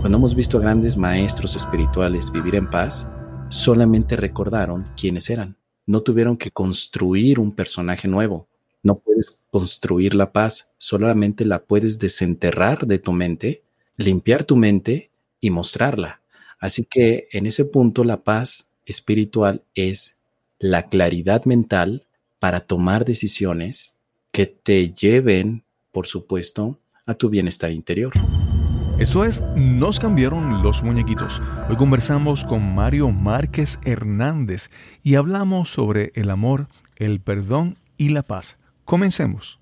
Cuando 0.00 0.18
hemos 0.18 0.34
visto 0.34 0.58
a 0.58 0.60
grandes 0.60 0.96
maestros 0.96 1.56
espirituales 1.56 2.30
vivir 2.30 2.54
en 2.54 2.70
paz, 2.70 3.10
solamente 3.48 4.16
recordaron 4.16 4.84
quiénes 4.96 5.30
eran. 5.30 5.56
No 5.86 6.02
tuvieron 6.02 6.36
que 6.36 6.50
construir 6.50 7.38
un 7.38 7.52
personaje 7.52 8.06
nuevo. 8.06 8.46
No 8.82 8.98
puedes 8.98 9.42
construir 9.50 10.14
la 10.14 10.32
paz, 10.32 10.72
solamente 10.78 11.44
la 11.44 11.64
puedes 11.64 11.98
desenterrar 11.98 12.86
de 12.86 12.98
tu 12.98 13.12
mente, 13.12 13.62
limpiar 13.96 14.44
tu 14.44 14.54
mente 14.56 15.10
y 15.40 15.50
mostrarla. 15.50 16.20
Así 16.60 16.86
que 16.88 17.28
en 17.32 17.46
ese 17.46 17.64
punto 17.64 18.04
la 18.04 18.18
paz 18.18 18.70
espiritual 18.84 19.62
es 19.74 20.20
la 20.58 20.84
claridad 20.84 21.44
mental 21.46 22.06
para 22.38 22.60
tomar 22.60 23.04
decisiones 23.04 23.98
que 24.30 24.46
te 24.46 24.90
lleven, 24.90 25.64
por 25.90 26.06
supuesto, 26.06 26.78
a 27.06 27.14
tu 27.14 27.28
bienestar 27.28 27.72
interior. 27.72 28.12
Eso 28.98 29.26
es, 29.26 29.42
nos 29.54 30.00
cambiaron 30.00 30.62
los 30.62 30.82
muñequitos. 30.82 31.42
Hoy 31.68 31.76
conversamos 31.76 32.46
con 32.46 32.74
Mario 32.74 33.10
Márquez 33.10 33.78
Hernández 33.84 34.70
y 35.02 35.16
hablamos 35.16 35.68
sobre 35.68 36.12
el 36.14 36.30
amor, 36.30 36.68
el 36.96 37.20
perdón 37.20 37.76
y 37.98 38.08
la 38.08 38.22
paz. 38.22 38.56
Comencemos. 38.86 39.58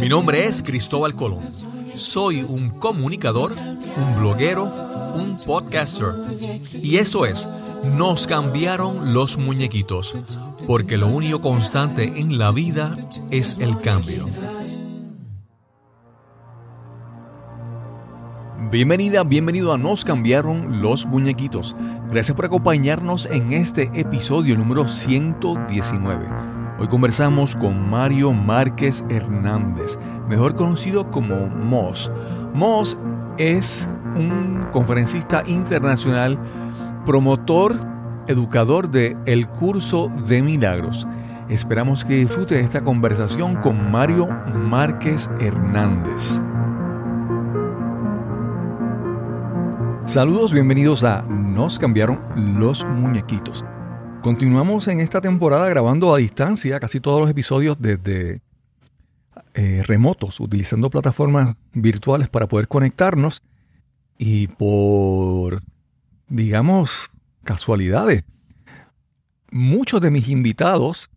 Mi 0.00 0.08
nombre 0.08 0.46
es 0.46 0.62
Cristóbal 0.62 1.14
Colón. 1.14 1.42
Soy 1.94 2.42
un 2.42 2.70
comunicador, 2.70 3.52
un 3.52 4.20
bloguero, 4.20 4.64
un 5.14 5.36
podcaster. 5.36 6.14
Y 6.82 6.96
eso 6.96 7.26
es, 7.26 7.46
nos 7.84 8.26
cambiaron 8.26 9.12
los 9.14 9.38
muñequitos, 9.38 10.16
porque 10.66 10.96
lo 10.96 11.08
único 11.08 11.40
constante 11.40 12.12
en 12.16 12.38
la 12.38 12.50
vida 12.50 12.96
es 13.30 13.58
el 13.58 13.80
cambio. 13.80 14.26
Bienvenida, 18.70 19.22
bienvenido 19.22 19.72
a 19.72 19.78
Nos 19.78 20.04
cambiaron 20.04 20.82
los 20.82 21.06
muñequitos. 21.06 21.76
Gracias 22.10 22.34
por 22.34 22.46
acompañarnos 22.46 23.26
en 23.26 23.52
este 23.52 23.90
episodio 23.94 24.56
número 24.56 24.88
119. 24.88 26.26
Hoy 26.78 26.88
conversamos 26.88 27.54
con 27.54 27.88
Mario 27.88 28.32
Márquez 28.32 29.04
Hernández, 29.08 29.96
mejor 30.28 30.56
conocido 30.56 31.08
como 31.10 31.46
Moss. 31.46 32.10
Moss 32.52 32.98
es 33.38 33.88
un 34.16 34.66
conferencista 34.72 35.44
internacional, 35.46 36.38
promotor, 37.04 37.78
educador 38.28 38.90
de 38.90 39.16
El 39.26 39.48
Curso 39.48 40.10
de 40.26 40.42
Milagros. 40.42 41.06
Esperamos 41.48 42.04
que 42.04 42.14
disfrute 42.14 42.54
de 42.54 42.62
esta 42.62 42.82
conversación 42.82 43.56
con 43.56 43.90
Mario 43.90 44.26
Márquez 44.26 45.28
Hernández. 45.40 46.40
Saludos, 50.06 50.52
bienvenidos 50.52 51.04
a 51.04 51.22
Nos 51.22 51.78
cambiaron 51.78 52.20
los 52.56 52.84
muñequitos. 52.84 53.64
Continuamos 54.22 54.88
en 54.88 55.00
esta 55.00 55.20
temporada 55.20 55.68
grabando 55.68 56.14
a 56.14 56.18
distancia 56.18 56.80
casi 56.80 57.00
todos 57.00 57.20
los 57.20 57.30
episodios 57.30 57.76
desde 57.80 58.40
eh, 59.52 59.82
remotos, 59.86 60.40
utilizando 60.40 60.88
plataformas 60.88 61.56
virtuales 61.74 62.30
para 62.30 62.46
poder 62.46 62.68
conectarnos 62.68 63.42
y 64.16 64.46
por, 64.46 65.62
digamos, 66.28 67.10
casualidades, 67.44 68.24
muchos 69.50 70.00
de 70.00 70.10
mis 70.10 70.28
invitados 70.28 71.10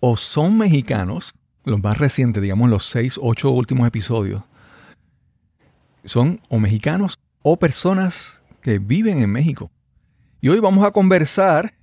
o 0.00 0.16
son 0.16 0.56
mexicanos, 0.58 1.34
los 1.64 1.82
más 1.82 1.98
recientes, 1.98 2.42
digamos 2.42 2.70
los 2.70 2.86
seis, 2.86 3.18
ocho 3.20 3.50
últimos 3.50 3.88
episodios, 3.88 4.42
son 6.04 6.40
o 6.48 6.58
mexicanos 6.58 7.18
o 7.42 7.58
personas 7.58 8.42
que 8.60 8.78
viven 8.78 9.18
en 9.18 9.30
México. 9.30 9.70
Y 10.40 10.48
hoy 10.48 10.60
vamos 10.60 10.84
a 10.84 10.90
conversar 10.90 11.74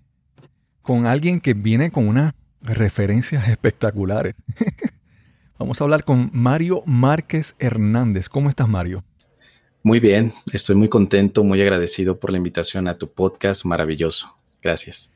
con 0.81 1.05
alguien 1.05 1.39
que 1.39 1.53
viene 1.53 1.91
con 1.91 2.07
unas 2.07 2.33
referencias 2.61 3.47
espectaculares. 3.47 4.35
vamos 5.59 5.81
a 5.81 5.83
hablar 5.83 6.03
con 6.03 6.29
Mario 6.33 6.83
Márquez 6.85 7.55
Hernández. 7.59 8.29
¿Cómo 8.29 8.49
estás, 8.49 8.69
Mario? 8.69 9.03
Muy 9.83 9.99
bien, 9.99 10.33
estoy 10.53 10.75
muy 10.75 10.89
contento, 10.89 11.43
muy 11.43 11.61
agradecido 11.61 12.19
por 12.19 12.31
la 12.31 12.37
invitación 12.37 12.87
a 12.87 12.97
tu 12.97 13.11
podcast 13.11 13.65
maravilloso. 13.65 14.35
Gracias. 14.61 15.11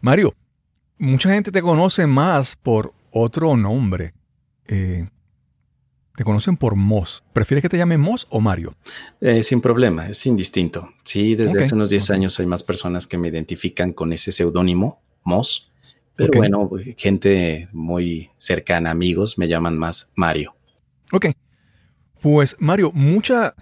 Mario, 0.00 0.34
mucha 0.98 1.32
gente 1.32 1.52
te 1.52 1.62
conoce 1.62 2.06
más 2.06 2.56
por 2.56 2.92
otro 3.12 3.56
nombre. 3.56 4.12
Eh, 4.66 5.08
te 6.16 6.24
conocen 6.24 6.56
por 6.56 6.74
Moss. 6.74 7.22
¿Prefieres 7.32 7.62
que 7.62 7.68
te 7.68 7.78
llamen 7.78 8.00
Moss 8.00 8.26
o 8.28 8.40
Mario? 8.40 8.74
Eh, 9.20 9.42
sin 9.42 9.60
problema, 9.60 10.08
es 10.08 10.26
indistinto. 10.26 10.90
Sí, 11.04 11.36
desde 11.36 11.62
hace 11.62 11.74
unos 11.74 11.90
10 11.90 12.10
años 12.10 12.38
hay 12.40 12.46
más 12.46 12.62
personas 12.62 13.06
que 13.06 13.16
me 13.18 13.28
identifican 13.28 13.92
con 13.92 14.12
ese 14.12 14.32
seudónimo, 14.32 15.00
Moss. 15.22 15.72
Pero 16.14 16.30
bueno, 16.36 16.70
gente 16.96 17.68
muy 17.72 18.30
cercana, 18.36 18.90
amigos, 18.90 19.38
me 19.38 19.48
llaman 19.48 19.78
más 19.78 20.12
Mario. 20.14 20.54
Ok. 21.12 21.26
Pues 22.20 22.54
Mario, 22.58 22.92
mucha, 22.92 23.54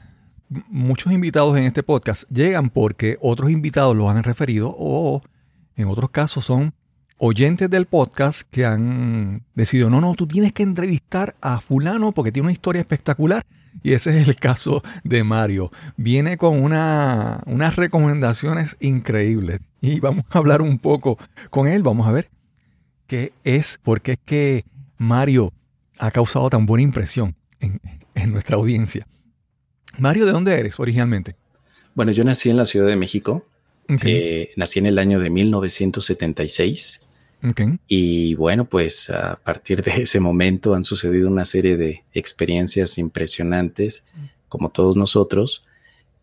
muchos 0.69 1.13
invitados 1.13 1.57
en 1.57 1.65
este 1.65 1.83
podcast 1.83 2.25
llegan 2.31 2.71
porque 2.71 3.17
otros 3.21 3.51
invitados 3.51 3.97
los 3.97 4.11
han 4.11 4.23
referido 4.23 4.75
o 4.79 5.23
en 5.77 5.89
otros 5.89 6.11
casos 6.11 6.45
son 6.45 6.75
oyentes 7.19 7.71
del 7.71 7.87
podcast 7.87 8.43
que 8.51 8.65
han 8.65 9.43
decidido, 9.55 9.91
no, 9.91 10.01
no, 10.01 10.15
tú 10.15 10.27
tienes 10.27 10.53
que 10.53 10.63
entrevistar 10.63 11.37
a 11.41 11.61
fulano 11.61 12.13
porque 12.13 12.33
tiene 12.33 12.47
una 12.47 12.53
historia 12.53 12.81
espectacular. 12.81 13.45
Y 13.83 13.93
ese 13.93 14.19
es 14.19 14.27
el 14.27 14.37
caso 14.37 14.83
de 15.05 15.23
Mario. 15.23 15.71
Viene 15.97 16.37
con 16.37 16.63
una, 16.63 17.41
unas 17.47 17.77
recomendaciones 17.77 18.77
increíbles. 18.81 19.61
Y 19.81 20.01
vamos 20.01 20.25
a 20.31 20.39
hablar 20.39 20.61
un 20.61 20.79
poco 20.79 21.19
con 21.51 21.69
él. 21.69 21.83
Vamos 21.83 22.07
a 22.07 22.13
ver 22.13 22.29
qué 23.07 23.33
es, 23.45 23.79
porque 23.83 24.13
es 24.13 24.19
que 24.25 24.65
Mario 24.99 25.53
ha 25.99 26.11
causado 26.11 26.51
tan 26.51 26.67
buena 26.67 26.83
impresión 26.83 27.37
en, 27.61 27.81
nuestra 28.33 28.57
audiencia. 28.57 29.07
Mario, 29.99 30.27
¿de 30.27 30.33
dónde 30.33 30.59
eres 30.59 30.79
originalmente? 30.79 31.37
Bueno, 31.95 32.13
yo 32.13 32.25
nací 32.25 32.51
en 32.51 32.57
la 32.57 32.65
Ciudad 32.65 32.87
de 32.87 32.97
México. 32.97 33.47
Eh, 33.89 34.53
nací 34.55 34.79
en 34.79 34.87
el 34.87 34.99
año 35.01 35.19
de 35.19 35.31
1976 35.31 37.01
y 37.87 38.35
bueno, 38.35 38.67
pues 38.67 39.09
a 39.11 39.37
partir 39.37 39.83
de 39.83 40.03
ese 40.03 40.21
momento 40.21 40.75
han 40.75 40.85
sucedido 40.85 41.29
una 41.29 41.45
serie 41.45 41.77
de 41.77 42.05
experiencias 42.13 42.99
impresionantes, 42.99 44.07
como 44.49 44.71
todos 44.71 44.97
nosotros, 44.97 45.67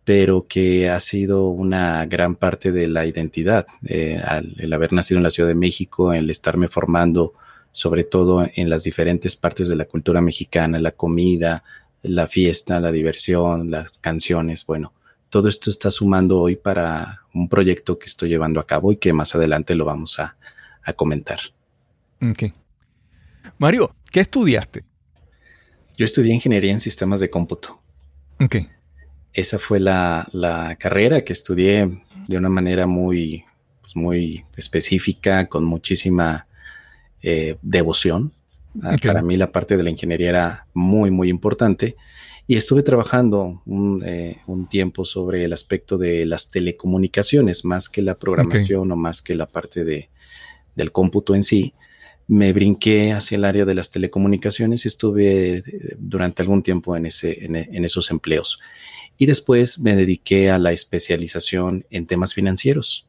pero 0.04 0.46
que 0.48 0.90
ha 0.90 1.00
sido 1.00 1.48
una 1.48 2.06
gran 2.06 2.36
parte 2.36 2.72
de 2.72 2.88
la 2.88 3.06
identidad. 3.06 3.66
Eh, 3.86 4.22
el 4.58 4.72
haber 4.72 4.94
nacido 4.94 5.18
en 5.18 5.24
la 5.24 5.32
Ciudad 5.32 5.50
de 5.50 5.56
México, 5.56 6.14
el 6.14 6.30
estarme 6.30 6.68
formando 6.68 7.34
sobre 7.72 8.04
todo 8.04 8.48
en 8.56 8.70
las 8.70 8.84
diferentes 8.84 9.36
partes 9.36 9.68
de 9.68 9.76
la 9.76 9.86
cultura 9.86 10.22
mexicana, 10.22 10.80
la 10.80 10.92
comida, 10.92 11.64
la 12.04 12.28
fiesta, 12.28 12.80
la 12.80 12.92
diversión, 12.92 13.72
las 13.72 13.98
canciones, 13.98 14.66
bueno, 14.66 14.94
todo 15.30 15.50
esto 15.50 15.70
está 15.70 15.92
sumando 15.92 16.40
hoy 16.40 16.56
para 16.56 17.22
un 17.34 17.50
proyecto 17.50 18.00
que 18.00 18.06
estoy 18.06 18.30
llevando 18.30 18.60
a 18.60 18.68
cabo 18.68 18.92
y 18.92 18.98
que 18.98 19.12
más 19.14 19.36
adelante 19.36 19.76
lo 19.76 19.86
vamos 19.86 20.20
a, 20.20 20.38
a 20.84 20.94
comentar. 20.94 21.40
Ok. 22.22 22.54
Mario, 23.58 23.96
¿qué 24.12 24.22
estudiaste? 24.22 24.84
Yo 25.98 26.06
estudié 26.06 26.34
ingeniería 26.34 26.72
en 26.72 26.80
sistemas 26.80 27.20
de 27.20 27.30
cómputo. 27.30 27.82
Ok. 28.40 28.58
Esa 29.34 29.60
fue 29.60 29.80
la, 29.80 30.76
carrera 30.80 31.24
que 31.24 31.34
estudié 31.34 32.02
de 32.28 32.38
una 32.38 32.50
manera 32.50 32.88
muy, 32.88 33.44
pues, 33.82 33.96
muy 33.96 34.44
específica, 34.56 35.48
con 35.48 35.64
muchísima 35.64 36.48
eh, 37.22 37.58
devoción. 37.62 38.34
Ah, 38.84 38.96
para 39.02 39.22
mí 39.22 39.38
la 39.38 39.52
parte 39.52 39.78
de 39.78 39.84
la 39.84 39.90
ingeniería 39.90 40.30
era 40.30 40.68
muy, 40.74 41.12
muy 41.12 41.30
importante. 41.30 41.96
Y 42.50 42.56
estuve 42.56 42.82
trabajando 42.82 43.62
un, 43.66 44.04
eh, 44.06 44.38
tiempo 44.70 45.04
sobre 45.04 45.44
el 45.44 45.52
aspecto 45.52 45.98
de 45.98 46.26
las 46.26 46.50
telecomunicaciones, 46.50 47.66
más 47.66 47.90
que 47.90 48.02
la 48.02 48.16
programación 48.16 48.90
o 48.92 48.96
más 48.96 49.22
que 49.22 49.36
la 49.36 49.48
parte 49.48 49.84
de, 49.84 50.10
del 50.74 50.94
cómputo 50.94 51.36
en 51.36 51.44
sí, 51.44 51.74
me 52.28 52.54
brinqué 52.54 53.14
hacia 53.14 53.38
el 53.38 53.46
área 53.46 53.66
de 53.66 53.74
las 53.74 53.92
telecomunicaciones 53.92 54.86
y 54.86 54.88
estuve 54.88 55.58
eh, 55.58 55.64
durante 55.98 56.42
algún 56.42 56.62
tiempo 56.62 56.96
en, 56.96 57.06
ese, 57.06 57.46
en, 57.46 57.84
esos 57.84 58.12
empleos. 58.12 58.60
Y 59.18 59.26
después 59.26 59.80
me 59.80 59.96
dediqué 59.96 60.52
a 60.52 60.60
la 60.60 60.72
especialización 60.72 61.86
en 61.90 62.06
temas 62.06 62.34
financieros. 62.34 63.08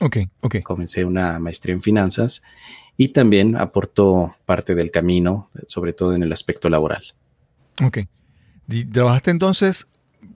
Ok, 0.00 0.18
ok. 0.40 0.62
Comencé 0.62 1.04
una 1.04 1.38
maestría 1.38 1.74
en 1.74 1.80
finanzas 1.80 2.42
y 2.96 3.08
también 3.08 3.56
aportó 3.56 4.30
parte 4.44 4.74
del 4.74 4.90
camino, 4.90 5.50
sobre 5.66 5.92
todo 5.92 6.14
en 6.14 6.22
el 6.22 6.32
aspecto 6.32 6.68
laboral. 6.68 7.02
Ok. 7.84 7.98
¿Trabajaste 8.92 9.30
entonces, 9.30 9.86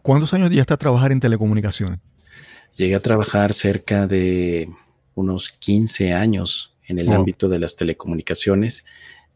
cuántos 0.02 0.34
años 0.34 0.50
ya 0.50 0.62
a 0.62 0.76
trabajar 0.76 1.10
en 1.12 1.20
telecomunicaciones? 1.20 1.98
Llegué 2.76 2.94
a 2.94 3.02
trabajar 3.02 3.52
cerca 3.52 4.06
de 4.06 4.68
unos 5.14 5.50
15 5.50 6.12
años 6.12 6.74
en 6.86 6.98
el 6.98 7.10
ámbito 7.10 7.48
de 7.48 7.58
las 7.58 7.76
telecomunicaciones. 7.76 8.84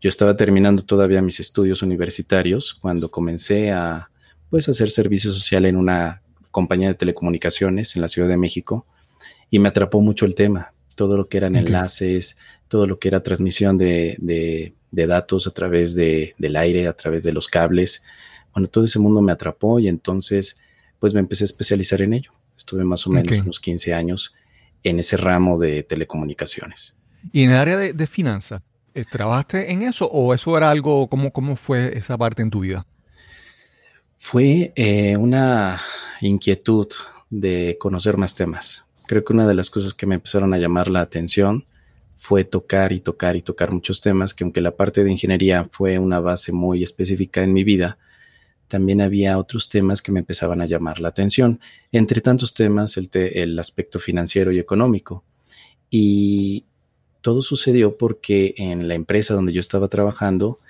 Yo 0.00 0.09
estaba 0.09 0.37
terminando 0.37 0.85
todavía 0.85 1.23
mis 1.23 1.41
estudios 1.41 1.82
universitarios 1.82 2.75
cuando 2.75 3.11
comencé 3.11 3.73
a 3.73 4.11
pues 4.50 4.69
hacer 4.69 4.91
servicio 4.91 5.32
social 5.32 5.65
en 5.65 5.77
una 5.77 6.23
compañía 6.50 6.88
de 6.88 6.94
telecomunicaciones 6.94 7.97
en 7.97 8.03
la 8.03 8.09
Ciudad 8.09 8.29
de 8.29 8.37
México 8.37 8.87
y 9.50 9.59
me 9.59 9.69
atrapó 9.69 10.00
mucho 10.00 10.27
el 10.27 10.35
tema, 10.35 10.74
todo 10.94 11.17
lo 11.17 11.29
que 11.29 11.38
eran 11.38 11.56
enlaces, 11.56 12.37
todo 12.69 12.87
lo 12.87 12.99
que 12.99 13.08
era 13.08 13.23
transmisión 13.23 13.79
de, 13.79 14.17
de, 14.20 15.06
datos 15.06 15.46
a 15.46 15.50
través 15.50 15.94
de, 15.94 16.35
del 16.38 16.56
aire, 16.56 16.87
a 16.87 16.93
través 16.93 17.23
de 17.23 17.32
los 17.32 17.49
cables. 17.49 18.02
Bueno, 18.52 18.69
todo 18.69 18.85
ese 18.85 18.99
mundo 18.99 19.20
me 19.20 19.32
atrapó 19.32 19.79
y 19.79 19.88
entonces 19.88 20.61
pues 20.99 21.12
me 21.12 21.20
empecé 21.20 21.44
a 21.44 21.46
especializar 21.46 22.00
en 22.02 22.14
ello. 22.14 22.32
Estuve 22.56 22.85
más 22.85 23.06
o 23.06 23.11
menos 23.11 23.38
unos 23.38 23.61
15 23.61 23.93
años 23.93 24.35
en 24.82 25.00
ese 25.00 25.17
ramo 25.17 25.58
de 25.58 25.82
telecomunicaciones. 25.82 26.96
¿Y 27.32 27.43
en 27.43 27.50
el 27.50 27.56
área 27.56 27.76
de, 27.76 27.93
de 27.93 28.06
finanzas? 28.06 28.62
Eh, 28.94 29.05
¿Trabajaste 29.05 29.73
en 29.73 29.82
eso 29.82 30.06
o 30.06 30.32
eso 30.32 30.56
era 30.56 30.70
algo, 30.70 31.08
cómo, 31.08 31.32
cómo 31.32 31.56
fue 31.56 31.99
esa 31.99 32.17
parte 32.17 32.43
en 32.43 32.50
tu 32.50 32.61
vida? 32.61 32.87
Fue 34.19 34.73
eh, 34.76 35.17
una 35.17 35.81
inquietud 36.20 36.87
de 37.29 37.76
conocer 37.81 38.17
más 38.17 38.37
temas. 38.37 38.87
Creo 39.06 39.25
que 39.25 39.33
una 39.33 39.47
de 39.47 39.55
las 39.55 39.71
cosas 39.71 39.95
que 39.95 40.06
me 40.06 40.15
empezaron 40.15 40.55
a 40.55 40.59
llamar 40.59 40.89
la 40.89 41.01
atención 41.01 41.65
fue 42.17 42.45
tocar 42.45 42.93
y 42.93 43.01
tocar 43.01 43.37
y 43.37 43.43
tocar 43.43 43.71
muchos 43.73 44.01
temas, 44.01 44.35
que 44.35 44.45
aunque 44.45 44.61
la 44.61 44.77
parte 44.77 45.05
de 45.05 45.11
ingeniería 45.11 45.69
fue 45.71 45.99
una 45.99 46.21
base 46.21 46.53
muy 46.53 46.83
específica 46.83 47.43
en 47.43 47.53
mi 47.53 47.65
vida, 47.65 47.99
también 48.69 49.01
había 49.01 49.39
otros 49.39 49.69
temas 49.69 50.01
que 50.01 50.11
me 50.11 50.21
empezaban 50.21 50.61
a 50.62 50.67
llamar 50.67 51.01
la 51.01 51.09
atención. 51.09 51.61
Entre 51.93 52.21
tantos 52.21 52.55
temas, 52.55 52.97
el, 52.97 53.11
el 53.12 53.59
aspecto 53.59 53.99
financiero 53.99 54.53
y 54.53 54.59
económico. 54.59 55.23
Y 55.91 56.65
todo 57.21 57.43
sucedió 57.43 57.97
porque 57.97 58.55
en 58.56 58.89
la 58.89 58.95
empresa 58.95 59.35
donde 59.35 59.53
yo 59.53 59.61
estaba 59.61 59.89
trabajando, 59.89 60.61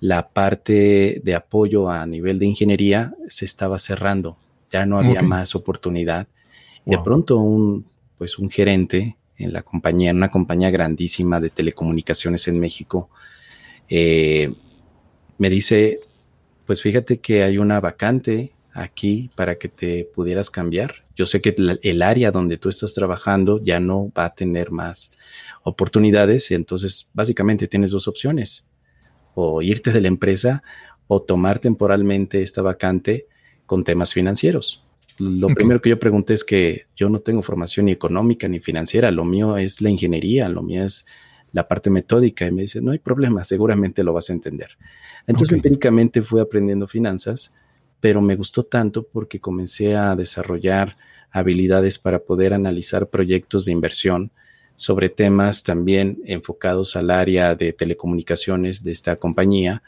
la 0.00 0.30
parte 0.30 1.20
de 1.22 1.34
apoyo 1.34 1.90
a 1.90 2.06
nivel 2.06 2.38
de 2.38 2.46
ingeniería 2.46 3.14
se 3.28 3.44
estaba 3.44 3.78
cerrando, 3.78 4.38
ya 4.70 4.86
no 4.86 4.98
había 4.98 5.22
más 5.22 5.54
oportunidad. 5.54 6.26
De 6.84 6.98
pronto 6.98 7.38
un, 7.38 7.86
pues 8.18 8.38
un 8.38 8.50
gerente 8.50 9.16
en 9.36 9.52
la 9.52 9.62
compañía, 9.62 10.10
en 10.10 10.16
una 10.16 10.30
compañía 10.30 10.70
grandísima 10.70 11.40
de 11.40 11.50
telecomunicaciones 11.50 12.48
en 12.48 12.58
México, 12.58 13.10
eh, 13.88 14.52
me 15.38 15.50
dice, 15.50 15.98
pues 16.66 16.82
fíjate 16.82 17.18
que 17.18 17.42
hay 17.42 17.58
una 17.58 17.80
vacante 17.80 18.52
aquí 18.72 19.30
para 19.34 19.56
que 19.56 19.68
te 19.68 20.04
pudieras 20.04 20.50
cambiar. 20.50 21.04
Yo 21.16 21.26
sé 21.26 21.40
que 21.40 21.54
el 21.82 22.02
área 22.02 22.30
donde 22.30 22.56
tú 22.56 22.68
estás 22.68 22.94
trabajando 22.94 23.62
ya 23.62 23.80
no 23.80 24.10
va 24.16 24.26
a 24.26 24.34
tener 24.34 24.70
más 24.70 25.16
oportunidades 25.62 26.50
entonces 26.50 27.08
básicamente 27.12 27.68
tienes 27.68 27.90
dos 27.90 28.08
opciones, 28.08 28.66
o 29.34 29.62
irte 29.62 29.92
de 29.92 30.00
la 30.00 30.08
empresa 30.08 30.62
o 31.06 31.20
tomar 31.22 31.58
temporalmente 31.58 32.42
esta 32.42 32.62
vacante 32.62 33.26
con 33.66 33.84
temas 33.84 34.12
financieros. 34.12 34.84
Lo 35.20 35.48
primero 35.48 35.82
que 35.82 35.90
yo 35.90 35.98
pregunté 35.98 36.32
es 36.32 36.44
que 36.44 36.86
yo 36.96 37.10
no 37.10 37.20
tengo 37.20 37.42
formación 37.42 37.86
ni 37.86 37.92
económica 37.92 38.48
ni 38.48 38.58
financiera, 38.58 39.10
lo 39.10 39.26
mío 39.26 39.58
es 39.58 39.82
la 39.82 39.90
ingeniería, 39.90 40.48
lo 40.48 40.62
mío 40.62 40.82
es 40.82 41.06
la 41.52 41.68
parte 41.68 41.90
metódica. 41.90 42.46
Y 42.46 42.52
me 42.52 42.62
dice, 42.62 42.80
no 42.80 42.92
hay 42.92 42.98
problema, 42.98 43.44
seguramente 43.44 44.02
lo 44.02 44.14
vas 44.14 44.30
a 44.30 44.32
entender. 44.32 44.78
Entonces 45.26 45.56
empíricamente 45.56 46.22
fui 46.22 46.40
aprendiendo 46.40 46.88
finanzas, 46.88 47.52
pero 48.00 48.22
me 48.22 48.34
gustó 48.34 48.64
tanto 48.64 49.02
porque 49.02 49.40
comencé 49.40 49.94
a 49.94 50.16
desarrollar 50.16 50.96
habilidades 51.30 51.98
para 51.98 52.20
poder 52.20 52.54
analizar 52.54 53.08
proyectos 53.08 53.66
de 53.66 53.72
inversión 53.72 54.30
sobre 54.74 55.10
temas 55.10 55.62
también 55.62 56.18
enfocados 56.24 56.96
al 56.96 57.10
área 57.10 57.54
de 57.54 57.74
telecomunicaciones 57.74 58.82
de 58.82 58.92
esta 58.92 59.16
compañía, 59.16 59.82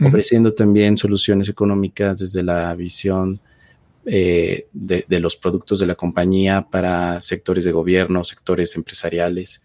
ofreciendo 0.00 0.54
también 0.54 0.96
soluciones 0.96 1.50
económicas 1.50 2.20
desde 2.20 2.42
la 2.42 2.74
visión 2.74 3.42
eh, 4.10 4.68
de, 4.72 5.20
los 5.20 5.36
productos 5.36 5.80
de 5.80 5.86
la 5.86 5.94
compañía 5.94 6.66
para 6.70 7.20
sectores 7.20 7.64
de 7.64 7.72
gobierno, 7.72 8.24
sectores 8.24 8.74
empresariales. 8.74 9.62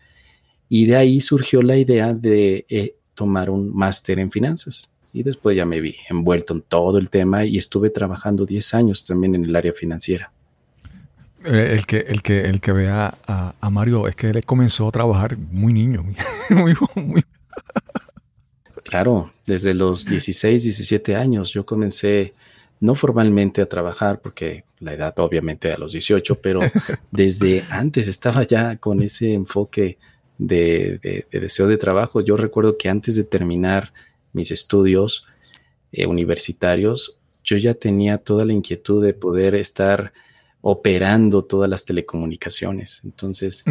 Y 0.67 0.85
de 0.85 0.97
ahí 0.97 1.21
surgió 1.21 1.61
la 1.61 1.77
idea 1.77 2.13
de 2.13 2.65
eh, 2.67 2.95
tomar 3.13 3.49
un 3.49 3.73
máster 3.73 4.19
en 4.19 4.31
finanzas. 4.31 4.93
Y 5.13 5.23
después 5.23 5.55
ya 5.55 5.65
me 5.65 5.79
vi 5.79 5.95
envuelto 6.09 6.53
en 6.53 6.61
todo 6.61 6.97
el 6.97 7.09
tema 7.09 7.45
y 7.45 7.57
estuve 7.57 7.89
trabajando 7.89 8.45
10 8.45 8.73
años 8.73 9.05
también 9.05 9.35
en 9.35 9.45
el 9.45 9.55
área 9.55 9.71
financiera. 9.71 10.33
Eh, 11.45 11.69
el 11.71 11.85
que, 11.85 11.99
el 11.99 12.21
que, 12.21 12.41
el 12.41 12.59
que 12.59 12.73
vea 12.73 13.17
a, 13.25 13.69
Mario 13.69 14.09
es 14.09 14.15
que 14.17 14.29
él 14.29 14.43
comenzó 14.45 14.89
a 14.89 14.91
trabajar 14.91 15.37
muy 15.37 15.71
niño, 15.71 16.03
muy, 16.49 16.73
muy, 16.95 17.23
Claro, 18.83 19.31
desde 19.45 19.73
los 19.73 20.05
16, 20.05 20.63
17 20.63 21.15
años 21.15 21.53
yo 21.53 21.65
comencé 21.65 22.33
no 22.83 22.95
formalmente 22.95 23.61
a 23.61 23.69
trabajar, 23.69 24.19
porque 24.19 24.65
la 24.81 24.93
edad 24.93 25.17
obviamente 25.19 25.71
a 25.71 25.77
los 25.77 25.93
18, 25.93 26.41
pero 26.41 26.59
desde 27.11 27.63
antes 27.69 28.09
estaba 28.09 28.43
ya 28.43 28.75
con 28.75 29.01
ese 29.01 29.31
enfoque 29.31 29.97
de, 30.37 31.25
deseo 31.31 31.67
de 31.67 31.77
trabajo. 31.77 32.19
Yo 32.19 32.35
recuerdo 32.35 32.77
que 32.77 32.89
antes 32.89 33.15
de 33.15 33.23
terminar 33.23 33.93
mis 34.33 34.51
estudios 34.51 35.25
eh, 35.93 36.07
universitarios, 36.07 37.21
yo 37.41 37.55
ya 37.55 37.73
tenía 37.73 38.17
toda 38.17 38.43
la 38.43 38.51
inquietud 38.51 39.01
de 39.01 39.13
poder 39.13 39.55
estar 39.55 40.11
operando 40.59 41.45
todas 41.45 41.69
las 41.69 41.85
telecomunicaciones. 41.85 42.99
Entonces, 43.05 43.63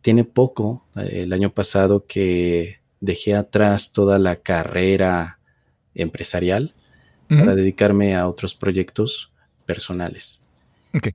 tiene 0.00 0.24
poco, 0.24 0.84
eh, 0.96 1.22
el 1.22 1.32
año 1.32 1.54
pasado, 1.54 2.06
que 2.06 2.80
dejé 2.98 3.36
atrás 3.36 3.92
toda 3.92 4.18
la 4.18 4.34
carrera 4.34 5.38
empresarial 5.94 6.74
para 7.28 7.54
dedicarme 7.54 8.14
a 8.14 8.28
otros 8.28 8.54
proyectos 8.54 9.32
personales 9.64 10.44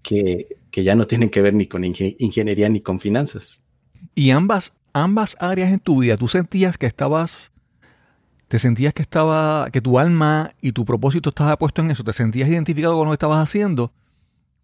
que, 0.04 0.48
que, 0.70 0.84
ya 0.84 0.96
no 0.96 1.08
tienen 1.08 1.30
que 1.30 1.42
ver 1.42 1.54
ni 1.54 1.68
con 1.68 1.84
ingeniería 1.84 2.70
ni 2.70 2.82
con 2.82 3.00
finanzas. 3.00 3.64
Y 4.14 4.32
ambas, 4.32 4.74
ambas 4.94 5.36
áreas 5.40 5.72
en 5.72 5.80
tu 5.80 6.00
vida, 6.00 6.18
tú 6.18 6.28
sentías 6.28 6.78
que 6.78 6.86
estabas, 6.86 7.52
te 8.48 8.60
sentías 8.60 8.94
que 8.94 9.02
estaba, 9.02 9.70
que 9.72 9.82
tu 9.82 10.00
alma 10.00 10.54
y 10.62 10.74
tu 10.74 10.86
propósito 10.86 11.30
estaba 11.30 11.58
puesto 11.58 11.82
en 11.82 11.92
eso, 11.92 12.04
te 12.04 12.14
sentías 12.14 12.50
identificado 12.50 12.96
con 12.96 13.06
lo 13.06 13.12
que 13.12 13.16
estabas 13.16 13.40
haciendo 13.40 13.92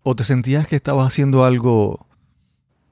¿O 0.09 0.15
te 0.15 0.23
sentías 0.23 0.65
que 0.69 0.77
estabas 0.77 1.05
haciendo 1.05 1.43
algo 1.43 2.07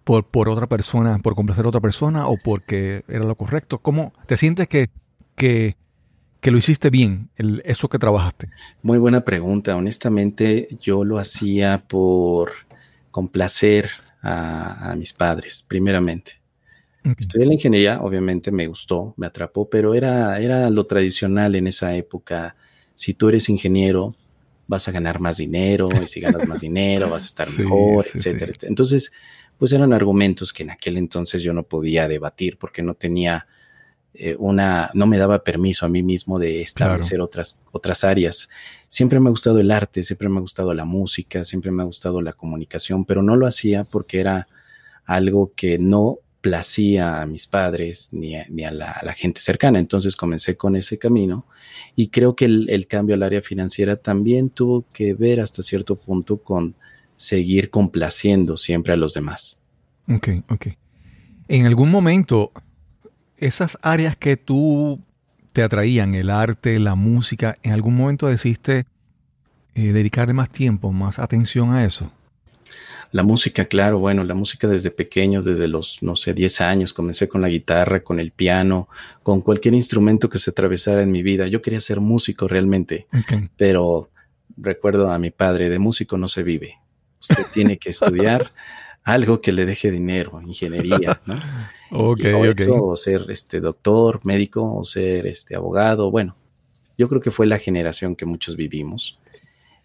por, 0.03 0.25
por 0.27 0.49
otra 0.49 0.67
persona, 0.67 1.17
por 1.19 1.33
complacer 1.33 1.63
a 1.63 1.69
otra 1.69 1.79
persona 1.79 2.27
o 2.27 2.35
porque 2.35 3.05
era 3.07 3.23
lo 3.23 3.35
correcto? 3.35 3.79
¿Cómo 3.79 4.11
te 4.27 4.35
sientes 4.35 4.67
que, 4.67 4.89
que, 5.37 5.77
lo 6.51 6.57
hiciste 6.57 6.89
bien, 6.89 7.29
el, 7.35 7.61
eso 7.65 7.89
que 7.89 7.99
trabajaste? 7.99 8.49
Muy 8.81 8.97
buena 8.97 9.21
pregunta. 9.23 9.75
Honestamente, 9.75 10.69
yo 10.81 11.03
lo 11.03 11.17
hacía 11.17 11.83
por 11.87 12.51
complacer 13.11 13.89
a, 14.21 14.95
mis 14.97 15.13
padres, 15.13 15.63
primeramente. 15.67 16.41
Estudié 17.19 17.45
la 17.45 17.53
ingeniería, 17.53 18.01
obviamente 18.01 18.51
me 18.51 18.65
gustó, 18.65 19.13
me 19.17 19.27
atrapó, 19.27 19.69
pero 19.69 19.93
era, 19.93 20.39
era 20.39 20.71
lo 20.71 20.85
tradicional 20.85 21.53
en 21.53 21.67
esa 21.67 21.95
época. 21.95 22.55
Si 22.95 23.13
tú 23.13 23.29
eres 23.29 23.47
ingeniero, 23.47 24.15
vas 24.67 24.87
a 24.87 24.91
ganar 24.91 25.19
más 25.19 25.37
dinero 25.37 25.87
y 26.01 26.07
si 26.07 26.19
ganas 26.19 26.47
más 26.47 26.61
dinero 26.61 27.09
vas 27.09 27.23
a 27.23 27.27
estar 27.27 27.47
mejor, 27.59 28.05
etcétera, 28.13 28.53
Entonces, 28.63 29.11
pues 29.57 29.71
eran 29.71 29.93
argumentos 29.93 30.51
que 30.51 30.63
en 30.63 30.71
aquel 30.71 30.97
entonces 30.97 31.41
yo 31.43 31.53
no 31.53 31.63
podía 31.63 32.07
debatir 32.07 32.57
porque 32.57 32.81
no 32.81 32.95
tenía 32.95 33.47
eh, 34.17 34.35
una, 34.39 34.89
no 34.93 35.07
me 35.07 35.17
daba 35.17 35.43
permiso 35.43 35.85
a 35.85 35.89
mí 35.89 36.01
mismo 36.01 36.39
de 36.39 36.61
establecer 36.61 37.21
otras, 37.21 37.59
otras 37.71 38.03
áreas. 38.03 38.49
Siempre 38.87 39.19
me 39.19 39.27
ha 39.27 39.31
gustado 39.31 39.59
el 39.59 39.71
arte, 39.71 40.03
siempre 40.03 40.29
me 40.29 40.37
ha 40.37 40.41
gustado 40.41 40.73
la 40.73 40.85
música, 40.85 41.43
siempre 41.43 41.71
me 41.71 41.83
ha 41.83 41.85
gustado 41.85 42.21
la 42.21 42.33
comunicación, 42.33 43.05
pero 43.05 43.21
no 43.21 43.35
lo 43.35 43.47
hacía 43.47 43.83
porque 43.83 44.19
era 44.19 44.47
algo 45.05 45.51
que 45.55 45.77
no 45.77 46.19
placía 46.45 47.23
a 47.23 47.25
mis 47.25 47.47
padres 47.47 48.09
ni 48.11 48.35
a, 48.35 48.71
la, 48.71 49.13
gente 49.15 49.41
cercana. 49.41 49.79
Entonces 49.79 50.15
comencé 50.15 50.55
con 50.55 50.75
ese 50.75 50.99
camino 50.99 51.45
y 51.95 52.09
creo 52.09 52.35
que 52.35 52.45
el, 52.45 52.85
cambio 52.87 53.15
al 53.15 53.23
área 53.23 53.41
financiera 53.41 53.95
también 53.95 54.51
tuvo 54.51 54.85
que 54.93 55.15
ver 55.15 55.41
hasta 55.41 55.63
cierto 55.63 55.95
punto 55.95 56.37
con 56.37 56.75
seguir 57.15 57.71
complaciendo 57.71 58.57
siempre 58.57 58.93
a 58.93 58.95
los 58.95 59.15
demás. 59.15 59.59
Ok, 60.07 60.29
ok. 60.49 60.67
En 61.47 61.65
algún 61.65 61.89
momento, 61.89 62.51
esas 63.37 63.77
áreas 63.81 64.15
que 64.15 64.37
tú 64.37 64.99
te 65.53 65.63
atraían, 65.63 66.15
el 66.15 66.29
arte, 66.29 66.79
la 66.79 66.95
música, 66.95 67.55
¿en 67.63 67.71
algún 67.71 67.95
momento 67.95 68.27
decidiste 68.27 68.85
eh, 69.73 69.93
dedicarle 69.93 70.33
más 70.33 70.49
tiempo, 70.49 70.91
más 70.91 71.19
atención 71.19 71.73
a 71.73 71.85
eso? 71.85 72.11
La 73.11 73.23
música, 73.23 73.63
claro, 73.65 73.99
bueno, 73.99 74.23
la 74.25 74.33
música 74.33 74.67
desde 74.67 74.91
pequeños, 74.91 75.45
desde 75.45 75.69
los, 75.69 76.01
no 76.01 76.17
sé, 76.17 76.33
10 76.33 76.61
años, 76.61 76.93
comencé 76.93 77.29
con 77.29 77.41
la 77.41 77.47
guitarra, 77.47 78.01
con 78.03 78.19
el 78.19 78.31
piano, 78.31 78.89
con 79.23 79.41
cualquier 79.41 79.73
instrumento 79.73 80.27
que 80.27 80.39
se 80.39 80.49
atravesara 80.49 81.01
en 81.01 81.11
mi 81.11 81.23
vida. 81.23 81.47
Yo 81.47 81.61
quería 81.61 81.79
ser 81.79 82.01
músico 82.01 82.47
realmente, 82.47 83.07
pero 83.55 84.09
recuerdo 84.57 85.11
a 85.11 85.19
mi 85.19 85.31
padre, 85.31 85.69
de 85.69 85.79
músico 85.79 86.17
no 86.17 86.27
se 86.27 86.43
vive. 86.43 86.79
Usted 87.21 87.45
tiene 87.53 87.77
que 87.77 87.91
estudiar, 87.91 88.51
algo 89.05 89.39
que 89.39 89.51
le 89.51 89.65
deje 89.65 89.91
dinero, 89.91 90.41
ingeniería, 90.41 91.21
¿no? 91.25 91.39
ok, 91.91 92.21
o 92.71 92.95
ser 92.95 93.25
este 93.29 93.61
doctor, 93.61 94.19
médico, 94.25 94.75
o 94.75 94.83
ser 94.83 95.27
este 95.27 95.55
abogado, 95.55 96.09
bueno, 96.09 96.35
yo 96.97 97.07
creo 97.07 97.21
que 97.21 97.31
fue 97.31 97.45
la 97.45 97.59
generación 97.59 98.15
que 98.15 98.25
muchos 98.25 98.55
vivimos 98.55 99.19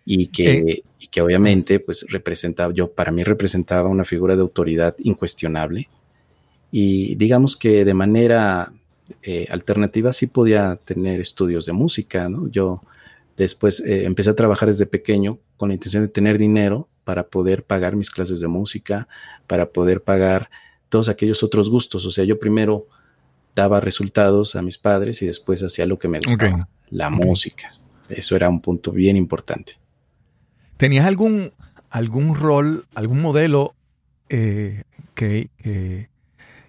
y 0.06 0.28
que, 0.28 0.58
eh. 0.58 0.82
y 0.98 1.08
que 1.08 1.20
obviamente 1.20 1.80
pues 1.80 2.06
representaba, 2.08 2.72
yo 2.72 2.90
para 2.90 3.12
mí 3.12 3.22
representaba 3.22 3.88
una 3.88 4.04
figura 4.04 4.34
de 4.34 4.42
autoridad 4.42 4.96
incuestionable 5.00 5.90
y 6.72 7.14
digamos 7.16 7.56
que 7.56 7.84
de 7.84 7.94
manera 7.94 8.72
eh, 9.22 9.46
alternativa 9.50 10.14
sí 10.14 10.28
podía 10.28 10.76
tener 10.76 11.20
estudios 11.20 11.66
de 11.66 11.72
música, 11.72 12.28
¿no? 12.30 12.48
Yo 12.48 12.80
después 13.36 13.80
eh, 13.80 14.04
empecé 14.04 14.30
a 14.30 14.36
trabajar 14.36 14.68
desde 14.68 14.86
pequeño 14.86 15.38
con 15.58 15.68
la 15.68 15.74
intención 15.74 16.04
de 16.04 16.08
tener 16.08 16.38
dinero 16.38 16.88
para 17.04 17.28
poder 17.28 17.64
pagar 17.64 17.96
mis 17.96 18.10
clases 18.10 18.40
de 18.40 18.48
música, 18.48 19.08
para 19.46 19.70
poder 19.70 20.02
pagar 20.02 20.50
todos 20.88 21.08
aquellos 21.08 21.42
otros 21.42 21.70
gustos. 21.70 22.04
O 22.06 22.10
sea, 22.10 22.24
yo 22.24 22.38
primero 22.38 22.86
daba 23.54 23.80
resultados 23.80 24.56
a 24.56 24.62
mis 24.62 24.78
padres 24.78 25.22
y 25.22 25.26
después 25.26 25.62
hacía 25.62 25.86
lo 25.86 25.98
que 25.98 26.08
me 26.08 26.20
gustaba, 26.20 26.68
la 26.90 27.10
música. 27.10 27.72
Eso 28.08 28.36
era 28.36 28.48
un 28.48 28.60
punto 28.60 28.92
bien 28.92 29.16
importante. 29.16 29.74
¿Tenías 30.76 31.06
algún, 31.06 31.52
algún 31.90 32.34
rol, 32.34 32.86
algún 32.94 33.20
modelo 33.20 33.74
eh, 34.28 34.84
que, 35.14 36.08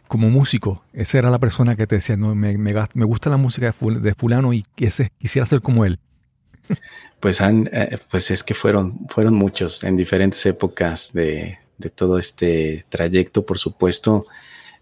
como 0.08 0.30
músico, 0.30 0.84
esa 0.92 1.20
era 1.20 1.30
la 1.30 1.40
persona 1.40 1.76
que 1.76 1.88
te 1.88 1.96
decía, 1.96 2.18
no, 2.18 2.36
me, 2.36 2.58
me, 2.58 3.06
gusta 3.06 3.30
la 3.30 3.38
música 3.38 3.74
de, 3.80 4.14
fulano 4.14 4.54
y 4.54 4.66
quisiera 5.18 5.46
ser 5.46 5.62
como 5.62 5.86
él? 5.86 6.00
Pues, 7.20 7.41
han, 7.41 7.70
eh, 7.72 7.98
pues 8.10 8.32
es 8.32 8.44
que 8.44 8.53
fueron, 8.53 9.08
fueron 9.08 9.36
muchos 9.36 9.84
en 9.84 9.96
diferentes 9.96 10.44
épocas 10.46 11.13
de, 11.13 11.60
de 11.77 11.89
todo 11.89 12.18
este 12.18 12.86
trayecto, 12.89 13.46
por 13.46 13.58
supuesto. 13.58 14.25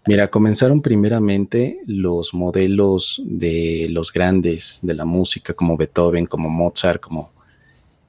Mira, 0.06 0.28
comenzaron 0.28 0.80
primeramente 0.80 1.80
los 1.86 2.32
modelos 2.32 3.20
de 3.24 3.88
los 3.90 4.12
grandes 4.12 4.80
de 4.82 4.94
la 4.94 5.04
música, 5.04 5.52
como 5.52 5.76
Beethoven, 5.76 6.26
como 6.26 6.48
Mozart, 6.48 7.00
como 7.00 7.32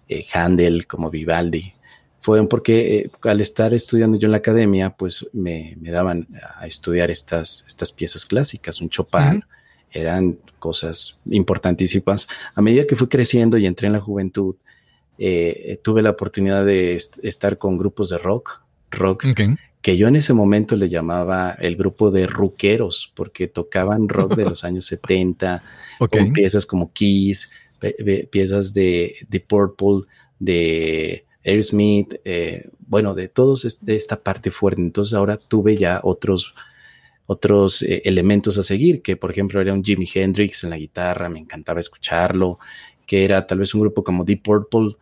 eh, 0.08 0.26
Handel, 0.34 0.88
como 0.88 1.10
Vivaldi. 1.10 1.74
Fueron 2.22 2.48
porque 2.48 2.98
eh, 2.98 3.12
al 3.24 3.42
estar 3.42 3.74
estudiando 3.74 4.18
yo 4.18 4.28
en 4.28 4.32
la 4.32 4.38
academia, 4.38 4.92
pues 4.92 5.28
me, 5.34 5.76
daban 5.82 6.28
a 6.58 6.66
estudiar 6.68 7.12
estas, 7.12 7.66
estas 7.68 7.92
piezas 7.92 8.26
clásicas, 8.26 8.80
un 8.80 8.90
Chopin, 8.90 9.44
eran 9.92 10.38
cosas 10.60 11.20
importantísimas. 11.26 12.28
A 12.56 12.62
medida 12.62 12.86
que 12.86 12.96
fui 12.96 13.08
creciendo 13.08 13.58
y 13.58 13.66
entré 13.66 13.88
en 13.88 13.94
la 13.94 14.00
juventud, 14.00 14.56
eh, 15.18 15.80
tuve 15.84 16.02
la 16.02 16.12
oportunidad 16.12 16.66
de 16.66 16.96
estar 16.96 17.58
con 17.58 17.78
grupos 17.78 18.10
de 18.10 18.18
rock, 18.18 18.62
rock, 18.90 19.26
que 19.82 19.98
yo 19.98 20.08
en 20.08 20.16
ese 20.16 20.34
momento 20.34 20.76
le 20.76 20.90
llamaba 20.90 21.52
el 21.60 21.76
grupo 21.76 22.12
de 22.12 22.28
rockeros, 22.28 23.12
porque 23.16 23.48
tocaban 23.48 24.10
rock 24.10 24.36
de 24.36 24.46
los 24.50 24.64
años 24.64 24.86
70, 24.86 25.64
con 26.00 26.34
piezas 26.34 26.66
como 26.66 26.92
Kiss, 26.92 27.52
piezas 28.30 28.74
de, 28.74 29.16
de 29.28 29.40
Purple, 29.40 30.08
de 30.40 31.26
Aerosmith, 31.46 32.16
eh, 32.26 32.70
bueno, 32.80 33.14
de 33.14 33.28
todos 33.28 33.80
de 33.82 33.96
esta 33.96 34.22
parte 34.22 34.52
fuerte. 34.52 34.82
Entonces 34.82 35.14
ahora 35.14 35.38
tuve 35.38 35.78
ya 35.78 36.00
otros, 36.04 36.54
otros 37.26 37.82
eh, 37.82 38.02
elementos 38.06 38.58
a 38.58 38.64
seguir, 38.64 39.02
que 39.02 39.16
por 39.16 39.32
ejemplo 39.32 39.62
era 39.62 39.74
un 39.74 39.84
Jimi 39.84 40.08
Hendrix 40.14 40.64
en 40.64 40.72
la 40.72 40.78
guitarra, 40.78 41.30
me 41.30 41.40
encantaba 41.40 41.80
escucharlo, 41.80 42.60
que 43.06 43.24
era 43.24 43.46
tal 43.46 43.60
vez 43.60 43.74
un 43.74 43.82
grupo 43.82 44.04
como 44.04 44.24
Deep 44.24 44.44
Purple, 44.44 44.96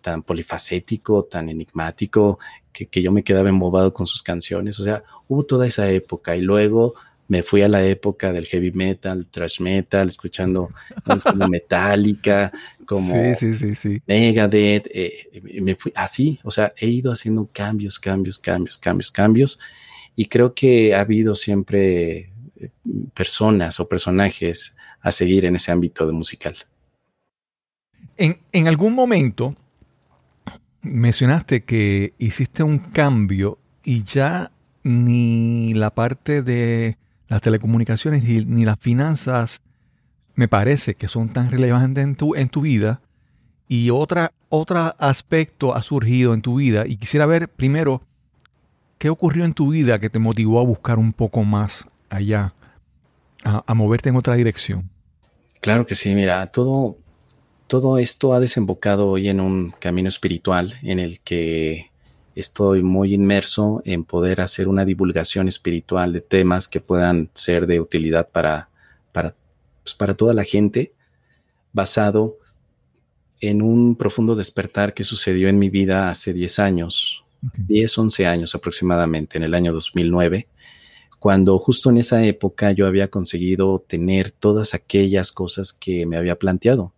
tan, 0.00 0.22
polifacético, 0.22 1.24
tan 1.24 1.48
enigmático, 1.48 2.38
que, 2.72 2.86
que, 2.86 3.02
yo 3.02 3.12
me 3.12 3.22
quedaba 3.22 3.48
embobado 3.48 3.94
con 3.94 4.04
sus 4.04 4.20
canciones. 4.20 4.80
O 4.80 4.84
sea, 4.84 5.04
hubo 5.28 5.44
toda 5.44 5.64
esa 5.64 5.88
época 5.90 6.34
y 6.34 6.40
luego 6.40 6.94
me 7.28 7.42
fui 7.42 7.62
a 7.62 7.68
la 7.68 7.84
época 7.84 8.32
del 8.32 8.46
heavy 8.46 8.72
metal, 8.72 9.26
thrash 9.30 9.60
metal, 9.60 10.08
escuchando 10.08 10.70
como 11.24 11.48
Metallica, 11.48 12.52
como 12.86 13.14
Megadeth, 14.06 14.88
eh, 14.92 15.60
me 15.60 15.74
fui 15.74 15.92
así, 15.94 16.38
o 16.42 16.50
sea, 16.50 16.72
he 16.76 16.86
ido 16.86 17.12
haciendo 17.12 17.48
cambios, 17.52 17.98
cambios, 17.98 18.38
cambios, 18.38 18.78
cambios, 18.78 19.10
cambios, 19.10 19.58
y 20.16 20.26
creo 20.26 20.54
que 20.54 20.94
ha 20.94 21.00
habido 21.00 21.34
siempre 21.34 22.30
eh, 22.56 22.70
personas 23.14 23.80
o 23.80 23.88
personajes 23.88 24.76
a 25.00 25.12
seguir 25.12 25.44
en 25.44 25.56
ese 25.56 25.72
ámbito 25.72 26.06
de 26.06 26.12
musical. 26.12 26.56
En, 28.16 28.68
algún 28.68 28.94
momento 28.94 29.56
mencionaste 30.82 31.64
que 31.64 32.14
hiciste 32.18 32.62
un 32.62 32.78
cambio 32.78 33.58
y 33.82 34.04
ya 34.04 34.52
ni 34.84 35.74
la 35.74 35.90
parte 35.90 36.42
de 36.42 36.96
las 37.28 37.40
telecomunicaciones 37.42 38.22
ni, 38.22 38.64
las 38.64 38.78
finanzas 38.78 39.62
me 40.36 40.46
parece 40.46 40.94
que 40.94 41.08
son 41.08 41.28
tan 41.28 41.50
relevantes 41.50 42.04
en 42.04 42.14
tu, 42.14 42.34
en 42.34 42.48
tu 42.48 42.60
vida. 42.60 43.00
Y 43.66 43.90
otra, 43.90 44.32
otro 44.48 44.94
aspecto 44.98 45.74
ha 45.74 45.82
surgido 45.82 46.34
en 46.34 46.42
tu 46.42 46.56
vida 46.56 46.86
y 46.86 46.96
quisiera 46.96 47.26
ver 47.26 47.48
primero 47.48 48.02
qué 48.98 49.10
ocurrió 49.10 49.44
en 49.44 49.54
tu 49.54 49.70
vida 49.70 49.98
que 49.98 50.10
te 50.10 50.18
motivó 50.18 50.60
a 50.60 50.64
buscar 50.64 50.98
un 50.98 51.12
poco 51.12 51.42
más 51.42 51.86
allá, 52.08 52.54
a, 53.42 53.74
moverte 53.74 54.08
en 54.08 54.16
otra 54.16 54.34
dirección. 54.34 54.90
Claro 55.60 55.86
que 55.86 55.94
sí, 55.94 56.14
mira, 56.14 56.46
todo, 56.48 56.96
todo 57.66 57.98
esto 57.98 58.34
ha 58.34 58.40
desembocado 58.40 59.08
hoy 59.08 59.28
en 59.28 59.40
un 59.40 59.72
camino 59.78 60.08
espiritual 60.08 60.78
en 60.82 60.98
el 60.98 61.20
que 61.20 61.90
estoy 62.34 62.82
muy 62.82 63.14
inmerso 63.14 63.82
en 63.84 64.04
poder 64.04 64.40
hacer 64.40 64.68
una 64.68 64.84
divulgación 64.84 65.48
espiritual 65.48 66.12
de 66.12 66.20
temas 66.20 66.68
que 66.68 66.80
puedan 66.80 67.30
ser 67.34 67.66
de 67.66 67.80
utilidad 67.80 68.28
para, 68.28 68.68
para, 69.12 69.34
pues, 69.82 69.94
para 69.94 70.14
toda 70.14 70.34
la 70.34 70.44
gente, 70.44 70.92
basado 71.72 72.38
en 73.40 73.62
un 73.62 73.96
profundo 73.96 74.34
despertar 74.34 74.94
que 74.94 75.04
sucedió 75.04 75.48
en 75.48 75.58
mi 75.58 75.68
vida 75.68 76.10
hace 76.10 76.32
10 76.32 76.58
años, 76.58 77.23
10, 77.56 77.98
11 77.98 78.26
años 78.26 78.54
aproximadamente, 78.54 79.38
en 79.38 79.44
el 79.44 79.54
año 79.54 79.72
2009, 79.72 80.48
cuando 81.18 81.58
justo 81.58 81.90
en 81.90 81.98
esa 81.98 82.24
época 82.24 82.72
yo 82.72 82.86
había 82.86 83.08
conseguido 83.08 83.84
tener 83.86 84.30
todas 84.30 84.74
aquellas 84.74 85.32
cosas 85.32 85.72
que 85.72 86.06
me 86.06 86.16
había 86.16 86.38
planteado 86.38 86.92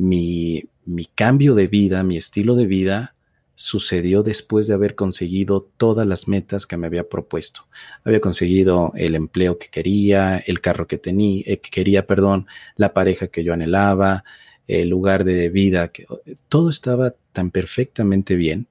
mi, 0.00 0.68
cambio 1.14 1.54
de 1.54 1.66
vida, 1.66 2.02
mi 2.02 2.16
estilo 2.16 2.54
de 2.54 2.66
vida, 2.66 3.14
sucedió 3.54 4.22
después 4.22 4.66
de 4.66 4.74
haber 4.74 4.94
conseguido 4.94 5.68
todas 5.76 6.06
las 6.06 6.26
metas 6.26 6.66
que 6.66 6.78
me 6.78 6.86
había 6.86 7.08
propuesto. 7.08 7.66
Había 8.04 8.20
conseguido 8.20 8.92
el 8.96 9.14
empleo 9.14 9.58
que 9.58 9.68
quería, 9.68 10.38
el 10.38 10.60
carro 10.60 10.86
que 10.86 10.96
tenía, 10.96 11.42
eh, 11.46 11.60
que 11.60 11.70
quería, 11.70 12.06
perdón, 12.06 12.46
la 12.76 12.94
pareja 12.94 13.26
que 13.28 13.44
yo 13.44 13.52
anhelaba, 13.52 14.24
el 14.66 14.88
lugar 14.88 15.24
de 15.24 15.50
vida, 15.50 15.88
que 15.88 16.06
todo 16.48 16.70
estaba 16.70 17.14
tan 17.32 17.50
perfectamente 17.50 18.34
bien, 18.34 18.66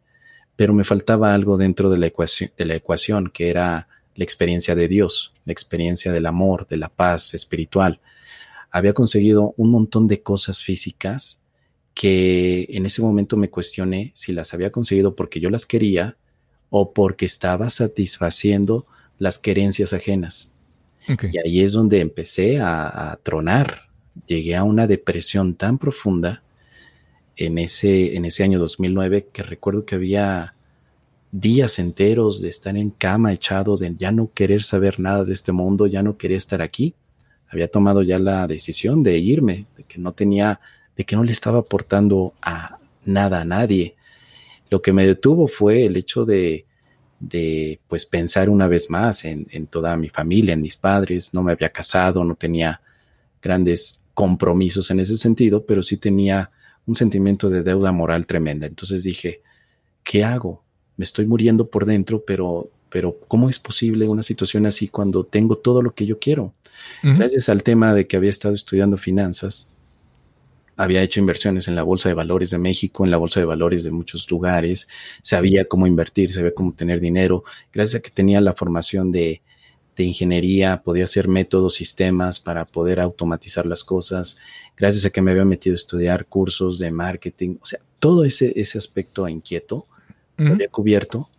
pero 0.59 0.73
me 0.73 0.83
faltaba 0.83 1.33
algo 1.33 1.55
dentro 1.55 1.89
de 1.89 1.97
la 1.97 2.07
ecuación, 2.07 2.51
de 2.57 2.65
la 2.65 2.75
ecuación 2.75 3.29
que 3.33 3.49
era 3.49 3.87
la 4.15 4.23
experiencia 4.25 4.75
de 4.75 4.89
Dios, 4.89 5.33
la 5.45 5.53
experiencia 5.53 6.11
del 6.11 6.25
amor, 6.25 6.67
de 6.67 6.75
la 6.75 6.89
paz 6.89 7.33
espiritual 7.33 8.01
había 8.71 8.93
conseguido 8.93 9.53
un 9.57 9.71
montón 9.71 10.07
de 10.07 10.21
cosas 10.21 10.61
físicas 10.61 11.41
que 11.93 12.67
en 12.69 12.85
ese 12.85 13.01
momento 13.01 13.35
me 13.35 13.49
cuestioné 13.49 14.11
si 14.13 14.31
las 14.31 14.53
había 14.53 14.71
conseguido 14.71 15.15
porque 15.15 15.39
yo 15.39 15.49
las 15.49 15.65
quería 15.65 16.17
o 16.69 16.93
porque 16.93 17.25
estaba 17.25 17.69
satisfaciendo 17.69 18.85
las 19.17 19.39
querencias 19.39 19.91
ajenas. 19.93 20.53
Y 21.07 21.37
ahí 21.39 21.61
es 21.61 21.71
donde 21.71 22.01
empecé 22.01 22.59
a, 22.61 23.17
tronar. 23.23 23.89
Llegué 24.27 24.55
a 24.55 24.63
una 24.63 24.85
depresión 24.85 25.55
tan 25.55 25.77
profunda 25.77 26.43
en 27.45 27.57
ese, 27.57 28.15
en 28.15 28.25
ese 28.25 28.43
año 28.43 28.59
2009 28.59 29.29
que 29.31 29.43
recuerdo 29.43 29.85
que 29.85 29.95
había 29.95 30.55
días 31.31 31.79
enteros 31.79 32.41
de 32.41 32.49
estar 32.49 32.75
en 32.77 32.89
cama 32.89 33.33
echado, 33.33 33.77
de 33.77 33.95
ya 33.97 34.11
no 34.11 34.31
querer 34.33 34.63
saber 34.63 34.99
nada 34.99 35.23
de 35.25 35.33
este 35.33 35.51
mundo, 35.51 35.87
ya 35.87 36.03
no 36.03 36.17
quería 36.17 36.37
estar 36.37 36.61
aquí 36.61 36.95
había 37.49 37.67
tomado 37.67 38.03
ya 38.03 38.19
la 38.19 38.47
decisión 38.47 39.03
de 39.03 39.17
irme, 39.17 39.65
de 39.75 39.83
que 39.83 39.97
no 39.97 40.13
tenía, 40.13 40.59
de 40.95 41.03
que 41.03 41.15
no 41.15 41.23
le 41.23 41.31
estaba 41.31 41.59
aportando 41.59 42.33
a 42.41 42.77
nada 43.05 43.41
a 43.41 43.45
nadie. 43.45 43.95
Lo 44.69 44.81
que 44.81 44.93
me 44.93 45.05
detuvo 45.05 45.47
fue 45.47 45.85
el 45.85 45.97
hecho 45.97 46.25
de, 46.25 46.65
de 47.19 47.79
pues 47.87 48.05
pensar 48.05 48.49
una 48.49 48.67
vez 48.67 48.89
más 48.89 49.25
en, 49.25 49.47
en, 49.49 49.65
toda 49.65 49.97
mi 49.97 50.09
familia, 50.09 50.53
en 50.53 50.61
mis 50.61 50.77
padres. 50.77 51.33
No 51.33 51.41
me 51.41 51.51
había 51.51 51.69
casado, 51.69 52.23
no 52.23 52.35
tenía 52.35 52.81
grandes 53.41 54.01
compromisos 54.13 54.91
en 54.91 54.99
ese 54.99 55.17
sentido, 55.17 55.65
pero 55.65 55.81
sí 55.81 55.97
tenía 55.97 56.51
un 56.89 56.95
sentimiento 56.95 57.51
de 57.51 57.61
deuda 57.61 57.91
moral 57.91 58.25
tremenda. 58.25 58.65
Entonces 58.65 59.03
dije, 59.03 59.43
¿qué 60.03 60.23
hago? 60.23 60.63
Me 60.97 61.03
estoy 61.03 61.27
muriendo 61.27 61.69
por 61.69 61.85
dentro, 61.85 62.23
pero, 62.25 62.71
pero 62.89 63.15
¿cómo 63.27 63.47
es 63.47 63.59
posible 63.59 64.07
una 64.07 64.23
situación 64.23 64.65
así 64.65 64.87
cuando 64.87 65.23
tengo 65.23 65.55
todo 65.59 65.83
lo 65.83 65.93
que 65.93 66.07
yo 66.07 66.17
quiero? 66.17 66.55
Gracias 67.03 67.47
al 67.47 67.61
tema 67.61 67.93
de 67.93 68.07
que 68.07 68.17
había 68.17 68.31
estado 68.31 68.55
estudiando 68.55 68.97
finanzas, 68.97 69.71
había 70.77 71.03
hecho 71.03 71.19
inversiones 71.19 71.67
en 71.67 71.75
la 71.75 71.83
Bolsa 71.83 72.09
de 72.09 72.15
Valores 72.15 72.49
de 72.49 72.57
México, 72.57 73.05
en 73.05 73.11
la 73.11 73.17
Bolsa 73.17 73.39
de 73.39 73.45
Valores 73.45 73.83
de 73.83 73.91
muchos 73.91 74.31
lugares, 74.31 74.87
sabía 75.21 75.65
cómo 75.65 75.85
invertir, 75.85 76.33
sabía 76.33 76.55
cómo 76.55 76.73
tener 76.73 76.99
dinero, 76.99 77.43
gracias 77.71 77.99
a 77.99 78.01
que 78.01 78.09
tenía 78.09 78.41
la 78.41 78.53
formación 78.53 79.11
de, 79.11 79.43
de 79.99 80.05
ingeniería, 80.05 80.81
podía 80.81 81.03
hacer 81.03 81.27
métodos, 81.27 81.75
sistemas 81.75 82.39
para 82.39 82.63
poder 82.63 83.01
automatizar 83.01 83.65
las 83.65 83.83
cosas, 83.83 84.37
gracias 84.77 85.05
a 85.05 85.09
que 85.09 85.21
me 85.21 85.31
había 85.31 85.43
metido 85.43 85.73
a 85.73 85.75
estudiar 85.75 86.25
cursos 86.25 86.79
de 86.79 86.89
marketing, 86.89 87.57
o 87.61 87.65
sea, 87.65 87.79
todo 87.99 88.23
ese, 88.23 88.53
ese 88.55 88.77
aspecto 88.77 89.27
inquieto 89.27 89.85
lo 90.37 90.53
había 90.53 90.69
cubierto 90.69 91.29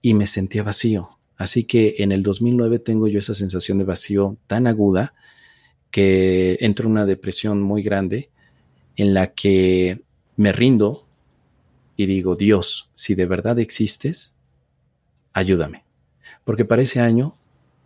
y 0.00 0.14
me 0.14 0.26
sentía 0.26 0.62
vacío. 0.62 1.10
Así 1.36 1.64
que 1.64 1.96
en 1.98 2.10
el 2.10 2.22
2009 2.22 2.78
tengo 2.78 3.06
yo 3.06 3.18
esa 3.18 3.34
sensación 3.34 3.76
de 3.76 3.84
vacío 3.84 4.38
tan 4.46 4.66
aguda 4.66 5.12
que 5.90 6.56
entro 6.60 6.86
en 6.86 6.92
una 6.92 7.04
depresión 7.04 7.60
muy 7.60 7.82
grande 7.82 8.30
en 8.96 9.12
la 9.12 9.26
que 9.34 10.00
me 10.36 10.52
rindo 10.52 11.06
y 11.98 12.06
digo, 12.06 12.34
Dios, 12.34 12.88
si 12.94 13.14
de 13.14 13.26
verdad 13.26 13.58
existes, 13.58 14.34
ayúdame. 15.34 15.84
Porque 16.44 16.64
para 16.64 16.80
ese 16.80 17.00
año 17.00 17.36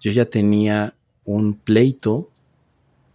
yo 0.01 0.13
ya 0.13 0.25
tenía 0.25 0.95
un 1.25 1.55
pleito 1.55 2.31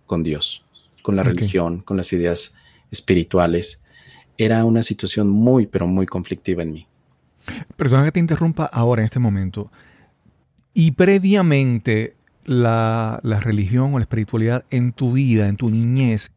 con 0.05 0.23
Dios, 0.23 0.65
con 1.01 1.15
la 1.15 1.23
religión, 1.23 1.81
con 1.81 1.97
las 1.97 2.11
ideas 2.13 2.55
espirituales. 2.91 3.83
Era 4.37 4.65
una 4.65 4.83
situación 4.83 5.29
muy, 5.29 5.67
pero 5.67 5.85
muy 5.87 6.05
conflictiva 6.05 6.63
en 6.63 6.73
mí. 6.73 6.87
Perdona 7.75 8.05
que 8.05 8.11
te 8.11 8.19
interrumpa 8.19 8.65
ahora 8.65 9.01
en 9.01 9.05
este 9.05 9.19
momento. 9.19 9.71
Y 10.73 10.91
previamente 10.91 12.15
la, 12.45 13.19
religión 13.41 13.93
o 13.93 13.99
la 13.99 14.03
espiritualidad 14.03 14.65
en 14.69 14.91
tu 14.91 15.13
vida, 15.13 15.47
en 15.47 15.57
tu 15.57 15.69
niñez, 15.69 16.31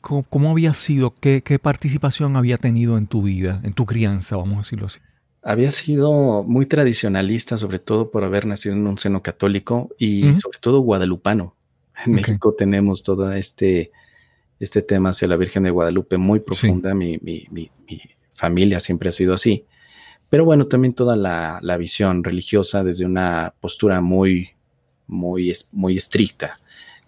¿cómo, 0.00 0.50
había 0.50 0.74
sido? 0.74 1.14
¿Qué, 1.18 1.58
participación 1.60 2.36
había 2.36 2.58
tenido 2.58 2.98
en 2.98 3.06
tu 3.06 3.22
vida, 3.22 3.60
en 3.64 3.72
tu 3.72 3.86
crianza, 3.86 4.36
vamos 4.36 4.56
a 4.56 4.60
decirlo 4.60 4.86
así? 4.86 5.00
Había 5.42 5.70
sido 5.70 6.44
muy 6.44 6.66
tradicionalista, 6.66 7.56
sobre 7.58 7.78
todo 7.78 8.10
por 8.10 8.22
haber 8.22 8.46
nacido 8.46 8.74
en 8.74 8.86
un 8.86 8.98
seno 8.98 9.22
católico 9.22 9.90
y 9.98 10.36
sobre 10.36 10.58
todo 10.60 10.80
guadalupano. 10.80 11.56
En 12.06 12.12
México 12.12 12.54
tenemos 12.54 13.02
todo 13.02 13.32
este, 13.32 13.90
este 14.60 14.82
tema 14.82 15.10
hacia 15.10 15.28
la 15.28 15.36
Virgen 15.36 15.64
de 15.64 15.70
Guadalupe 15.70 16.16
muy 16.16 16.40
profunda. 16.40 16.94
Mi, 16.94 17.18
mi, 17.22 17.46
mi, 17.50 17.70
familia 18.34 18.80
siempre 18.80 19.08
ha 19.08 19.12
sido 19.12 19.34
así. 19.34 19.66
Pero 20.28 20.44
bueno, 20.44 20.66
también 20.66 20.94
toda 20.94 21.14
la, 21.14 21.60
la 21.62 21.76
visión 21.76 22.24
religiosa 22.24 22.82
desde 22.82 23.04
una 23.04 23.54
postura 23.60 24.00
muy, 24.00 24.50
muy, 25.06 25.52
muy 25.72 25.96
estricta. 25.96 26.58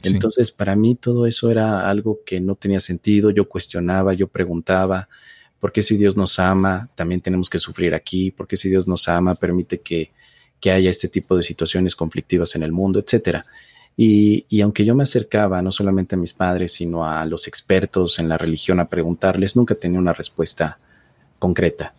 Entonces, 0.03 0.53
para 0.53 0.77
mí 0.77 0.95
todo 0.95 1.27
eso 1.27 1.51
era 1.51 1.89
algo 1.89 2.21
que 2.27 2.41
no 2.41 2.55
tenía 2.55 2.81
sentido. 2.81 3.31
Yo 3.31 3.49
cuestionaba, 3.49 4.13
yo 4.13 4.29
preguntaba, 4.29 5.09
¿por 5.65 5.73
qué 5.73 5.81
si 5.81 5.97
Dios 5.97 6.15
nos 6.15 6.39
ama, 6.39 6.91
también 6.95 7.23
tenemos 7.23 7.49
que 7.49 7.59
sufrir 7.59 7.95
aquí? 7.95 8.31
¿Por 8.31 8.47
qué 8.47 8.55
si 8.55 8.69
Dios 8.69 8.87
nos 8.87 9.09
ama, 9.09 9.35
permite 9.35 9.81
que, 9.81 10.11
que 10.61 10.71
haya 10.71 10.91
este 10.91 11.09
tipo 11.09 11.35
de 11.39 11.43
situaciones 11.43 11.97
conflictivas 11.97 12.55
en 12.55 12.65
el 12.65 12.71
mundo, 12.71 12.99
etcétera? 12.99 13.43
Y, 13.97 14.45
y, 14.51 14.61
aunque 14.61 14.85
yo 14.85 14.95
me 14.95 15.05
acercaba 15.05 15.63
no 15.63 15.73
solamente 15.73 16.17
a 16.17 16.19
mis 16.19 16.35
padres, 16.35 16.73
sino 16.73 17.03
a 17.03 17.25
los 17.25 17.49
expertos 17.49 18.19
en 18.19 18.29
la 18.29 18.37
religión 18.37 18.79
a 18.79 18.91
preguntarles, 18.91 19.57
nunca 19.57 19.75
tenía 19.75 19.99
una 19.99 20.13
respuesta 20.13 20.77
concreta. 21.39 21.95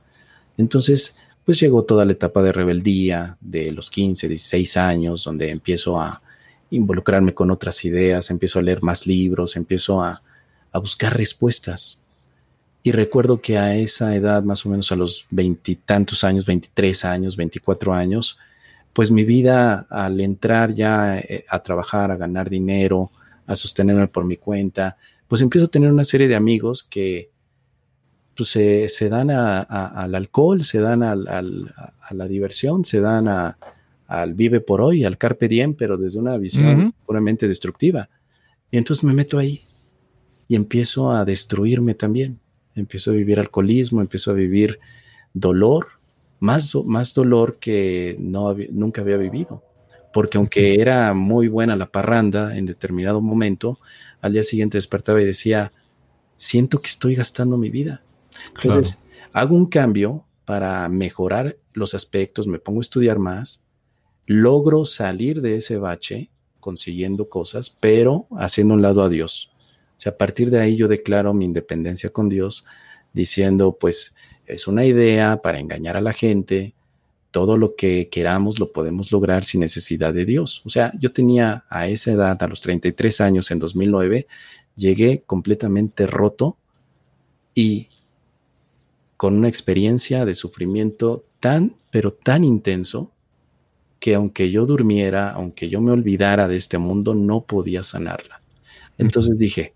Entonces, 0.60 1.18
pues 1.44 1.60
llegó 1.60 1.86
toda 1.86 2.06
la 2.06 2.12
etapa 2.12 2.44
de 2.44 2.52
rebeldía 2.52 3.36
de 3.42 3.72
los 3.72 3.90
15, 3.90 4.28
16 4.28 4.78
años, 4.78 5.24
donde 5.24 5.50
empiezo 5.50 6.00
a 6.00 6.22
involucrarme 6.70 7.34
con 7.34 7.50
otras 7.50 7.84
ideas, 7.84 8.30
empiezo 8.30 8.60
a 8.60 8.62
leer 8.62 8.84
más 8.84 9.08
libros, 9.08 9.56
empiezo 9.56 10.04
a, 10.04 10.22
buscar 10.74 11.18
respuestas. 11.18 12.00
Y 12.86 12.92
recuerdo 12.92 13.42
que 13.42 13.58
a 13.58 13.76
esa 13.76 14.16
edad, 14.16 14.44
más 14.44 14.64
o 14.64 14.70
menos 14.70 14.92
a 14.92 14.96
los 14.96 15.26
veintitantos 15.32 16.24
años, 16.24 16.46
23 16.46 17.04
años, 17.06 17.36
24 17.36 17.96
años, 17.96 18.38
pues 18.94 19.10
mi 19.10 19.24
vida 19.24 19.88
al 19.90 20.22
entrar 20.22 20.72
ya 20.72 21.18
eh, 21.18 21.46
a 21.50 21.64
trabajar, 21.64 22.12
a 22.12 22.16
ganar 22.16 22.48
dinero, 22.48 23.12
a 23.48 23.56
sostenerme 23.56 24.08
por 24.08 24.24
mi 24.24 24.38
cuenta, 24.38 24.98
pues 25.28 25.42
empiezo 25.42 25.66
a 25.66 25.70
tener 25.70 25.92
una 25.92 26.04
serie 26.04 26.28
de 26.28 26.36
amigos 26.36 26.84
que, 26.84 27.32
pues 28.38 28.50
se, 28.50 29.10
dan 29.10 29.32
al 29.32 30.14
alcohol, 30.14 30.64
se 30.64 30.80
dan 30.80 31.02
a 31.02 31.16
la 31.16 32.28
diversión, 32.28 32.86
se 32.86 33.00
dan 33.00 33.28
al 33.28 34.34
vive 34.36 34.60
por 34.60 34.84
hoy, 34.84 35.06
al 35.06 35.18
carpe 35.18 35.48
diem, 35.48 35.74
pero 35.74 35.98
desde 35.98 36.20
una 36.20 36.38
visión 36.38 36.94
puramente 37.04 37.48
destructiva. 37.48 38.10
Y 38.70 38.78
entonces 38.78 39.04
me 39.04 39.14
meto 39.14 39.40
ahí 39.40 39.64
y 40.48 40.54
empiezo 40.54 41.12
a 41.12 41.26
destruirme 41.26 41.96
también. 41.96 42.45
Empiezo 42.76 43.12
a 43.12 43.14
vivir 43.14 43.40
alcoholismo, 43.40 44.02
empiezo 44.02 44.32
a 44.32 44.36
vivir 44.36 44.80
dolor, 45.34 45.88
más, 46.40 46.76
más 46.86 47.14
dolor 47.14 47.58
que 47.60 48.18
no 48.20 48.56
nunca 48.72 49.02
había 49.02 49.18
vivido. 49.18 49.64
Porque 50.14 50.38
aunque 50.38 50.82
era 50.82 51.14
muy 51.14 51.48
buena 51.48 51.76
la 51.76 51.92
parranda 51.92 52.58
en 52.58 52.66
determinado 52.66 53.22
momento, 53.22 53.80
al 54.22 54.34
día 54.34 54.44
siguiente 54.44 54.78
despertaba 54.78 55.22
y 55.22 55.26
decía, 55.26 55.72
siento 56.36 56.82
que 56.82 56.88
estoy 56.88 57.16
gastando 57.16 57.58
mi 57.58 57.70
vida 57.70 58.02
entonces, 58.56 59.00
hago 59.34 59.56
un 59.56 59.66
cambio 59.66 60.26
para 60.46 60.88
mejorar 60.90 61.58
los 61.74 61.94
aspectos, 61.94 62.48
me 62.48 62.60
pongo 62.60 62.80
a 62.80 62.82
estudiar 62.82 63.20
más, 63.20 63.66
logro 64.26 64.86
salir 64.86 65.42
de 65.42 65.58
ese 65.58 65.78
bache 65.78 66.30
consiguiendo 66.60 67.30
cosas, 67.30 67.70
pero 67.80 68.28
haciendo 68.38 68.74
un 68.74 68.82
lado 68.82 69.04
a 69.04 69.10
Dios. 69.10 69.52
O 69.96 70.00
sea, 70.00 70.14
a 70.14 70.18
partir 70.18 70.50
de 70.50 70.60
ahí 70.60 70.76
yo 70.76 70.88
declaro 70.88 71.34
mi 71.34 71.46
independencia 71.46 72.10
con 72.10 72.30
Dios, 72.30 72.66
diciendo, 73.14 73.78
pues 73.80 74.16
es 74.46 74.68
una 74.68 74.86
idea 74.86 75.42
para 75.42 75.60
engañar 75.60 75.98
a 75.98 76.02
la 76.02 76.14
gente, 76.14 76.74
todo 77.32 77.58
lo 77.58 77.76
que 77.76 78.08
queramos 78.10 78.60
lo 78.60 78.72
podemos 78.72 79.12
lograr 79.12 79.44
sin 79.44 79.62
necesidad 79.62 80.14
de 80.14 80.26
Dios. 80.26 80.62
O 80.66 80.70
sea, 80.70 80.94
yo 81.00 81.12
tenía 81.12 81.66
a 81.70 81.88
esa 81.88 82.12
edad, 82.12 82.42
a 82.42 82.48
los 82.48 82.62
33 82.62 83.22
años 83.22 83.52
en 83.52 83.60
2009, 83.60 84.28
llegué 84.76 85.24
completamente 85.26 86.08
roto 86.08 86.58
y 87.54 87.90
con 89.18 89.36
una 89.36 89.48
experiencia 89.48 90.26
de 90.26 90.36
sufrimiento 90.36 91.26
tan, 91.40 91.76
pero 91.92 92.14
tan 92.14 92.44
intenso, 92.44 93.12
que 94.00 94.16
aunque 94.16 94.52
yo 94.52 94.66
durmiera, 94.66 95.32
aunque 95.32 95.68
yo 95.68 95.82
me 95.82 95.92
olvidara 95.92 96.48
de 96.48 96.58
este 96.58 96.78
mundo, 96.78 97.16
no 97.16 97.42
podía 97.42 97.84
sanarla. 97.84 98.42
Entonces 98.98 99.40
dije, 99.40 99.75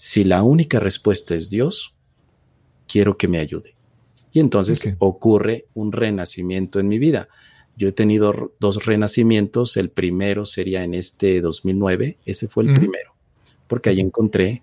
si 0.00 0.22
la 0.22 0.44
única 0.44 0.78
respuesta 0.78 1.34
es 1.34 1.50
Dios, 1.50 1.92
quiero 2.86 3.16
que 3.16 3.26
me 3.26 3.40
ayude. 3.40 3.74
Y 4.30 4.38
entonces 4.38 4.94
ocurre 5.00 5.66
un 5.74 5.90
renacimiento 5.90 6.78
en 6.78 6.86
mi 6.86 7.00
vida. 7.00 7.28
Yo 7.76 7.88
he 7.88 7.92
tenido 7.92 8.52
dos 8.60 8.86
renacimientos, 8.86 9.76
el 9.76 9.90
primero 9.90 10.44
sería 10.44 10.84
en 10.84 10.94
este 10.94 11.40
2009, 11.40 12.16
ese 12.24 12.46
fue 12.46 12.62
el 12.62 12.74
primero, 12.74 13.12
porque 13.66 13.90
ahí 13.90 13.98
encontré 13.98 14.62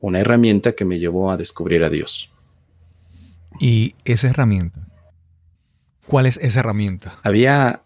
una 0.00 0.18
herramienta 0.18 0.72
que 0.72 0.84
me 0.84 0.98
llevó 0.98 1.30
a 1.30 1.36
descubrir 1.36 1.84
a 1.84 1.88
Dios. 1.88 2.28
Y 3.60 3.94
esa 4.04 4.30
herramienta, 4.30 4.88
¿cuál 6.08 6.26
es 6.26 6.38
esa 6.38 6.58
herramienta? 6.58 7.20
Había 7.22 7.84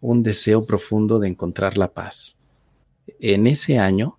un 0.00 0.24
deseo 0.24 0.64
profundo 0.66 1.20
de 1.20 1.28
encontrar 1.28 1.78
la 1.78 1.92
paz. 1.92 2.40
En 3.20 3.46
ese 3.46 3.78
año 3.78 4.18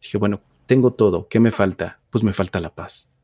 dije, 0.00 0.18
bueno, 0.18 0.40
tengo 0.66 0.92
todo, 0.92 1.28
¿qué 1.28 1.40
me 1.40 1.52
falta? 1.52 2.00
Pues 2.10 2.24
me 2.24 2.32
falta 2.32 2.60
la 2.60 2.74
paz. 2.74 3.14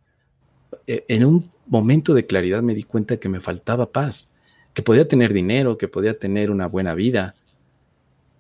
E, 0.87 1.05
en 1.09 1.25
un 1.25 1.51
momento 1.67 2.15
de 2.15 2.27
claridad 2.27 2.63
me 2.63 2.75
di 2.75 2.83
cuenta 2.83 3.19
que 3.19 3.29
me 3.29 3.41
faltaba 3.41 3.93
paz, 3.93 4.33
que 4.75 4.83
podía 4.83 5.09
tener 5.09 5.33
dinero, 5.33 5.79
que 5.79 5.89
podía 5.89 6.19
tener 6.19 6.51
una 6.51 6.67
buena 6.67 6.95
vida, 6.95 7.35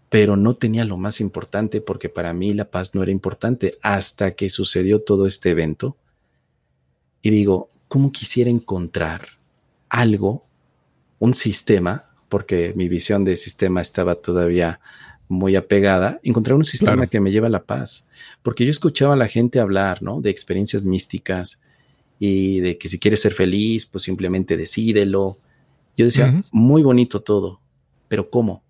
pero 0.08 0.36
no 0.36 0.54
tenía 0.54 0.84
lo 0.84 0.96
más 0.96 1.20
importante 1.20 1.80
porque 1.80 2.08
para 2.08 2.32
mí 2.32 2.52
la 2.52 2.64
paz 2.64 2.94
no 2.94 3.02
era 3.02 3.12
importante 3.12 3.78
hasta 3.80 4.32
que 4.32 4.50
sucedió 4.50 5.02
todo 5.02 5.26
este 5.26 5.50
evento. 5.50 5.96
Y 7.22 7.30
digo, 7.30 7.70
cómo 7.86 8.12
quisiera 8.12 8.50
encontrar 8.50 9.22
algo, 9.88 10.46
un 11.18 11.34
sistema, 11.34 12.10
porque 12.28 12.72
mi 12.76 12.88
visión 12.88 13.24
de 13.24 13.36
sistema 13.36 13.80
estaba 13.80 14.14
todavía 14.14 14.80
muy 15.30 15.54
apegada, 15.54 16.18
encontrar 16.24 16.56
un 16.56 16.64
sistema 16.64 17.06
que 17.06 17.20
me 17.20 17.30
lleva 17.30 17.46
a 17.46 17.50
la 17.50 17.62
paz. 17.62 18.08
Porque 18.42 18.64
yo 18.64 18.70
escuchaba 18.70 19.14
a 19.14 19.16
la 19.16 19.28
gente 19.28 19.60
hablar, 19.60 20.02
¿no? 20.02 20.20
De 20.20 20.28
experiencias 20.28 20.84
místicas 20.84 21.62
y 22.18 22.58
de 22.58 22.76
que 22.76 22.88
si 22.88 22.98
quieres 22.98 23.20
ser 23.20 23.32
feliz, 23.32 23.86
pues 23.86 24.02
simplemente 24.02 24.56
decídelo. 24.56 25.38
Yo 25.96 26.04
decía, 26.04 26.42
muy 26.50 26.82
bonito 26.82 27.22
todo, 27.22 27.60
pero 28.08 28.28
¿cómo? 28.28 28.64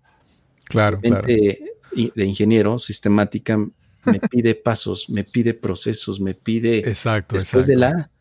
Claro, 0.65 0.99
claro. 1.01 1.27
De 1.27 2.25
ingeniero, 2.25 2.77
sistemática, 2.77 3.57
me 4.05 4.19
pide 4.19 4.53
pasos, 4.53 5.09
me 5.09 5.23
pide 5.23 5.55
procesos, 5.55 6.19
me 6.19 6.35
pide 6.35 6.77
exacto, 6.87 7.35
después 7.35 7.65
de 7.67 7.75
la 7.75 8.11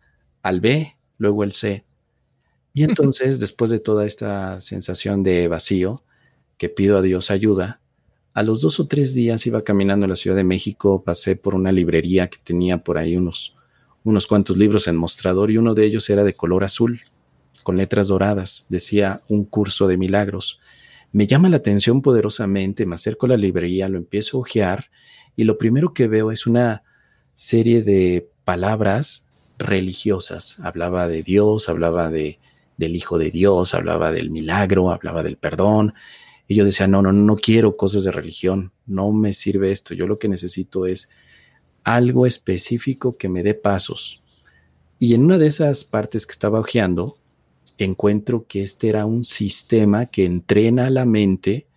al 0.43 0.61
B, 0.61 0.97
luego 1.19 1.45
el 1.45 1.53
C. 1.53 1.85
Y 2.73 2.85
entonces, 2.85 3.39
después 3.39 3.71
de 3.71 3.81
toda 3.81 4.07
esta 4.07 4.61
sensación 4.63 5.23
de 5.23 5.47
vacío, 5.47 6.03
que 6.57 6.69
pido 6.71 6.97
a 6.97 7.03
Dios 7.03 7.31
ayuda, 7.31 7.81
a 8.33 8.43
los 8.43 8.61
dos 8.61 8.81
o 8.81 8.87
tres 8.87 9.15
días 9.15 9.47
iba 9.47 9.63
caminando 9.63 10.05
en 10.07 10.11
la 10.11 10.17
Ciudad 10.17 10.37
de 10.37 10.45
México, 10.45 11.03
pasé 11.03 11.37
por 11.37 11.55
una 11.55 11.73
librería 11.73 12.29
que 12.29 12.39
tenía 12.43 12.79
por 12.79 12.99
ahí 12.99 13.17
unos, 13.17 13.57
unos 14.05 14.27
cuantos 14.27 14.57
libros 14.57 14.87
en 14.89 14.97
mostrador 14.97 15.51
y 15.51 15.59
uno 15.59 15.75
de 15.75 15.85
ellos 15.85 16.09
era 16.11 16.25
de 16.25 16.35
color 16.35 16.65
azul, 16.65 17.01
con 17.63 17.77
letras 17.77 18.09
doradas. 18.09 18.67
Decía 18.69 19.23
un 19.29 19.45
curso 19.45 19.89
de 19.89 19.97
milagros. 19.97 20.61
Me 21.13 21.27
llama 21.27 21.49
la 21.49 21.57
atención 21.57 22.03
poderosamente, 22.03 22.87
me 22.87 22.95
acerco 22.95 23.27
a 23.27 23.31
la 23.31 23.37
librería, 23.37 23.89
lo 23.89 23.99
empiezo 23.99 24.37
a 24.37 24.41
hojear 24.41 24.91
y 25.35 25.45
lo 25.45 25.59
primero 25.59 25.93
que 25.93 26.07
veo 26.07 26.31
es 26.31 26.47
una 26.47 26.83
serie 27.35 27.83
de 27.83 28.31
palabras 28.45 29.29
religiosas. 29.59 30.59
Hablaba 30.61 31.09
de 31.09 31.23
Dios, 31.23 31.69
hablaba 31.69 32.11
de, 32.11 32.39
del 32.77 32.95
Hijo 32.95 33.19
de 33.19 33.31
Dios, 33.31 33.75
hablaba 33.75 34.13
del 34.13 34.31
milagro, 34.31 34.91
hablaba 34.91 35.23
del 35.23 35.37
perdón. 35.37 35.95
Y 36.51 36.57
yo 36.57 36.65
decía, 36.65 36.89
no, 36.89 37.01
no, 37.01 37.13
no 37.13 37.37
quiero 37.37 37.77
cosas 37.77 38.03
de 38.03 38.11
religión, 38.11 38.73
no 38.85 39.13
me 39.13 39.35
sirve 39.35 39.71
esto. 39.71 39.95
Yo 39.95 40.09
lo 40.09 40.19
que 40.19 40.29
necesito 40.29 40.85
es 40.85 41.09
algo 41.85 42.27
específico 42.27 43.17
que 43.17 43.29
me 43.29 43.45
dé 43.45 43.55
pasos. 43.55 44.21
Y 44.99 45.15
en 45.15 45.23
una 45.23 45.39
de 45.39 45.47
esas 45.47 45.85
partes 45.85 46.27
que 46.27 46.33
estaba 46.33 46.59
hojeando, 46.59 47.17
encuentro 47.79 48.47
que 48.49 48.65
este 48.65 48.89
era 48.89 49.07
un 49.07 49.23
sistema 49.23 50.07
que 50.07 50.25
entrena 50.25 50.87
a 50.87 50.91
la 50.91 51.05
mente 51.05 51.69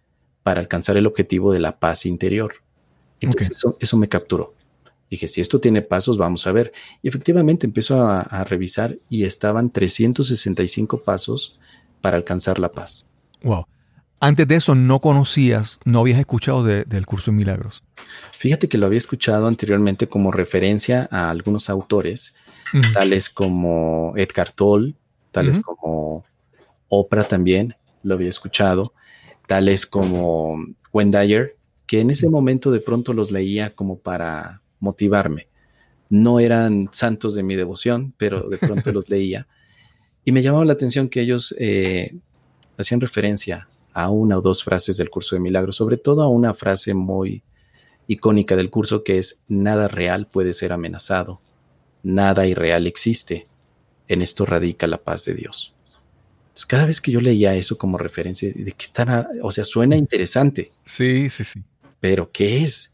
para 0.42 0.60
alcanzar 0.60 0.98
el 0.98 1.06
objetivo 1.06 1.54
de 1.54 1.60
la 1.60 1.78
paz 1.78 2.08
interior. 2.08 2.56
Entonces 3.20 3.64
eso, 3.80 3.98
me 3.98 4.10
capturó. 4.10 4.56
Dije, 5.08 5.28
si 5.28 5.40
esto 5.40 5.60
tiene 5.60 5.84
pasos, 5.84 6.18
vamos 6.18 6.48
a 6.48 6.52
ver. 6.52 6.74
Y 7.04 7.10
efectivamente 7.10 7.68
empiezo 7.68 8.02
a, 8.02 8.44
revisar 8.44 8.98
y 9.08 9.26
estaban 9.26 9.70
365 9.70 11.04
pasos 11.04 11.60
para 12.02 12.18
alcanzar 12.18 12.58
la 12.58 12.72
paz. 12.72 13.08
Wow. 13.44 13.68
Antes 14.24 14.48
de 14.48 14.56
eso 14.56 14.74
no 14.74 15.02
conocías, 15.02 15.80
no 15.84 16.00
habías 16.00 16.18
escuchado 16.18 16.64
del 16.64 17.06
curso 17.06 17.30
de 17.30 17.36
milagros. 17.36 17.84
Fíjate 18.32 18.70
que 18.70 18.78
lo 18.78 18.86
había 18.86 18.98
escuchado 18.98 19.48
anteriormente 19.48 20.08
como 20.08 20.32
referencia 20.32 21.10
a 21.12 21.30
algunos 21.30 21.70
autores, 21.70 22.34
tales 22.94 23.30
como 23.30 24.14
Edgar 24.16 24.54
Toll, 24.54 24.96
tales 25.34 25.60
como 25.60 26.24
Oprah 26.88 27.26
también, 27.26 27.76
lo 28.02 28.14
había 28.14 28.30
escuchado, 28.30 28.94
tales 29.46 29.86
como 29.86 30.56
Wendayer, 30.94 31.58
que 31.86 32.00
en 32.00 32.10
ese 32.10 32.30
momento 32.30 32.72
de 32.72 32.80
pronto 32.80 33.12
los 33.12 33.30
leía 33.30 33.76
como 33.76 34.00
para 34.00 34.62
motivarme. 34.80 35.50
No 36.10 36.40
eran 36.40 36.88
santos 36.94 37.36
de 37.36 37.44
mi 37.44 37.58
devoción, 37.58 38.14
pero 38.16 38.48
de 38.48 38.58
pronto 38.58 38.90
los 38.94 39.10
leía. 39.10 39.48
Y 40.24 40.32
me 40.32 40.42
llamaba 40.42 40.64
la 40.64 40.72
atención 40.72 41.10
que 41.10 41.20
ellos 41.20 41.54
eh, 41.60 42.16
hacían 42.78 43.02
referencia 43.02 43.68
a 43.94 44.10
una 44.10 44.38
o 44.38 44.42
dos 44.42 44.64
frases 44.64 44.98
del 44.98 45.10
curso 45.10 45.36
de 45.36 45.42
milagros, 45.42 45.76
sobre 45.76 45.98
todo 45.98 46.22
a 46.24 46.28
una 46.28 46.54
frase 46.54 46.94
muy 46.94 47.44
icónica 48.08 48.56
del 48.56 48.70
curso 48.70 49.04
que 49.04 49.18
es, 49.18 49.42
nada 49.48 49.88
real 49.88 50.28
puede 50.28 50.54
ser 50.54 50.74
amenazado, 50.74 51.42
nada 52.02 52.46
irreal 52.46 52.88
existe, 52.88 53.46
en 54.08 54.22
esto 54.22 54.46
radica 54.46 54.88
la 54.88 54.98
paz 54.98 55.26
de 55.26 55.36
Dios. 55.36 55.74
Entonces, 56.42 56.66
cada 56.66 56.86
vez 56.86 57.02
que 57.02 57.12
yo 57.12 57.20
leía 57.20 57.56
eso 57.56 57.78
como 57.78 57.98
referencia, 57.98 58.52
de 58.54 58.72
que 58.72 58.86
están, 58.86 59.28
o 59.42 59.52
sea, 59.52 59.64
suena 59.64 59.96
interesante. 59.96 60.72
Sí, 60.86 61.30
sí, 61.30 61.44
sí. 61.44 61.64
Pero 62.00 62.32
¿qué 62.32 62.64
es? 62.64 62.94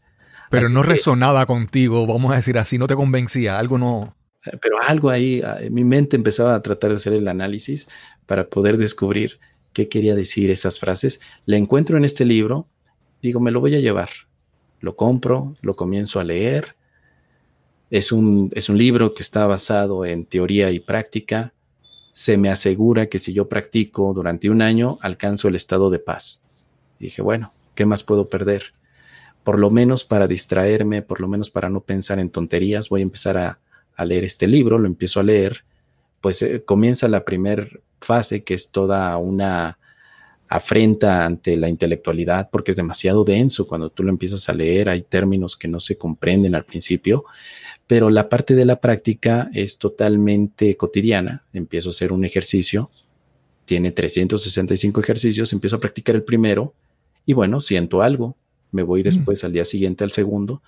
Pero 0.50 0.68
no 0.68 0.82
resonaba 0.82 1.46
contigo, 1.46 2.06
vamos 2.06 2.32
a 2.32 2.36
decir 2.36 2.58
así, 2.58 2.78
no 2.78 2.86
te 2.86 2.96
convencía, 2.96 3.58
algo 3.58 3.76
no. 3.76 4.16
Pero 4.62 4.80
algo 4.80 5.10
ahí, 5.10 5.42
ah, 5.42 5.58
mi 5.70 5.84
mente 5.84 6.16
empezaba 6.16 6.54
a 6.54 6.62
tratar 6.62 6.90
de 6.90 6.96
hacer 6.96 7.12
el 7.12 7.28
análisis 7.28 7.88
para 8.26 8.48
poder 8.48 8.78
descubrir 8.78 9.38
qué 9.72 9.88
quería 9.88 10.14
decir 10.14 10.50
esas 10.50 10.78
frases. 10.78 11.20
La 11.46 11.56
encuentro 11.56 11.96
en 11.96 12.04
este 12.04 12.24
libro, 12.24 12.66
digo, 13.22 13.40
me 13.40 13.50
lo 13.50 13.60
voy 13.60 13.74
a 13.74 13.80
llevar. 13.80 14.10
Lo 14.80 14.96
compro, 14.96 15.56
lo 15.62 15.76
comienzo 15.76 16.20
a 16.20 16.24
leer 16.24 16.76
es 17.90 18.12
un, 18.12 18.50
es 18.54 18.68
un 18.68 18.78
libro 18.78 19.14
que 19.14 19.22
está 19.22 19.46
basado 19.46 20.04
en 20.04 20.24
teoría 20.24 20.70
y 20.70 20.78
práctica. 20.78 21.52
Se 22.12 22.38
me 22.38 22.48
asegura 22.48 23.06
que 23.06 23.18
si 23.18 23.32
yo 23.32 23.48
practico 23.48 24.14
durante 24.14 24.48
un 24.48 24.62
año, 24.62 24.98
alcanzo 25.02 25.48
el 25.48 25.56
estado 25.56 25.90
de 25.90 25.98
paz. 25.98 26.44
Dije, 27.00 27.20
bueno, 27.20 27.52
¿qué 27.74 27.84
más 27.84 28.04
puedo 28.04 28.26
perder? 28.26 28.74
Por 29.42 29.58
lo 29.58 29.70
menos 29.70 30.04
para 30.04 30.28
distraerme, 30.28 31.02
por 31.02 31.20
lo 31.20 31.26
menos 31.26 31.50
para 31.50 31.68
no 31.68 31.80
pensar 31.80 32.20
en 32.20 32.30
tonterías, 32.30 32.88
voy 32.88 33.00
a 33.00 33.04
empezar 33.04 33.36
a, 33.36 33.58
leer 34.02 34.24
este 34.24 34.46
libro, 34.46 34.78
lo 34.78 34.86
empiezo 34.86 35.20
a 35.20 35.22
leer, 35.22 35.62
pues 36.20 36.42
eh, 36.42 36.62
comienza 36.64 37.08
la 37.08 37.24
primera 37.24 37.66
fase 38.00 38.42
que 38.42 38.54
es 38.54 38.70
toda 38.70 39.16
una 39.16 39.78
afrenta 40.48 41.24
ante 41.24 41.56
la 41.56 41.68
intelectualidad 41.68 42.50
porque 42.50 42.72
es 42.72 42.76
demasiado 42.76 43.24
denso 43.24 43.68
cuando 43.68 43.88
tú 43.88 44.02
lo 44.02 44.10
empiezas 44.10 44.48
a 44.48 44.52
leer, 44.52 44.88
hay 44.88 45.02
términos 45.02 45.56
que 45.56 45.68
no 45.68 45.78
se 45.78 45.96
comprenden 45.96 46.56
al 46.56 46.64
principio, 46.64 47.24
pero 47.86 48.10
la 48.10 48.28
parte 48.28 48.54
de 48.54 48.64
la 48.64 48.80
práctica 48.80 49.48
es 49.54 49.78
totalmente 49.78 50.76
cotidiana. 50.76 51.44
Empiezo 51.52 51.88
a 51.88 51.92
hacer 51.92 52.12
un 52.12 52.24
ejercicio, 52.24 52.90
tiene 53.64 53.92
365 53.92 55.00
ejercicios, 55.00 55.52
empiezo 55.52 55.76
a 55.76 55.80
practicar 55.80 56.16
el 56.16 56.24
primero 56.24 56.74
y 57.24 57.32
bueno, 57.32 57.60
siento 57.60 58.02
algo, 58.02 58.36
me 58.72 58.82
voy 58.82 59.00
mm. 59.00 59.04
después 59.04 59.44
al 59.44 59.52
día 59.52 59.64
siguiente 59.64 60.02
al 60.02 60.10
segundo. 60.10 60.62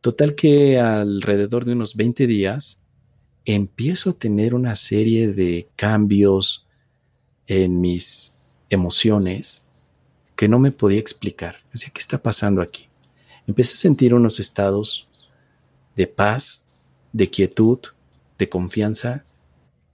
Total 0.00 0.36
que 0.36 0.78
alrededor 0.78 1.64
de 1.64 1.72
unos 1.72 1.96
20 1.96 2.28
días 2.28 2.82
empiezo 3.54 4.10
a 4.10 4.12
tener 4.12 4.54
una 4.54 4.74
serie 4.76 5.28
de 5.28 5.70
cambios 5.74 6.66
en 7.46 7.80
mis 7.80 8.34
emociones 8.68 9.64
que 10.36 10.48
no 10.48 10.58
me 10.58 10.70
podía 10.70 11.00
explicar. 11.00 11.56
O 11.74 11.78
sea, 11.78 11.90
¿qué 11.90 11.98
está 11.98 12.22
pasando 12.22 12.60
aquí? 12.60 12.88
Empecé 13.46 13.72
a 13.72 13.78
sentir 13.78 14.12
unos 14.12 14.38
estados 14.38 15.08
de 15.96 16.06
paz, 16.06 16.66
de 17.14 17.30
quietud, 17.30 17.78
de 18.38 18.50
confianza, 18.50 19.24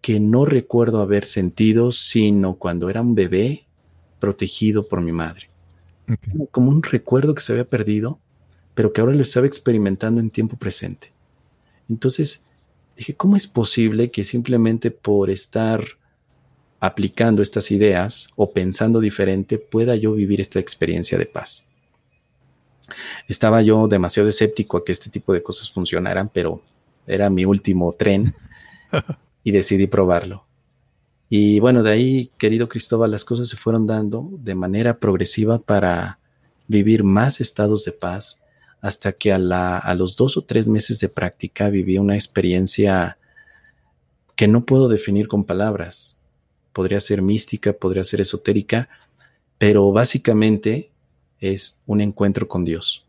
que 0.01 0.19
no 0.19 0.45
recuerdo 0.45 1.01
haber 1.01 1.25
sentido 1.25 1.93
sino 1.93 2.57
cuando 2.57 2.91
era 2.91 3.03
un 3.03 3.15
bebé 3.15 3.67
protegido 4.19 4.89
por 4.89 5.01
mi 5.01 5.13
madre. 5.13 5.49
Como 6.51 6.71
un 6.71 6.83
recuerdo 6.83 7.35
que 7.37 7.41
se 7.41 7.53
había 7.53 7.69
perdido, 7.69 8.19
pero 8.75 8.93
que 8.93 9.01
ahora 9.01 9.15
lo 9.15 9.23
estaba 9.23 9.47
experimentando 9.47 10.21
en 10.21 10.31
tiempo 10.31 10.57
presente. 10.57 11.13
Entonces 11.89 12.45
dije, 12.97 13.15
¿cómo 13.15 13.37
es 13.37 13.47
posible 13.47 14.11
que 14.11 14.25
simplemente 14.25 14.91
por 14.91 15.31
estar 15.31 15.83
aplicando 16.81 17.43
estas 17.43 17.71
ideas 17.71 18.29
o 18.37 18.53
pensando 18.53 19.01
diferente 19.01 19.59
pueda 19.59 19.97
yo 19.97 20.13
vivir 20.13 20.41
esta 20.41 20.59
experiencia 20.59 21.19
de 21.19 21.27
paz? 21.27 21.67
Estaba 23.29 23.63
yo 23.63 23.89
demasiado 23.89 24.29
escéptico 24.29 24.77
a 24.77 24.85
que 24.85 24.93
este 24.93 25.11
tipo 25.11 25.33
de 25.33 25.43
cosas 25.43 25.71
funcionaran, 25.71 26.31
pero 26.33 26.63
era 27.07 27.31
mi 27.31 27.45
último 27.45 27.93
tren 27.93 28.35
y 29.45 29.53
decidí 29.53 29.87
probarlo. 29.87 30.45
Y 31.29 31.59
bueno, 31.61 31.83
de 31.83 31.91
ahí, 31.91 32.31
querido 32.39 32.69
Cristóbal, 32.69 33.11
las 33.11 33.25
cosas 33.25 33.49
se 33.49 33.57
fueron 33.57 33.87
dando 33.87 34.29
de 34.33 34.55
manera 34.55 34.99
progresiva 34.99 35.59
para 35.59 36.19
vivir 36.69 37.03
más 37.03 37.41
estados 37.41 37.85
de 37.85 37.93
paz, 37.93 38.43
hasta 38.85 39.13
que 39.13 39.33
a, 39.33 39.79
a 39.79 39.95
los 39.95 40.15
dos 40.15 40.37
o 40.37 40.43
tres 40.43 40.69
meses 40.69 41.01
de 41.01 41.09
práctica 41.09 41.71
viví 41.71 41.97
una 41.97 42.17
experiencia 42.17 43.17
que 44.37 44.47
no 44.47 44.67
puedo 44.67 44.89
definir 44.91 45.27
con 45.27 45.45
palabras. 45.45 46.21
Podría 46.75 47.01
ser 47.01 47.23
mística, 47.23 47.73
podría 47.73 48.05
ser 48.05 48.21
esotérica, 48.21 48.91
pero 49.57 49.91
básicamente 49.91 50.91
es 51.41 51.81
un 51.87 52.03
encuentro 52.03 52.47
con 52.47 52.63
Dios. 52.63 53.07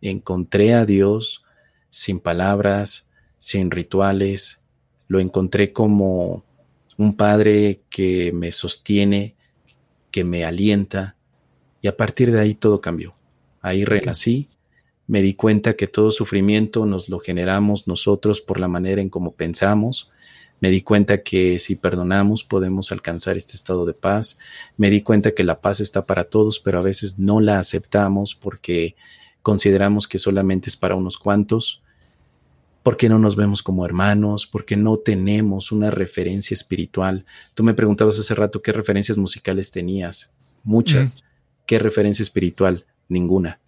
Encontré 0.00 0.72
a 0.72 0.86
Dios 0.86 1.42
sin 1.90 2.20
palabras, 2.20 3.08
sin 3.38 3.72
rituales, 3.72 4.60
lo 5.08 5.18
encontré 5.18 5.72
como 5.72 6.44
un 6.96 7.16
padre 7.16 7.82
que 7.90 8.30
me 8.32 8.52
sostiene, 8.52 9.34
que 10.12 10.22
me 10.22 10.44
alienta, 10.44 11.16
y 11.80 11.88
a 11.88 11.96
partir 11.96 12.30
de 12.30 12.38
ahí 12.38 12.54
todo 12.54 12.80
cambió. 12.80 13.16
Ahí 13.60 13.84
renací, 13.84 14.48
me 15.06 15.22
di 15.22 15.34
cuenta 15.34 15.74
que 15.74 15.86
todo 15.86 16.10
sufrimiento 16.10 16.86
nos 16.86 17.08
lo 17.08 17.18
generamos 17.18 17.86
nosotros 17.86 18.40
por 18.40 18.60
la 18.60 18.68
manera 18.68 19.02
en 19.02 19.10
cómo 19.10 19.32
pensamos, 19.32 20.10
me 20.62 20.70
di 20.70 20.82
cuenta 20.82 21.24
que 21.24 21.58
si 21.58 21.74
perdonamos 21.74 22.44
podemos 22.44 22.92
alcanzar 22.92 23.36
este 23.36 23.54
estado 23.54 23.84
de 23.84 23.94
paz. 23.94 24.38
Me 24.76 24.90
di 24.90 25.02
cuenta 25.02 25.32
que 25.32 25.42
la 25.42 25.60
paz 25.60 25.80
está 25.80 26.06
para 26.06 26.22
todos, 26.22 26.60
pero 26.60 26.78
a 26.78 26.82
veces 26.82 27.18
no 27.18 27.40
la 27.40 27.58
aceptamos 27.58 28.36
porque 28.36 28.94
consideramos 29.42 30.06
que 30.06 30.20
solamente 30.20 30.70
es 30.70 30.76
para 30.76 30.94
unos 30.94 31.18
cuantos, 31.18 31.82
porque 32.84 33.08
no 33.08 33.18
nos 33.18 33.34
vemos 33.34 33.60
como 33.60 33.84
hermanos, 33.84 34.46
porque 34.46 34.76
no 34.76 34.98
tenemos 34.98 35.72
una 35.72 35.90
referencia 35.90 36.54
espiritual. 36.54 37.26
Tú 37.54 37.64
me 37.64 37.74
preguntabas 37.74 38.20
hace 38.20 38.36
rato 38.36 38.62
qué 38.62 38.70
referencias 38.70 39.18
musicales 39.18 39.72
tenías. 39.72 40.32
Muchas. 40.62 41.24
¿Qué 41.66 41.80
referencia 41.80 42.22
espiritual? 42.22 42.86
Ninguna. 43.08 43.58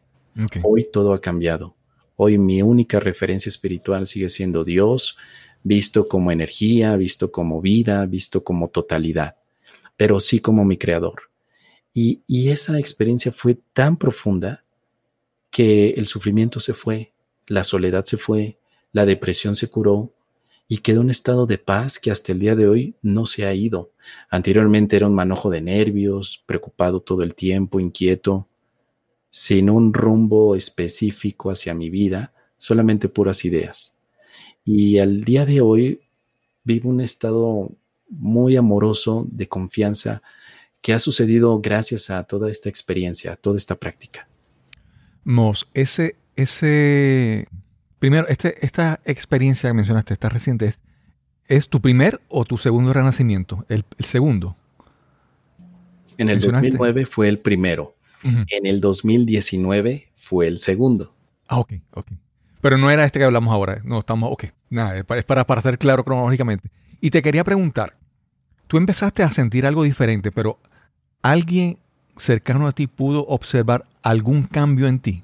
Hoy 0.63 0.89
todo 0.93 1.13
ha 1.13 1.21
cambiado. 1.21 1.75
Hoy 2.17 2.39
mi 2.39 2.63
única 2.63 3.01
referencia 3.01 3.49
espiritual 3.49 4.07
sigue 4.07 4.29
siendo 4.29 4.65
Dios, 4.65 5.17
visto 5.63 6.09
como 6.09 6.31
energía, 6.31 6.97
visto 6.97 7.33
como 7.33 7.61
vida, 7.61 8.05
visto 8.07 8.45
como 8.45 8.69
totalidad, 8.69 9.37
pero 9.97 10.21
sí 10.21 10.41
como 10.41 10.65
mi 10.65 10.77
creador. 10.77 11.31
Y, 11.93 12.23
esa 12.51 12.79
experiencia 12.79 13.31
fue 13.31 13.57
tan 13.73 13.97
profunda 13.97 14.65
que 15.51 15.91
el 15.91 16.07
sufrimiento 16.07 16.59
se 16.59 16.75
fue, 16.75 17.13
la 17.47 17.63
soledad 17.63 18.05
se 18.05 18.17
fue, 18.17 18.59
la 18.93 19.07
depresión 19.07 19.55
se 19.55 19.69
curó 19.69 20.13
y 20.67 20.79
quedó 20.79 21.01
un 21.01 21.11
estado 21.11 21.47
de 21.47 21.59
paz 21.59 22.01
que 22.01 22.11
hasta 22.11 22.33
el 22.33 22.41
día 22.41 22.57
de 22.57 22.67
hoy 22.67 22.97
no 23.01 23.27
se 23.27 23.47
ha 23.47 23.55
ido. 23.55 23.93
Anteriormente 24.29 24.97
era 24.97 25.07
un 25.07 25.15
manojo 25.15 25.51
de 25.51 25.61
nervios, 25.61 26.43
preocupado 26.47 27.01
todo 27.01 27.23
el 27.23 27.37
tiempo, 27.37 27.79
inquieto, 27.79 28.49
sin 29.35 29.69
un 29.69 29.93
rumbo 29.93 30.55
específico 30.55 31.51
hacia 31.51 31.75
mi 31.75 31.91
vida, 31.91 32.33
solamente 32.57 33.09
puras 33.09 33.45
ideas. 33.45 33.99
Y 34.65 34.99
al 34.99 35.25
día 35.25 35.45
de 35.45 35.61
hoy 35.61 36.03
vivo 36.63 36.89
un 36.89 37.01
estado 37.01 37.73
muy 38.09 38.55
amoroso 38.55 39.27
de 39.29 39.49
confianza 39.49 40.23
que 40.81 40.93
ha 40.93 41.01
sucedido 41.01 41.61
gracias 41.61 42.11
a 42.11 42.23
toda 42.23 42.49
esta 42.49 42.69
experiencia, 42.69 43.33
a 43.33 43.37
toda 43.37 43.57
esta 43.57 43.75
práctica. 43.75 44.29
Mos, 45.25 45.69
ese, 45.75 46.15
ese, 46.37 47.49
primero, 47.99 48.29
este, 48.29 48.65
esta 48.65 49.01
experiencia 49.05 49.69
que 49.69 49.75
mencionaste, 49.75 50.15
esta 50.15 50.29
reciente, 50.29 50.77
¿es, 51.49 51.69
tu 51.69 51.81
primer 51.81 52.21
o 52.29 52.45
tu 52.45 52.57
segundo 52.57 52.93
renacimiento? 52.93 53.67
El, 53.69 53.85
segundo. 53.99 54.55
En 56.19 56.29
el 56.29 56.39
2009 56.39 57.05
fue 57.05 57.29
el 57.29 57.41
primero. 57.41 57.94
En 58.25 58.67
el 58.67 58.81
2019 58.81 60.09
fue 60.17 60.47
el 60.47 60.59
segundo. 60.59 61.15
Ah, 61.49 61.59
ok, 61.59 61.75
ok. 61.93 62.07
Pero 62.61 62.79
no 62.79 62.91
era 62.91 63.05
este 63.05 63.19
que 63.19 63.25
hablamos 63.25 63.53
ahora. 63.53 63.81
No, 63.85 63.99
estamos, 63.99 64.33
ok. 64.33 64.47
Nada, 64.71 64.97
es 64.97 65.05
para, 65.25 65.47
para 65.47 65.59
estar 65.59 65.77
claro 65.79 66.05
cronológicamente. 66.05 66.71
Y 67.01 67.11
te 67.11 67.21
quería 67.21 67.45
preguntar, 67.45 67.95
tú 68.67 68.79
empezaste 68.79 69.23
a 69.23 69.31
sentir 69.31 69.67
algo 69.67 69.83
diferente, 69.83 70.33
pero 70.33 70.59
¿alguien 71.21 71.79
cercano 72.17 72.67
a 72.67 72.73
ti 72.73 72.87
pudo 72.87 73.27
observar 73.27 73.85
algún 74.03 74.45
cambio 74.45 74.87
en 74.87 74.99
ti? 74.99 75.23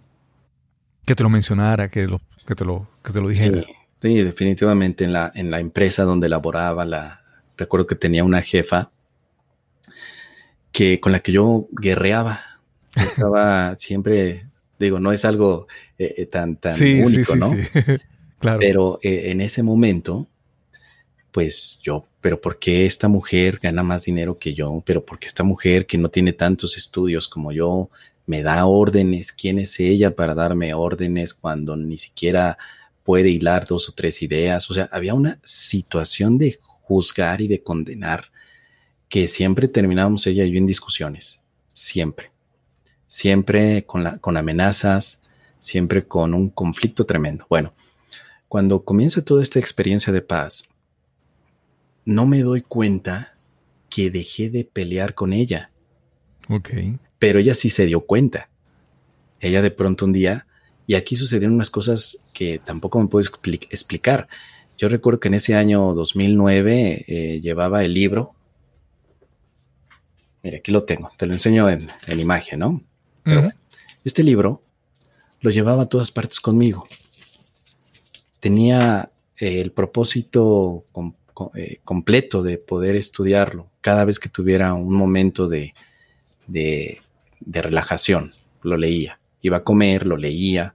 Que 1.07 1.15
te 1.15 1.23
lo 1.23 1.31
mencionara, 1.31 1.89
que, 1.89 2.07
lo, 2.07 2.21
que, 2.47 2.55
te, 2.55 2.65
lo, 2.65 2.87
que 3.03 3.13
te 3.13 3.21
lo 3.21 3.29
dijera. 3.29 3.63
Sí, 4.03 4.23
definitivamente 4.23 5.05
en 5.05 5.13
la, 5.13 5.33
en 5.35 5.51
la 5.51 5.61
empresa 5.61 6.05
donde 6.05 6.29
laboraba, 6.29 6.85
la, 6.85 7.21
recuerdo 7.57 7.87
que 7.87 7.95
tenía 7.95 8.25
una 8.25 8.43
jefa 8.43 8.91
que, 10.73 11.01
con 11.01 11.13
la 11.13 11.21
que 11.21 11.33
yo 11.33 11.69
guerreaba. 11.73 12.41
Estaba 12.95 13.77
siempre, 13.77 14.47
digo, 14.79 15.01
no 15.01 15.13
es 15.13 15.25
algo 15.25 15.67
eh, 15.99 16.15
eh, 16.19 16.27
tan, 16.27 16.57
tan 16.57 16.75
único, 16.83 17.37
¿no? 17.37 17.51
claro. 18.39 18.59
Pero 18.61 18.99
eh, 19.03 19.31
en 19.31 19.41
ese 19.41 19.63
momento 19.63 20.27
pues 21.31 21.79
yo, 21.83 22.07
pero 22.21 22.41
¿por 22.41 22.59
qué 22.59 22.87
esta 22.87 23.09
mujer 23.09 23.59
gana 23.63 23.83
más 23.83 24.05
dinero 24.05 24.39
que 24.39 24.55
yo? 24.55 24.83
Pero 24.85 25.05
¿por 25.05 25.19
qué 25.19 25.27
esta 25.27 25.45
mujer 25.45 25.87
que 25.87 25.99
no 25.99 26.09
tiene 26.09 26.33
tantos 26.33 26.77
estudios 26.77 27.29
como 27.29 27.53
yo 27.53 27.89
me 28.27 28.43
da 28.43 28.65
órdenes? 28.67 29.33
¿Quién 29.33 29.59
es 29.59 29.79
ella 29.81 30.15
para 30.15 30.35
darme 30.35 30.75
órdenes 30.75 31.35
cuando 31.35 31.77
ni 31.77 31.99
siquiera 31.99 32.59
puede 33.05 33.31
hilar 33.31 33.67
dos 33.67 33.89
o 33.89 33.93
tres 33.93 34.23
ideas? 34.23 34.71
O 34.71 34.75
sea, 34.75 34.89
había 34.93 35.15
una 35.15 35.41
situación 35.45 36.39
de 36.39 36.59
juzgar 36.63 37.41
y 37.41 37.49
de 37.49 37.63
condenar 37.63 38.31
que 39.09 39.27
siempre 39.27 39.69
terminábamos 39.69 40.27
ella 40.27 40.45
y 40.45 40.53
yo 40.53 40.59
en 40.59 40.67
discusiones, 40.67 41.43
siempre, 41.73 42.31
siempre 43.11 43.85
con, 43.85 44.05
la, 44.05 44.19
con 44.19 44.37
amenazas, 44.37 45.21
siempre 45.59 46.07
con 46.07 46.33
un 46.33 46.49
conflicto 46.49 47.05
tremendo. 47.05 47.45
Bueno, 47.51 47.75
cuando 48.47 48.85
comienza 48.85 49.25
toda 49.25 49.43
esta 49.43 49.59
experiencia 49.59 50.13
de 50.13 50.23
paz, 50.23 50.69
no 52.05 52.25
me 52.25 52.41
doy 52.41 52.63
cuenta 52.63 53.35
que 53.89 54.13
dejé 54.13 54.49
de 54.49 54.65
pelear 54.65 55.15
con 55.15 55.33
ella. 55.33 55.73
Ok. 56.49 56.71
Pero 57.19 57.41
ella 57.41 57.55
sí 57.55 57.69
se 57.69 57.87
dio 57.87 58.03
cuenta. 58.03 58.49
Ella 59.41 59.61
de 59.61 59.73
pronto 59.73 60.05
un 60.05 60.13
día, 60.13 60.47
y 60.87 60.95
aquí 60.95 61.17
sucedieron 61.17 61.55
unas 61.55 61.71
cosas 61.71 62.23
que 62.33 62.61
tampoco 62.61 63.01
me 63.01 63.09
puedo 63.09 63.29
explicar. 63.71 64.29
Yo 64.79 64.89
recuerdo 64.89 65.19
que 65.19 65.29
en 65.29 65.35
ese 65.35 65.57
año 65.57 65.95
2009 65.95 67.05
eh, 67.09 67.41
llevaba 67.41 67.85
el 67.85 67.93
libro. 67.93 68.37
Mira, 70.45 70.59
aquí 70.59 70.71
lo 70.71 70.85
tengo, 70.85 71.11
te 71.17 71.27
lo 71.27 71.33
enseño 71.33 71.69
en, 71.69 71.91
imagen, 72.09 72.61
¿no? 72.61 72.83
Este 74.05 74.23
libro 74.23 74.63
lo 75.41 75.51
llevaba 75.51 75.85
a 75.85 75.89
todas 75.89 76.11
partes 76.11 76.41
conmigo. 76.41 76.87
Tenía 78.41 79.11
el 79.37 79.73
propósito 79.73 80.85
eh, 81.55 81.79
completo 81.85 82.43
de 82.43 82.59
poder 82.59 82.97
estudiarlo 82.97 83.69
cada 83.81 84.05
vez 84.05 84.19
que 84.19 84.29
tuviera 84.29 84.75
un 84.75 84.95
momento 84.95 85.49
de, 85.49 85.75
de, 86.47 87.01
relajación. 87.47 88.33
Lo 88.63 88.77
leía. 88.77 89.19
Iba 89.41 89.59
a 89.59 89.65
comer, 89.65 90.07
lo 90.07 90.17
leía. 90.17 90.75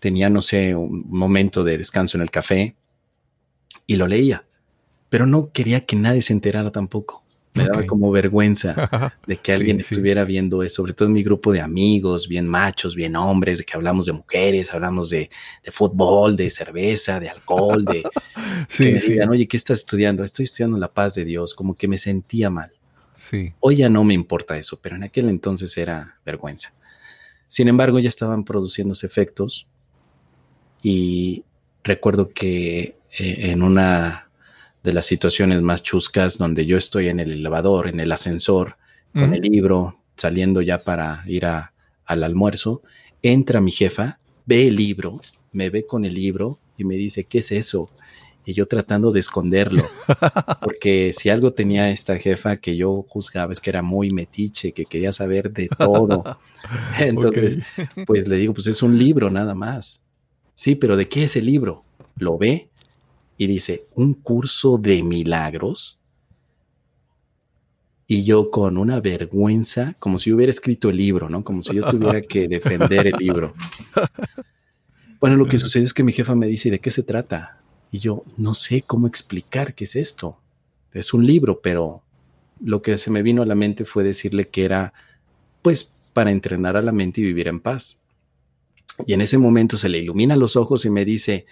Tenía, 0.00 0.28
no 0.28 0.42
sé, 0.42 0.74
un 0.74 1.04
momento 1.08 1.64
de 1.64 1.78
descanso 1.78 2.18
en 2.18 2.22
el 2.22 2.30
café 2.30 2.76
y 3.86 3.96
lo 3.96 4.06
leía. 4.06 4.44
Pero 5.08 5.26
no 5.26 5.50
quería 5.52 5.86
que 5.86 5.96
nadie 5.96 6.22
se 6.22 6.32
enterara 6.32 6.70
tampoco. 6.70 7.21
Me 7.54 7.64
daba 7.64 7.86
como 7.86 8.10
vergüenza 8.10 9.12
de 9.26 9.36
que 9.36 9.52
alguien 9.52 9.78
estuviera 9.78 10.24
viendo 10.24 10.62
eso, 10.62 10.76
sobre 10.76 10.94
todo 10.94 11.08
en 11.08 11.14
mi 11.14 11.22
grupo 11.22 11.52
de 11.52 11.60
amigos, 11.60 12.26
bien 12.26 12.48
machos, 12.48 12.94
bien 12.94 13.14
hombres, 13.14 13.58
de 13.58 13.64
que 13.64 13.74
hablamos 13.74 14.06
de 14.06 14.12
mujeres, 14.12 14.72
hablamos 14.72 15.10
de, 15.10 15.28
fútbol, 15.70 16.34
de 16.34 16.48
cerveza, 16.48 17.20
de 17.20 17.28
alcohol, 17.28 17.84
de 17.84 18.02
sí, 18.68 18.84
que 18.84 18.92
me 18.92 18.98
digan, 18.98 19.28
oye, 19.28 19.46
¿qué 19.46 19.56
estás 19.56 19.80
estudiando? 19.80 20.24
Estoy 20.24 20.44
estudiando 20.44 20.78
la 20.78 20.92
paz 20.92 21.14
de 21.14 21.24
Dios, 21.24 21.54
como 21.54 21.76
que 21.76 21.88
me 21.88 21.98
sentía 21.98 22.48
mal. 22.48 22.72
Sí. 23.14 23.52
Hoy 23.60 23.76
ya 23.76 23.88
no 23.90 24.02
me 24.02 24.14
importa 24.14 24.56
eso, 24.56 24.80
pero 24.82 24.96
en 24.96 25.02
aquel 25.02 25.28
entonces 25.28 25.76
era 25.76 26.18
vergüenza. 26.24 26.72
Sin 27.46 27.68
embargo, 27.68 27.98
ya 27.98 28.08
estaban 28.08 28.44
produciéndose 28.44 29.06
efectos 29.06 29.68
y 30.82 31.44
recuerdo 31.84 32.32
que 32.32 32.96
eh, 33.18 33.50
en 33.50 33.62
una 33.62 34.30
de 34.82 34.92
las 34.92 35.06
situaciones 35.06 35.62
más 35.62 35.82
chuscas 35.82 36.38
donde 36.38 36.66
yo 36.66 36.76
estoy 36.76 37.08
en 37.08 37.20
el 37.20 37.30
elevador, 37.30 37.88
en 37.88 38.00
el 38.00 38.12
ascensor, 38.12 38.76
con 39.12 39.34
el 39.34 39.42
libro, 39.42 39.98
saliendo 40.16 40.62
ya 40.62 40.84
para 40.84 41.22
ir 41.26 41.44
a, 41.44 41.72
al 42.06 42.24
almuerzo, 42.24 42.82
entra 43.22 43.60
mi 43.60 43.70
jefa, 43.70 44.18
ve 44.46 44.68
el 44.68 44.76
libro, 44.76 45.20
me 45.52 45.70
ve 45.70 45.84
con 45.86 46.04
el 46.04 46.14
libro 46.14 46.58
y 46.78 46.84
me 46.84 46.96
dice, 46.96 47.24
¿qué 47.24 47.38
es 47.38 47.52
eso? 47.52 47.90
Y 48.44 48.54
yo 48.54 48.66
tratando 48.66 49.12
de 49.12 49.20
esconderlo, 49.20 49.84
porque 50.62 51.12
si 51.12 51.28
algo 51.28 51.52
tenía 51.52 51.90
esta 51.90 52.18
jefa 52.18 52.56
que 52.56 52.76
yo 52.76 53.04
juzgaba 53.08 53.52
es 53.52 53.60
que 53.60 53.70
era 53.70 53.82
muy 53.82 54.10
metiche, 54.10 54.72
que 54.72 54.86
quería 54.86 55.12
saber 55.12 55.52
de 55.52 55.68
todo. 55.68 56.38
Entonces, 56.98 57.58
pues 58.06 58.26
le 58.26 58.38
digo, 58.38 58.54
pues 58.54 58.66
es 58.66 58.82
un 58.82 58.98
libro 58.98 59.30
nada 59.30 59.54
más. 59.54 60.04
Sí, 60.56 60.74
pero 60.74 60.96
¿de 60.96 61.08
qué 61.08 61.24
es 61.24 61.36
el 61.36 61.46
libro? 61.46 61.84
Lo 62.16 62.36
ve 62.36 62.68
y 63.36 63.46
dice, 63.46 63.86
un 63.94 64.14
curso 64.14 64.78
de 64.78 65.02
milagros. 65.02 66.00
Y 68.06 68.24
yo 68.24 68.50
con 68.50 68.76
una 68.76 69.00
vergüenza, 69.00 69.94
como 69.98 70.18
si 70.18 70.32
hubiera 70.32 70.50
escrito 70.50 70.90
el 70.90 70.96
libro, 70.96 71.28
¿no? 71.28 71.42
Como 71.42 71.62
si 71.62 71.74
yo 71.74 71.88
tuviera 71.88 72.20
que 72.20 72.46
defender 72.48 73.06
el 73.06 73.14
libro. 73.18 73.54
Bueno, 75.18 75.36
lo 75.36 75.46
que 75.46 75.56
sucede 75.56 75.84
es 75.84 75.94
que 75.94 76.02
mi 76.02 76.12
jefa 76.12 76.34
me 76.34 76.46
dice, 76.46 76.70
¿de 76.70 76.80
qué 76.80 76.90
se 76.90 77.04
trata? 77.04 77.58
Y 77.90 78.00
yo 78.00 78.24
no 78.36 78.54
sé 78.54 78.82
cómo 78.82 79.06
explicar 79.06 79.74
qué 79.74 79.84
es 79.84 79.96
esto. 79.96 80.38
Es 80.92 81.14
un 81.14 81.24
libro, 81.24 81.60
pero 81.62 82.02
lo 82.60 82.82
que 82.82 82.96
se 82.96 83.10
me 83.10 83.22
vino 83.22 83.42
a 83.42 83.46
la 83.46 83.54
mente 83.54 83.84
fue 83.84 84.04
decirle 84.04 84.48
que 84.48 84.64
era, 84.64 84.92
pues, 85.62 85.94
para 86.12 86.30
entrenar 86.30 86.76
a 86.76 86.82
la 86.82 86.92
mente 86.92 87.20
y 87.20 87.24
vivir 87.24 87.48
en 87.48 87.60
paz. 87.60 88.02
Y 89.06 89.14
en 89.14 89.20
ese 89.20 89.38
momento 89.38 89.76
se 89.76 89.88
le 89.88 89.98
ilumina 89.98 90.36
los 90.36 90.56
ojos 90.56 90.84
y 90.84 90.90
me 90.90 91.04
dice, 91.04 91.46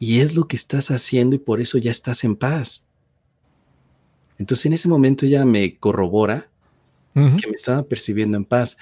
y 0.00 0.20
es 0.20 0.34
lo 0.34 0.48
que 0.48 0.56
estás 0.56 0.90
haciendo 0.90 1.36
y 1.36 1.38
por 1.38 1.60
eso 1.60 1.76
ya 1.76 1.90
estás 1.90 2.24
en 2.24 2.34
paz. 2.34 2.88
Entonces 4.38 4.64
en 4.66 4.72
ese 4.72 4.88
momento 4.88 5.26
ella 5.26 5.44
me 5.44 5.76
corrobora 5.76 6.48
que 7.12 7.46
me 7.48 7.54
estaba 7.54 7.82
percibiendo 7.82 8.38
en 8.38 8.46
paz, 8.46 8.78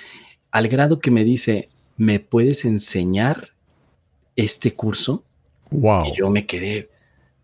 al 0.53 0.69
grado 0.69 1.01
que 1.01 1.11
me 1.11 1.25
dice, 1.25 1.69
¿me 1.97 2.21
puedes 2.21 2.65
enseñar 2.65 3.51
este 4.37 4.75
curso? 4.75 5.25
Wow. 5.71 6.05
Y 6.07 6.19
yo 6.19 6.31
me 6.31 6.47
quedé, 6.47 6.89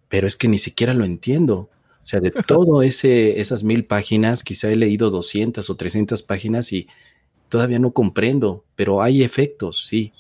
pero 0.09 0.29
es 0.29 0.37
que 0.37 0.47
ni 0.47 0.59
siquiera 0.59 0.95
lo 0.95 1.05
entiendo. 1.05 1.69
O 2.01 2.07
sea, 2.07 2.21
de 2.21 2.31
todo 2.47 2.83
ese, 2.83 3.41
esas 3.41 3.65
mil 3.65 3.85
páginas, 3.87 4.45
quizá 4.45 4.71
he 4.71 4.77
leído 4.77 5.11
200 5.11 5.69
o 5.69 5.75
300 5.75 6.23
páginas 6.23 6.73
y 6.73 6.87
todavía 7.49 7.81
no 7.81 7.91
comprendo, 7.93 8.65
pero 8.77 9.03
hay 9.03 9.25
efectos, 9.25 9.87
sí. 9.89 10.13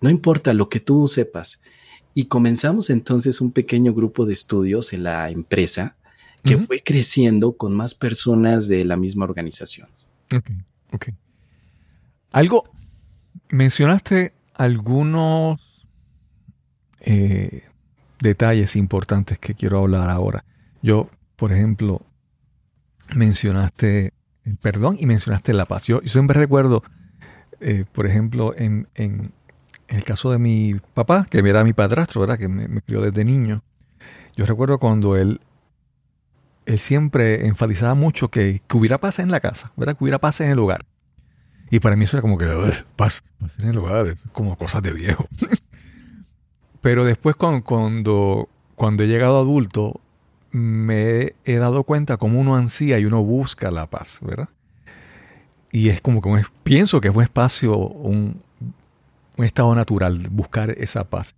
No 0.00 0.10
importa 0.10 0.52
lo 0.54 0.68
que 0.68 0.80
tú 0.80 1.06
sepas. 1.06 1.60
Y 2.14 2.26
comenzamos 2.26 2.90
entonces 2.90 3.40
un 3.40 3.50
pequeño 3.52 3.92
grupo 3.92 4.24
de 4.24 4.32
estudios 4.32 4.92
en 4.92 5.02
la 5.02 5.30
empresa 5.30 5.96
que 6.44 6.58
fue 6.58 6.80
creciendo 6.80 7.56
con 7.56 7.74
más 7.74 7.94
personas 7.94 8.68
de 8.68 8.84
la 8.84 8.96
misma 8.96 9.24
organización. 9.24 9.88
Ok, 10.34 10.50
ok. 10.92 11.08
Algo, 12.32 12.64
mencionaste 13.50 14.34
algunos 14.54 15.60
eh, 17.00 17.64
detalles 18.20 18.76
importantes 18.76 19.38
que 19.38 19.54
quiero 19.54 19.78
hablar 19.78 20.10
ahora. 20.10 20.44
Yo, 20.82 21.08
por 21.36 21.52
ejemplo, 21.52 22.02
mencionaste 23.14 24.12
el 24.44 24.56
perdón 24.56 24.96
y 25.00 25.06
mencionaste 25.06 25.52
la 25.54 25.64
paz. 25.64 25.84
Yo, 25.84 26.00
siempre 26.04 26.38
recuerdo, 26.38 26.82
eh, 27.60 27.84
por 27.90 28.06
ejemplo, 28.06 28.54
en, 28.56 28.88
en 28.94 29.32
el 29.88 30.04
caso 30.04 30.30
de 30.30 30.38
mi 30.38 30.80
papá, 30.94 31.26
que 31.28 31.38
era 31.38 31.64
mi 31.64 31.72
padrastro, 31.72 32.20
¿verdad? 32.20 32.38
Que 32.38 32.48
me, 32.48 32.80
crió 32.82 33.00
desde 33.00 33.24
niño. 33.24 33.62
Yo 34.36 34.46
recuerdo 34.46 34.78
cuando 34.78 35.16
él, 35.16 35.40
él 36.66 36.78
siempre 36.78 37.46
enfatizaba 37.46 37.94
mucho 37.94 38.28
que, 38.28 38.62
hubiera 38.72 38.98
paz 38.98 39.18
en 39.18 39.30
la 39.30 39.40
casa, 39.40 39.72
¿verdad? 39.76 39.96
Que 39.96 40.04
hubiera 40.04 40.18
paz 40.18 40.40
en 40.40 40.50
el 40.50 40.58
hogar. 40.58 40.84
Y 41.70 41.80
para 41.80 41.96
mí 41.96 42.04
eso 42.04 42.16
era 42.16 42.22
como 42.22 42.38
que, 42.38 42.46
paz, 42.96 43.22
paz 43.40 43.58
en 43.58 43.68
el 43.70 43.78
hogar, 43.78 44.16
como 44.32 44.56
cosas 44.56 44.82
de 44.82 44.92
viejo. 44.92 45.26
Pero 46.80 47.04
después 47.04 47.36
cuando, 47.36 47.64
cuando, 48.74 49.02
he 49.02 49.06
llegado 49.06 49.38
adulto, 49.38 50.00
me 50.50 51.34
he 51.44 51.56
dado 51.56 51.84
cuenta 51.84 52.16
cómo 52.16 52.38
uno 52.38 52.56
ansía 52.56 52.98
y 52.98 53.06
uno 53.06 53.22
busca 53.22 53.70
la 53.70 53.88
paz, 53.88 54.18
¿verdad? 54.22 54.50
Y 55.72 55.88
es 55.88 56.00
como 56.00 56.22
que 56.22 56.44
pienso 56.62 57.00
que 57.00 57.08
es 57.08 57.16
un 57.16 57.22
espacio, 57.22 57.76
un, 57.76 58.40
un 59.36 59.44
estado 59.44 59.74
natural, 59.74 60.28
buscar 60.30 60.70
esa 60.70 61.04
paz. 61.04 61.34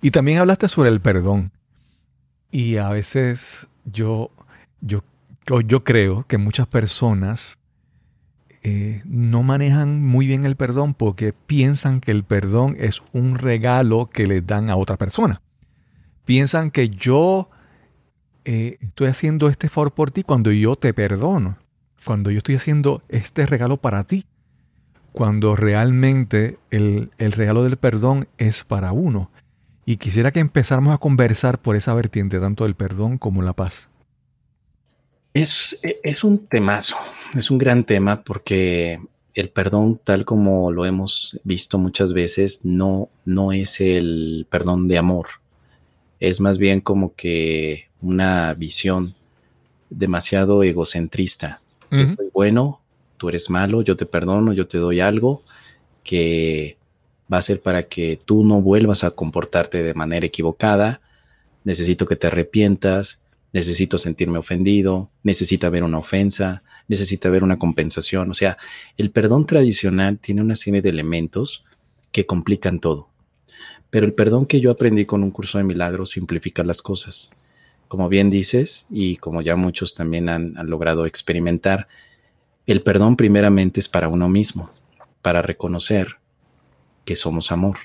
Y 0.00 0.10
también 0.10 0.38
hablaste 0.38 0.68
sobre 0.68 0.90
el 0.90 1.00
perdón. 1.00 1.52
Y 2.50 2.76
a 2.76 2.88
veces 2.90 3.66
yo, 3.84 4.30
yo, 4.80 5.02
yo 5.64 5.84
creo 5.84 6.26
que 6.26 6.38
muchas 6.38 6.66
personas 6.66 7.58
eh, 8.64 9.02
no 9.04 9.42
manejan 9.42 10.02
muy 10.02 10.26
bien 10.26 10.44
el 10.44 10.54
perdón 10.54 10.94
porque 10.94 11.32
piensan 11.32 12.00
que 12.00 12.12
el 12.12 12.22
perdón 12.22 12.76
es 12.78 13.02
un 13.12 13.36
regalo 13.36 14.08
que 14.10 14.26
le 14.26 14.40
dan 14.40 14.70
a 14.70 14.76
otra 14.76 14.96
persona. 14.96 15.40
Piensan 16.24 16.70
que 16.70 16.88
yo 16.88 17.50
eh, 18.44 18.78
estoy 18.80 19.08
haciendo 19.08 19.48
este 19.48 19.68
favor 19.68 19.92
por 19.92 20.10
ti 20.10 20.22
cuando 20.22 20.52
yo 20.52 20.76
te 20.76 20.94
perdono, 20.94 21.58
cuando 22.04 22.30
yo 22.30 22.38
estoy 22.38 22.56
haciendo 22.56 23.02
este 23.08 23.46
regalo 23.46 23.78
para 23.78 24.04
ti 24.04 24.26
cuando 25.12 25.56
realmente 25.56 26.58
el, 26.70 27.10
regalo 27.18 27.62
del 27.64 27.76
perdón 27.76 28.28
es 28.38 28.64
para 28.64 28.92
uno. 28.92 29.30
Y 29.84 29.96
quisiera 29.96 30.32
que 30.32 30.40
empezáramos 30.40 30.94
a 30.94 30.98
conversar 30.98 31.60
por 31.60 31.76
esa 31.76 31.94
vertiente, 31.94 32.40
tanto 32.40 32.64
del 32.64 32.74
perdón 32.74 33.18
como 33.18 33.42
la 33.42 33.52
paz. 33.52 33.88
Es, 35.34 35.78
es 35.82 36.24
un 36.24 36.46
temazo, 36.46 36.96
es 37.34 37.50
un 37.50 37.58
gran 37.58 37.84
tema 37.84 38.22
porque 38.22 39.00
el 39.34 39.48
perdón, 39.48 40.00
tal 40.02 40.24
como 40.24 40.70
lo 40.70 40.84
hemos 40.84 41.40
visto 41.42 41.78
muchas 41.78 42.12
veces, 42.12 42.64
no, 42.64 43.08
no 43.24 43.52
es 43.52 43.80
el 43.80 44.46
perdón 44.50 44.88
de 44.88 44.98
amor. 44.98 45.28
Es 46.20 46.40
más 46.40 46.58
bien 46.58 46.80
como 46.80 47.14
que 47.14 47.88
una 48.00 48.52
visión 48.54 49.14
demasiado 49.88 50.62
egocentrista. 50.62 51.60
Yo 51.90 52.14
soy 52.16 52.28
bueno, 52.32 52.81
tú 53.22 53.28
eres 53.28 53.50
malo, 53.50 53.82
yo 53.82 53.96
te 53.96 54.04
perdono, 54.04 54.52
yo 54.52 54.66
te 54.66 54.78
doy 54.78 54.98
algo 54.98 55.44
que 56.02 56.76
va 57.32 57.38
a 57.38 57.42
ser 57.42 57.62
para 57.62 57.84
que 57.84 58.18
tú 58.24 58.42
no 58.42 58.60
vuelvas 58.60 59.04
a 59.04 59.12
comportarte 59.12 59.80
de 59.84 59.94
manera 59.94 60.26
equivocada, 60.26 61.00
necesito 61.62 62.04
que 62.04 62.16
te 62.16 62.26
arrepientas, 62.26 63.22
necesito 63.52 63.96
sentirme 63.96 64.38
ofendido, 64.38 65.08
necesita 65.22 65.68
haber 65.68 65.84
una 65.84 65.98
ofensa, 65.98 66.64
necesita 66.88 67.28
haber 67.28 67.44
una 67.44 67.58
compensación. 67.58 68.28
O 68.28 68.34
sea, 68.34 68.58
el 68.96 69.12
perdón 69.12 69.46
tradicional 69.46 70.18
tiene 70.18 70.42
una 70.42 70.56
serie 70.56 70.82
de 70.82 70.88
elementos 70.88 71.64
que 72.10 72.26
complican 72.26 72.80
todo. 72.80 73.08
Pero 73.90 74.04
el 74.04 74.14
perdón 74.14 74.46
que 74.46 74.60
yo 74.60 74.72
aprendí 74.72 75.06
con 75.06 75.22
un 75.22 75.30
curso 75.30 75.58
de 75.58 75.64
milagros 75.64 76.10
simplifica 76.10 76.64
las 76.64 76.82
cosas. 76.82 77.30
Como 77.86 78.08
bien 78.08 78.30
dices, 78.30 78.88
y 78.90 79.14
como 79.14 79.42
ya 79.42 79.54
muchos 79.54 79.94
también 79.94 80.28
han, 80.28 80.58
han 80.58 80.68
logrado 80.68 81.06
experimentar, 81.06 81.86
el 82.66 82.82
perdón 82.82 83.16
primeramente 83.16 83.80
es 83.80 83.88
para 83.88 84.08
uno 84.08 84.28
mismo, 84.28 84.70
para 85.20 85.42
reconocer 85.42 86.18
que 87.04 87.16
somos 87.16 87.50
amor. 87.50 87.78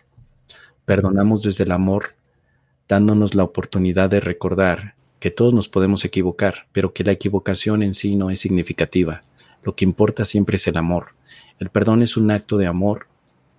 Perdonamos 0.85 1.43
desde 1.43 1.63
el 1.63 1.71
amor, 1.71 2.15
dándonos 2.87 3.35
la 3.35 3.43
oportunidad 3.43 4.09
de 4.09 4.19
recordar 4.19 4.95
que 5.19 5.31
todos 5.31 5.53
nos 5.53 5.67
podemos 5.67 6.05
equivocar, 6.05 6.67
pero 6.71 6.93
que 6.93 7.03
la 7.03 7.11
equivocación 7.11 7.81
en 7.81 7.93
sí 7.93 8.15
no 8.15 8.29
es 8.29 8.39
significativa. 8.39 9.23
Lo 9.63 9.75
que 9.75 9.83
importa 9.83 10.25
siempre 10.25 10.57
es 10.57 10.67
el 10.67 10.77
amor. 10.77 11.15
El 11.59 11.69
perdón 11.69 12.03
es 12.03 12.15
un 12.15 12.29
acto 12.29 12.57
de 12.57 12.67
amor 12.67 13.07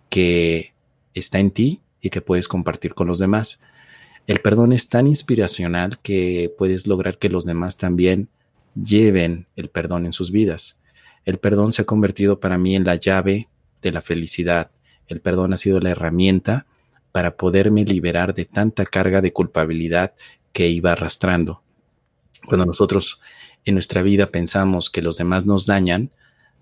que 0.08 0.72
está 1.14 1.40
en 1.40 1.50
ti 1.50 1.82
y 2.00 2.10
que 2.10 2.20
puedes 2.20 2.48
compartir 2.48 2.94
con 2.94 3.08
los 3.08 3.18
demás. 3.18 3.60
El 4.26 4.40
perdón 4.40 4.72
es 4.72 4.88
tan 4.88 5.06
inspiracional 5.06 5.98
que 5.98 6.54
puedes 6.56 6.86
lograr 6.86 7.18
que 7.18 7.28
los 7.28 7.44
demás 7.44 7.76
también 7.76 8.28
lleven 8.74 9.46
el 9.56 9.68
perdón 9.68 10.06
en 10.06 10.12
sus 10.12 10.30
vidas. 10.30 10.77
El 11.28 11.38
perdón 11.38 11.72
se 11.72 11.82
ha 11.82 11.84
convertido 11.84 12.40
para 12.40 12.56
mí 12.56 12.74
en 12.74 12.84
la 12.84 12.94
llave 12.94 13.48
de 13.82 13.92
la 13.92 14.00
felicidad. 14.00 14.70
El 15.08 15.20
perdón 15.20 15.52
ha 15.52 15.58
sido 15.58 15.78
la 15.78 15.90
herramienta 15.90 16.64
para 17.12 17.36
poderme 17.36 17.84
liberar 17.84 18.32
de 18.32 18.46
tanta 18.46 18.86
carga 18.86 19.20
de 19.20 19.34
culpabilidad 19.34 20.14
que 20.54 20.68
iba 20.68 20.92
arrastrando. 20.92 21.60
Cuando 22.46 22.64
nosotros 22.64 23.20
en 23.66 23.74
nuestra 23.74 24.00
vida 24.00 24.28
pensamos 24.28 24.88
que 24.88 25.02
los 25.02 25.18
demás 25.18 25.44
nos 25.44 25.66
dañan, 25.66 26.10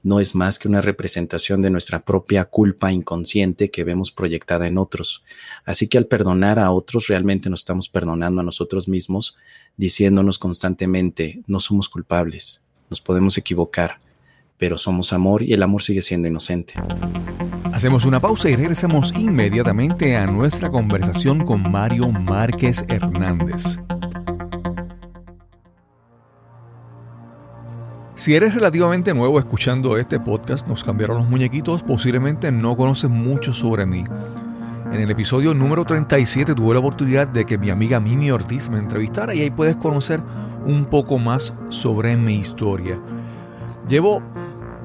no 0.02 0.18
es 0.18 0.34
más 0.34 0.58
que 0.58 0.66
una 0.66 0.80
representación 0.80 1.62
de 1.62 1.70
nuestra 1.70 2.00
propia 2.00 2.46
culpa 2.46 2.90
inconsciente 2.90 3.70
que 3.70 3.84
vemos 3.84 4.10
proyectada 4.10 4.66
en 4.66 4.78
otros. 4.78 5.22
Así 5.64 5.86
que 5.86 5.96
al 5.96 6.06
perdonar 6.06 6.58
a 6.58 6.72
otros 6.72 7.06
realmente 7.06 7.48
nos 7.48 7.60
estamos 7.60 7.88
perdonando 7.88 8.40
a 8.40 8.44
nosotros 8.44 8.88
mismos, 8.88 9.36
diciéndonos 9.76 10.40
constantemente, 10.40 11.40
no 11.46 11.60
somos 11.60 11.88
culpables, 11.88 12.64
nos 12.90 13.00
podemos 13.00 13.38
equivocar, 13.38 14.00
pero 14.58 14.78
somos 14.78 15.12
amor 15.12 15.42
y 15.42 15.52
el 15.52 15.62
amor 15.62 15.82
sigue 15.82 16.02
siendo 16.02 16.28
inocente. 16.28 16.74
Hacemos 17.72 18.04
una 18.04 18.20
pausa 18.20 18.48
y 18.48 18.56
regresamos 18.56 19.12
inmediatamente 19.16 20.16
a 20.16 20.26
nuestra 20.26 20.70
conversación 20.70 21.44
con 21.44 21.70
Mario 21.70 22.10
Márquez 22.10 22.84
Hernández. 22.88 23.78
Si 28.14 28.34
eres 28.34 28.54
relativamente 28.54 29.12
nuevo 29.12 29.38
escuchando 29.38 29.98
este 29.98 30.18
podcast, 30.18 30.66
nos 30.66 30.82
cambiaron 30.82 31.18
los 31.18 31.28
muñequitos, 31.28 31.82
posiblemente 31.82 32.50
no 32.50 32.74
conoces 32.74 33.10
mucho 33.10 33.52
sobre 33.52 33.84
mí. 33.84 34.04
En 34.90 35.00
el 35.00 35.10
episodio 35.10 35.52
número 35.52 35.84
37 35.84 36.54
tuve 36.54 36.72
la 36.72 36.80
oportunidad 36.80 37.28
de 37.28 37.44
que 37.44 37.58
mi 37.58 37.68
amiga 37.68 38.00
Mimi 38.00 38.30
Ortiz 38.30 38.70
me 38.70 38.78
entrevistara 38.78 39.34
y 39.34 39.42
ahí 39.42 39.50
puedes 39.50 39.76
conocer 39.76 40.22
un 40.64 40.86
poco 40.86 41.18
más 41.18 41.52
sobre 41.68 42.16
mi 42.16 42.36
historia. 42.36 42.98
Llevo 43.88 44.20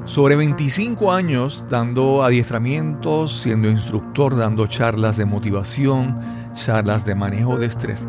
sobre 0.05 0.35
25 0.35 1.11
años 1.11 1.65
dando 1.69 2.23
adiestramientos, 2.23 3.41
siendo 3.41 3.67
instructor, 3.67 4.35
dando 4.35 4.67
charlas 4.67 5.17
de 5.17 5.25
motivación, 5.25 6.19
charlas 6.53 7.03
de 7.03 7.15
manejo 7.15 7.57
de 7.57 7.65
estrés. 7.65 8.07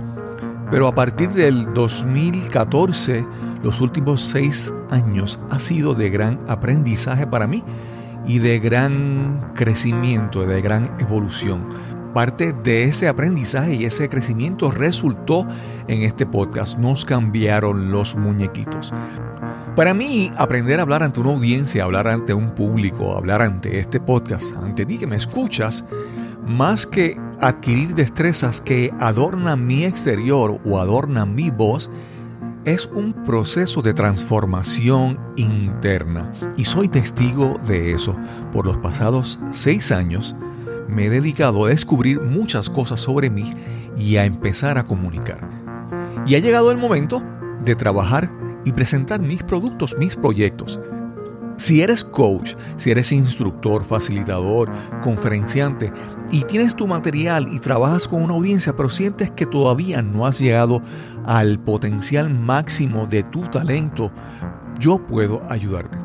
Pero 0.70 0.86
a 0.86 0.94
partir 0.94 1.30
del 1.30 1.72
2014, 1.72 3.24
los 3.62 3.80
últimos 3.80 4.20
seis 4.20 4.72
años 4.90 5.38
ha 5.50 5.58
sido 5.58 5.94
de 5.94 6.10
gran 6.10 6.40
aprendizaje 6.46 7.26
para 7.26 7.46
mí 7.46 7.64
y 8.26 8.38
de 8.38 8.58
gran 8.58 9.52
crecimiento, 9.54 10.46
de 10.46 10.60
gran 10.60 10.94
evolución. 11.00 11.68
Parte 12.12 12.52
de 12.52 12.84
ese 12.84 13.08
aprendizaje 13.08 13.74
y 13.74 13.86
ese 13.86 14.10
crecimiento 14.10 14.70
resultó 14.70 15.46
en 15.88 16.02
este 16.02 16.26
podcast. 16.26 16.76
Nos 16.76 17.06
cambiaron 17.06 17.90
los 17.90 18.14
muñequitos. 18.14 18.92
Para 19.76 19.94
mí, 19.94 20.30
aprender 20.36 20.78
a 20.78 20.82
hablar 20.82 21.02
ante 21.02 21.20
una 21.20 21.30
audiencia, 21.30 21.84
hablar 21.84 22.06
ante 22.06 22.34
un 22.34 22.54
público, 22.54 23.16
hablar 23.16 23.40
ante 23.40 23.78
este 23.78 24.00
podcast, 24.00 24.54
ante 24.58 24.84
ti 24.84 24.98
que 24.98 25.06
me 25.06 25.16
escuchas, 25.16 25.82
más 26.46 26.86
que 26.86 27.18
adquirir 27.40 27.94
destrezas 27.94 28.60
que 28.60 28.92
adornan 29.00 29.66
mi 29.66 29.86
exterior 29.86 30.60
o 30.66 30.78
adornan 30.78 31.34
mi 31.34 31.48
voz, 31.48 31.88
es 32.66 32.84
un 32.92 33.14
proceso 33.24 33.80
de 33.80 33.94
transformación 33.94 35.18
interna. 35.36 36.30
Y 36.58 36.66
soy 36.66 36.88
testigo 36.88 37.58
de 37.66 37.92
eso. 37.92 38.14
Por 38.52 38.66
los 38.66 38.76
pasados 38.76 39.40
seis 39.52 39.90
años 39.90 40.36
me 40.86 41.06
he 41.06 41.10
dedicado 41.10 41.64
a 41.64 41.70
descubrir 41.70 42.20
muchas 42.20 42.68
cosas 42.68 43.00
sobre 43.00 43.30
mí 43.30 43.54
y 43.96 44.16
a 44.16 44.26
empezar 44.26 44.76
a 44.76 44.84
comunicar. 44.84 45.40
Y 46.26 46.34
ha 46.34 46.40
llegado 46.40 46.70
el 46.70 46.76
momento 46.76 47.22
de 47.64 47.74
trabajar 47.74 48.30
y 48.64 48.72
presentar 48.72 49.20
mis 49.20 49.42
productos, 49.42 49.96
mis 49.98 50.16
proyectos. 50.16 50.80
Si 51.56 51.80
eres 51.80 52.02
coach, 52.02 52.54
si 52.76 52.90
eres 52.90 53.12
instructor, 53.12 53.84
facilitador, 53.84 54.70
conferenciante 55.02 55.92
y 56.30 56.42
tienes 56.42 56.74
tu 56.74 56.86
material 56.88 57.48
y 57.52 57.58
trabajas 57.60 58.08
con 58.08 58.22
una 58.22 58.34
audiencia, 58.34 58.74
pero 58.74 58.88
sientes 58.88 59.30
que 59.30 59.46
todavía 59.46 60.02
no 60.02 60.26
has 60.26 60.40
llegado 60.40 60.82
al 61.24 61.60
potencial 61.60 62.34
máximo 62.34 63.06
de 63.06 63.22
tu 63.22 63.42
talento, 63.42 64.10
yo 64.80 64.98
puedo 65.06 65.42
ayudarte. 65.48 65.98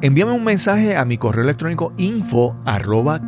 Envíame 0.00 0.32
un 0.32 0.44
mensaje 0.44 0.96
a 0.96 1.04
mi 1.04 1.18
correo 1.18 1.44
electrónico 1.44 1.92
info 1.96 2.54
arroba 2.64 3.20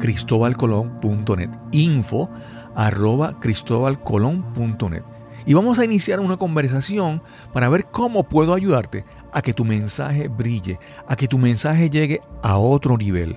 info 1.73 2.31
arroba 2.77 3.41
cristobalcolón.net 3.41 5.10
y 5.47 5.55
vamos 5.55 5.79
a 5.79 5.85
iniciar 5.85 6.21
una 6.21 6.37
conversación 6.37 7.23
para 7.53 7.69
ver 7.69 7.87
cómo 7.91 8.29
puedo 8.29 8.55
ayudarte 8.55 9.05
a 9.33 9.43
que 9.43 9.55
tu 9.55 9.65
mensaje 9.65 10.29
brille, 10.29 10.79
a 11.07 11.17
que 11.17 11.29
tu 11.29 11.39
mensaje 11.39 11.91
llegue 11.91 12.21
a 12.43 12.59
otro 12.59 12.97
nivel, 12.97 13.37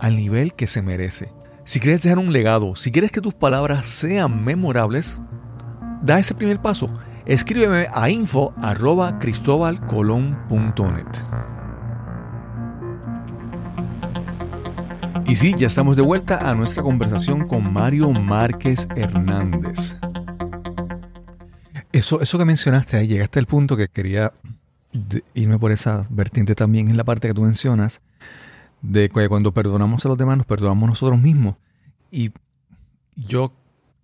al 0.00 0.16
nivel 0.16 0.54
que 0.54 0.66
se 0.66 0.82
merece. 0.82 1.32
Si 1.64 1.78
quieres 1.78 2.02
dejar 2.02 2.18
un 2.18 2.32
legado, 2.32 2.74
si 2.74 2.90
quieres 2.90 3.12
que 3.12 3.20
tus 3.20 3.34
palabras 3.34 3.86
sean 3.86 4.44
memorables, 4.44 5.22
da 6.02 6.18
ese 6.18 6.34
primer 6.34 6.60
paso. 6.60 6.90
escríbeme 7.24 7.86
a 7.92 8.10
info 8.10 8.52
arroba 8.60 9.18
Y 15.24 15.36
sí, 15.36 15.54
ya 15.56 15.68
estamos 15.68 15.96
de 15.96 16.02
vuelta 16.02 16.50
a 16.50 16.54
nuestra 16.54 16.82
conversación 16.82 17.46
con 17.46 17.72
Mario 17.72 18.10
Márquez 18.10 18.88
Hernández. 18.96 19.96
Eso, 21.92 22.20
eso 22.20 22.38
que 22.38 22.44
mencionaste 22.44 22.96
ahí, 22.96 23.06
llegaste 23.06 23.38
al 23.38 23.46
punto 23.46 23.76
que 23.76 23.88
quería 23.88 24.32
irme 25.34 25.58
por 25.58 25.72
esa 25.72 26.06
vertiente 26.10 26.54
también 26.54 26.90
en 26.90 26.96
la 26.96 27.04
parte 27.04 27.28
que 27.28 27.34
tú 27.34 27.42
mencionas, 27.42 28.00
de 28.80 29.08
que 29.08 29.28
cuando 29.28 29.52
perdonamos 29.52 30.04
a 30.04 30.08
los 30.08 30.18
demás 30.18 30.36
nos 30.36 30.46
perdonamos 30.46 30.88
nosotros 30.88 31.20
mismos. 31.20 31.56
Y 32.10 32.32
yo 33.16 33.52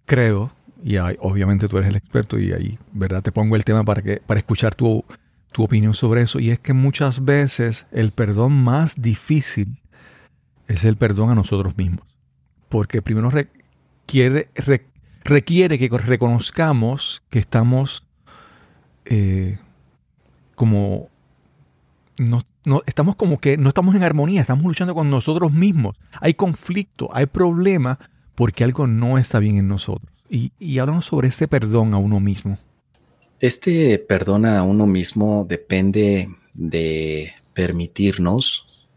creo, 0.06 0.52
y 0.82 0.96
obviamente 0.98 1.68
tú 1.68 1.78
eres 1.78 1.88
el 1.90 1.96
experto 1.96 2.38
y 2.38 2.52
ahí, 2.52 2.78
¿verdad? 2.92 3.22
Te 3.22 3.32
pongo 3.32 3.56
el 3.56 3.64
tema 3.64 3.84
para, 3.84 4.02
que, 4.02 4.22
para 4.24 4.38
escuchar 4.38 4.74
tu, 4.74 5.04
tu 5.52 5.64
opinión 5.64 5.94
sobre 5.94 6.22
eso. 6.22 6.38
Y 6.38 6.50
es 6.50 6.58
que 6.58 6.72
muchas 6.72 7.24
veces 7.24 7.86
el 7.90 8.12
perdón 8.12 8.52
más 8.52 9.00
difícil 9.00 9.80
es 10.68 10.84
el 10.84 10.96
perdón 10.96 11.30
a 11.30 11.34
nosotros 11.34 11.76
mismos. 11.76 12.06
Porque 12.68 13.02
primero 13.02 13.30
requiere, 13.30 14.48
requiere 15.28 15.78
que 15.78 15.88
reconozcamos 15.88 17.22
que 17.28 17.38
estamos 17.38 18.02
eh, 19.04 19.58
como 20.54 21.08
no, 22.18 22.42
estamos 22.86 23.14
como 23.14 23.38
que 23.38 23.56
no 23.56 23.68
estamos 23.68 23.94
en 23.94 24.02
armonía, 24.02 24.40
estamos 24.40 24.64
luchando 24.64 24.94
con 24.94 25.10
nosotros 25.10 25.52
mismos. 25.52 25.96
Hay 26.20 26.34
conflicto, 26.34 27.08
hay 27.12 27.26
problema 27.26 27.98
porque 28.34 28.64
algo 28.64 28.86
no 28.86 29.18
está 29.18 29.38
bien 29.38 29.58
en 29.58 29.68
nosotros. 29.68 30.10
Y, 30.28 30.52
y 30.58 30.78
háblanos 30.78 31.06
sobre 31.06 31.28
este 31.28 31.46
perdón 31.46 31.94
a 31.94 31.98
uno 31.98 32.20
mismo. 32.20 32.58
Este 33.38 33.98
perdón 33.98 34.46
a 34.46 34.62
uno 34.62 34.86
mismo 34.86 35.46
depende 35.48 36.28
de 36.54 37.32
permitirnos 37.52 38.88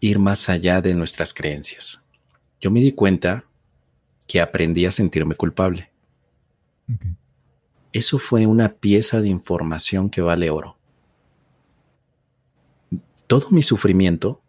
ir 0.00 0.18
más 0.18 0.48
allá 0.48 0.80
de 0.80 0.94
nuestras 0.94 1.34
creencias. 1.34 2.02
Yo 2.60 2.70
me 2.70 2.80
di 2.80 2.92
cuenta 2.92 3.44
que 4.32 4.40
aprendí 4.40 4.86
a 4.86 4.90
sentirme 4.90 5.34
culpable. 5.34 5.90
Eso 7.92 8.18
fue 8.18 8.46
una 8.46 8.70
pieza 8.70 9.20
de 9.20 9.28
información 9.28 10.08
que 10.08 10.22
vale 10.22 10.48
oro. 10.48 10.78
Todo 13.26 13.50
mi 13.50 13.60
sufrimiento, 13.60 14.40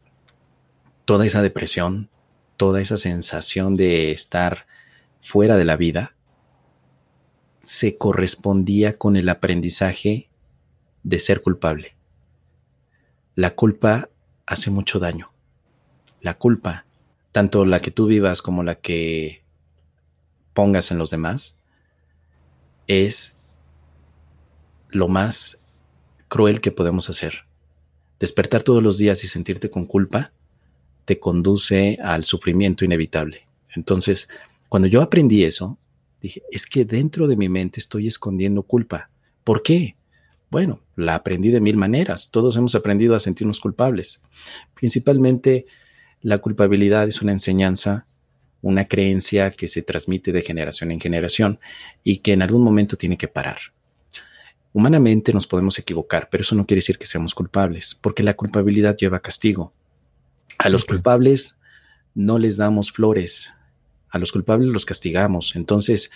toda 1.03 1.25
esa 1.25 1.41
depresión, 1.41 2.09
toda 2.55 2.79
esa 2.79 2.95
sensación 2.95 3.75
de 3.75 4.13
estar 4.13 4.67
fuera 5.19 5.57
de 5.57 5.65
la 5.65 5.75
vida, 5.75 6.15
se 7.59 7.97
correspondía 7.97 8.97
con 8.97 9.17
el 9.17 9.27
aprendizaje 9.27 10.29
de 11.03 11.19
ser 11.19 11.41
culpable. 11.41 11.97
La 13.35 13.53
culpa 13.53 14.07
hace 14.45 14.71
mucho 14.71 14.99
daño. 14.99 15.33
La 16.21 16.37
culpa, 16.37 16.85
tanto 17.33 17.65
la 17.65 17.81
que 17.81 17.91
tú 17.91 18.05
vivas 18.05 18.41
como 18.41 18.63
la 18.63 18.75
que 18.75 19.42
pongas 20.53 20.91
en 20.91 20.97
los 20.97 21.09
demás 21.09 21.59
es 22.87 23.37
lo 24.89 25.07
más 25.07 25.81
cruel 26.27 26.61
que 26.61 26.71
podemos 26.71 27.09
hacer. 27.09 27.45
Despertar 28.19 28.63
todos 28.63 28.81
los 28.81 28.97
días 28.97 29.23
y 29.23 29.27
sentirte 29.27 29.69
con 29.69 29.85
culpa 29.85 30.31
te 31.05 31.19
conduce 31.19 31.97
al 32.01 32.23
sufrimiento 32.23 32.85
inevitable. 32.85 33.45
Entonces, 33.75 34.29
cuando 34.69 34.87
yo 34.87 35.01
aprendí 35.01 35.43
eso, 35.43 35.77
dije, 36.21 36.41
es 36.51 36.65
que 36.65 36.85
dentro 36.85 37.27
de 37.27 37.35
mi 37.35 37.49
mente 37.49 37.79
estoy 37.79 38.07
escondiendo 38.07 38.63
culpa. 38.63 39.09
¿Por 39.43 39.61
qué? 39.61 39.95
Bueno, 40.49 40.79
la 40.95 41.15
aprendí 41.15 41.49
de 41.49 41.59
mil 41.59 41.77
maneras. 41.77 42.29
Todos 42.31 42.55
hemos 42.55 42.75
aprendido 42.75 43.15
a 43.15 43.19
sentirnos 43.19 43.59
culpables. 43.59 44.23
Principalmente, 44.75 45.65
la 46.21 46.37
culpabilidad 46.37 47.07
es 47.07 47.21
una 47.21 47.31
enseñanza 47.31 48.05
una 48.63 48.87
creencia 48.87 49.51
que 49.51 49.67
se 49.67 49.83
transmite 49.83 50.31
de 50.31 50.41
generación 50.41 50.89
en 50.91 50.99
generación 50.99 51.59
y 52.01 52.19
que 52.19 52.31
en 52.31 52.41
algún 52.41 52.63
momento 52.63 52.95
tiene 52.95 53.17
que 53.17 53.27
parar. 53.27 53.57
Humanamente 54.71 55.33
nos 55.33 55.45
podemos 55.45 55.77
equivocar, 55.77 56.29
pero 56.31 56.41
eso 56.41 56.55
no 56.55 56.65
quiere 56.65 56.77
decir 56.79 56.97
que 56.97 57.05
seamos 57.05 57.35
culpables, 57.35 57.93
porque 58.01 58.23
la 58.23 58.35
culpabilidad 58.35 58.95
lleva 58.95 59.19
castigo. 59.19 59.73
A 60.57 60.69
los 60.69 60.85
culpables 60.85 61.57
no 62.15 62.39
les 62.39 62.55
damos 62.55 62.91
flores, 62.91 63.51
a 64.09 64.17
los 64.17 64.31
culpables 64.31 64.69
los 64.69 64.85
castigamos. 64.85 65.57
Entonces, 65.57 66.09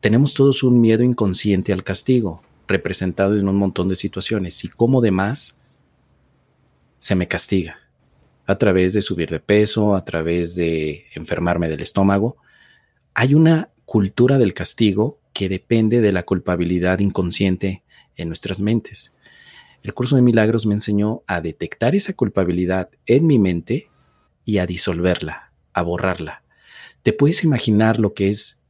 tenemos 0.00 0.34
todos 0.34 0.62
un 0.62 0.82
miedo 0.82 1.02
inconsciente 1.02 1.72
al 1.72 1.82
castigo, 1.82 2.42
representado 2.68 3.38
en 3.38 3.48
un 3.48 3.56
montón 3.56 3.88
de 3.88 3.96
situaciones. 3.96 4.62
Y 4.64 4.68
como 4.68 5.00
demás, 5.00 5.58
se 6.98 7.14
me 7.14 7.26
castiga 7.26 7.79
a 8.50 8.58
través 8.58 8.92
de 8.92 9.00
subir 9.00 9.30
de 9.30 9.40
peso, 9.40 9.94
a 9.94 10.04
través 10.04 10.54
de 10.54 11.06
enfermarme 11.14 11.68
del 11.68 11.80
estómago. 11.80 12.36
Hay 13.14 13.34
una 13.34 13.70
cultura 13.84 14.38
del 14.38 14.54
castigo 14.54 15.20
que 15.32 15.48
depende 15.48 16.00
de 16.00 16.12
la 16.12 16.24
culpabilidad 16.24 16.98
inconsciente 16.98 17.84
en 18.16 18.28
nuestras 18.28 18.60
mentes. 18.60 19.14
El 19.82 19.94
curso 19.94 20.16
de 20.16 20.22
milagros 20.22 20.66
me 20.66 20.74
enseñó 20.74 21.22
a 21.26 21.40
detectar 21.40 21.94
esa 21.94 22.12
culpabilidad 22.12 22.90
en 23.06 23.26
mi 23.26 23.38
mente 23.38 23.88
y 24.44 24.58
a 24.58 24.66
disolverla, 24.66 25.52
a 25.72 25.82
borrarla. 25.82 26.42
¿Te 27.02 27.12
puedes 27.12 27.44
imaginar 27.44 27.98
lo 28.00 28.14
que 28.14 28.28
es 28.28 28.60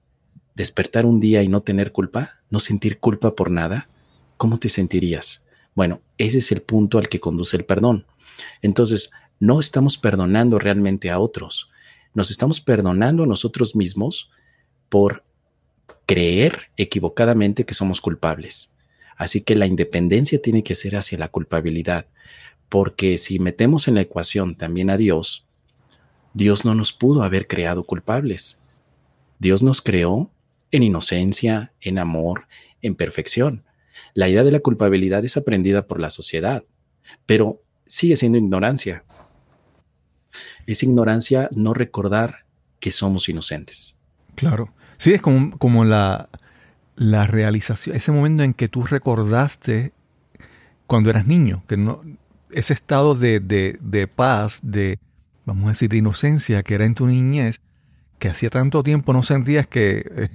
despertar 0.55 1.07
un 1.07 1.21
día 1.21 1.43
y 1.43 1.49
no 1.49 1.63
tener 1.63 1.91
culpa? 1.91 2.39
¿No 2.51 2.61
sentir 2.61 2.99
culpa 2.99 3.35
por 3.35 3.51
nada? 3.51 3.89
¿Cómo 4.37 4.59
te 4.59 4.69
sentirías? 4.69 5.45
Bueno, 5.75 6.03
ese 6.19 6.39
es 6.39 6.53
el 6.53 6.61
punto 6.61 6.99
al 6.99 7.09
que 7.09 7.19
conduce 7.19 7.57
el 7.57 7.65
perdón. 7.65 8.07
Entonces, 8.63 9.11
no 9.41 9.59
estamos 9.59 9.97
perdonando 9.97 10.59
realmente 10.59 11.11
a 11.11 11.19
otros, 11.19 11.71
nos 12.15 12.31
estamos 12.31 12.61
perdonando 12.61 13.25
a 13.25 13.27
nosotros 13.27 13.75
mismos 13.75 14.31
por 14.89 15.25
creer 16.07 16.71
equivocadamente 16.77 17.65
que 17.65 17.75
somos 17.75 18.01
culpables. 18.01 18.73
Así 19.17 19.41
que 19.41 19.55
la 19.55 19.67
independencia 19.67 20.41
tiene 20.41 20.63
que 20.63 20.75
ser 20.75 20.97
hacia 20.97 21.19
la 21.19 21.29
culpabilidad, 21.29 22.07
porque 22.69 23.19
si 23.19 23.39
metemos 23.39 23.89
en 23.89 23.95
la 23.95 24.03
ecuación 24.03 24.55
también 24.55 24.91
a 24.91 24.97
Dios, 24.97 25.47
Dios 26.35 26.65
no 26.65 26.75
nos 26.75 26.93
pudo 26.93 27.23
haber 27.23 27.47
creado 27.47 27.85
culpables. 27.85 28.61
Dios 29.39 29.63
nos 29.63 29.83
creó 29.83 30.31
en 30.71 30.83
inocencia, 30.83 31.73
en 31.81 31.99
amor, 31.99 32.47
en 32.83 32.95
perfección. 32.95 33.65
La 34.15 34.29
idea 34.29 34.45
de 34.45 34.53
la 34.53 34.61
culpabilidad 34.61 35.25
es 35.25 35.37
aprendida 35.37 35.87
por 35.87 36.01
la 36.01 36.11
sociedad, 36.11 36.65
pero 37.27 37.63
sigue 37.87 38.17
siendo 38.17 38.39
ignorancia 38.39 39.05
es 40.67 40.83
ignorancia 40.83 41.49
no 41.53 41.75
recordar 41.75 42.45
que 42.79 42.91
somos 42.91 43.29
inocentes. 43.29 43.97
Claro. 44.35 44.73
Sí, 44.97 45.13
es 45.13 45.21
como, 45.21 45.57
como 45.59 45.85
la, 45.85 46.29
la 46.97 47.27
realización, 47.27 47.97
ese 47.97 48.13
momento 48.13 48.43
en 48.43 48.55
que 48.55 48.69
tú 48.69 48.85
recordaste 48.85 49.93
cuando 50.87 51.11
eras 51.11 51.27
niño, 51.27 51.63
que 51.69 51.77
no, 51.77 52.03
ese 52.53 52.73
estado 52.73 53.15
de, 53.15 53.41
de, 53.41 54.09
paz, 54.09 54.61
de, 54.63 54.99
vamos 55.45 55.67
a 55.67 55.69
decir, 55.71 55.89
de 55.89 55.99
inocencia 55.99 56.63
que 56.63 56.75
era 56.75 56.85
en 56.85 56.95
tu 56.95 57.07
niñez, 57.07 57.61
que 58.19 58.29
hacía 58.29 58.51
tanto 58.51 58.83
tiempo 58.83 59.13
no 59.13 59.23
sentías 59.23 59.67
que 59.67 60.05
eh, 60.15 60.29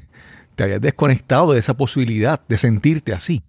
te 0.55 0.63
habías 0.63 0.81
desconectado 0.81 1.53
de 1.53 1.59
esa 1.59 1.75
posibilidad 1.75 2.41
de 2.47 2.57
sentirte 2.57 3.13
así. 3.13 3.43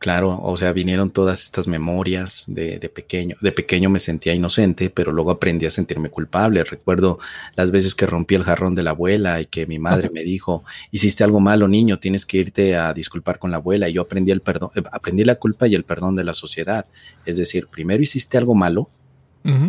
Claro, 0.00 0.40
o 0.42 0.56
sea, 0.56 0.72
vinieron 0.72 1.10
todas 1.10 1.42
estas 1.42 1.68
memorias 1.68 2.44
de, 2.46 2.78
pequeño. 2.88 3.36
De 3.42 3.52
pequeño 3.52 3.90
me 3.90 3.98
sentía 3.98 4.32
inocente, 4.32 4.88
pero 4.88 5.12
luego 5.12 5.30
aprendí 5.30 5.66
a 5.66 5.70
sentirme 5.70 6.08
culpable. 6.08 6.64
Recuerdo 6.64 7.18
las 7.54 7.70
veces 7.70 7.94
que 7.94 8.06
rompí 8.06 8.34
el 8.34 8.42
jarrón 8.42 8.74
de 8.74 8.82
la 8.82 8.92
abuela 8.92 9.42
y 9.42 9.44
que 9.44 9.66
mi 9.66 9.78
madre 9.78 10.08
me 10.08 10.24
dijo, 10.24 10.64
hiciste 10.90 11.22
algo 11.22 11.38
malo, 11.38 11.68
niño, 11.68 11.98
tienes 11.98 12.24
que 12.24 12.38
irte 12.38 12.76
a 12.76 12.94
disculpar 12.94 13.38
con 13.38 13.50
la 13.50 13.58
abuela. 13.58 13.90
Y 13.90 13.92
yo 13.92 14.00
aprendí 14.00 14.30
el 14.30 14.40
perdón, 14.40 14.70
eh, 14.74 14.82
aprendí 14.90 15.22
la 15.22 15.34
culpa 15.34 15.68
y 15.68 15.74
el 15.74 15.84
perdón 15.84 16.16
de 16.16 16.24
la 16.24 16.32
sociedad. 16.32 16.86
Es 17.26 17.36
decir, 17.36 17.66
primero 17.66 18.02
hiciste 18.02 18.38
algo 18.38 18.54
malo, 18.54 18.88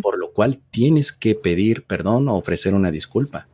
por 0.01 0.17
lo 0.17 0.31
cual 0.31 0.59
tienes 0.71 1.11
que 1.11 1.35
pedir 1.35 1.83
perdón 1.83 2.29
o 2.29 2.37
ofrecer 2.37 2.73
una 2.73 2.89
disculpa. 2.89 3.47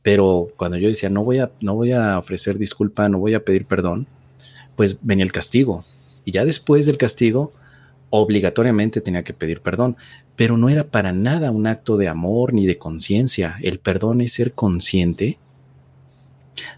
Pero 0.00 0.48
cuando 0.56 0.78
yo 0.78 0.88
decía, 0.88 1.10
no 1.10 1.24
voy 1.24 1.40
a, 1.40 1.50
no 1.60 1.74
voy 1.74 1.92
a 1.92 2.18
ofrecer 2.18 2.56
disculpa, 2.56 3.06
no 3.10 3.18
voy 3.18 3.34
a 3.34 3.44
pedir 3.44 3.66
perdón, 3.66 4.06
pues 4.76 4.98
venía 5.02 5.26
el 5.26 5.32
castigo. 5.32 5.84
Y 6.30 6.32
ya 6.32 6.44
después 6.44 6.86
del 6.86 6.96
castigo, 6.96 7.52
obligatoriamente 8.08 9.00
tenía 9.00 9.24
que 9.24 9.32
pedir 9.32 9.62
perdón, 9.62 9.96
pero 10.36 10.56
no 10.56 10.68
era 10.68 10.84
para 10.84 11.12
nada 11.12 11.50
un 11.50 11.66
acto 11.66 11.96
de 11.96 12.06
amor 12.06 12.54
ni 12.54 12.66
de 12.66 12.78
conciencia. 12.78 13.56
El 13.62 13.80
perdón 13.80 14.20
es 14.20 14.34
ser 14.34 14.52
consciente 14.52 15.40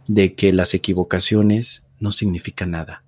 de 0.09 0.33
que 0.33 0.55
las 0.55 0.73
equivocaciones 0.73 1.87
no 2.01 2.13
significan 2.13 2.71
nada. 2.71 3.03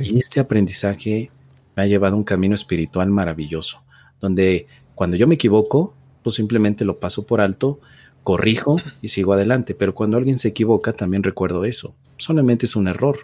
Y 0.00 0.18
este 0.18 0.40
aprendizaje 0.40 1.30
me 1.76 1.84
ha 1.84 1.86
llevado 1.86 2.14
a 2.16 2.18
un 2.18 2.24
camino 2.24 2.56
espiritual 2.56 3.08
maravilloso, 3.08 3.84
donde 4.20 4.66
cuando 4.96 5.16
yo 5.16 5.28
me 5.28 5.36
equivoco, 5.36 5.94
pues 6.24 6.34
simplemente 6.34 6.84
lo 6.84 6.98
paso 6.98 7.26
por 7.26 7.40
alto 7.40 7.78
corrijo 8.24 8.78
y 9.02 9.06
sigo 9.06 9.34
adelante, 9.34 9.76
pero 9.76 9.94
cuando 9.94 10.16
alguien 10.16 10.36
se 10.36 10.48
equivoca 10.48 10.94
también 10.94 11.22
recuerdo 11.22 11.64
eso. 11.64 11.94
Solamente 12.16 12.66
es 12.66 12.74
un 12.74 12.88
error. 12.88 13.20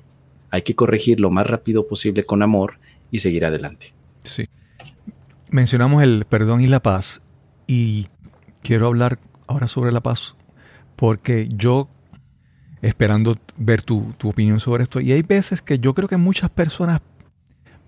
Hay 0.54 0.62
que 0.62 0.76
corregir 0.76 1.18
lo 1.18 1.32
más 1.32 1.48
rápido 1.48 1.88
posible 1.88 2.22
con 2.22 2.40
amor 2.40 2.78
y 3.10 3.18
seguir 3.18 3.44
adelante. 3.44 3.92
Sí. 4.22 4.48
Mencionamos 5.50 6.00
el 6.04 6.26
perdón 6.26 6.60
y 6.60 6.68
la 6.68 6.80
paz 6.80 7.22
y 7.66 8.06
quiero 8.62 8.86
hablar 8.86 9.18
ahora 9.48 9.66
sobre 9.66 9.90
la 9.90 10.00
paz 10.00 10.36
porque 10.94 11.48
yo 11.52 11.88
esperando 12.82 13.36
ver 13.56 13.82
tu, 13.82 14.14
tu, 14.16 14.28
opinión 14.28 14.60
sobre 14.60 14.84
esto 14.84 15.00
y 15.00 15.10
hay 15.10 15.22
veces 15.22 15.60
que 15.60 15.80
yo 15.80 15.92
creo 15.92 16.06
que 16.06 16.18
muchas 16.18 16.50
personas 16.50 17.00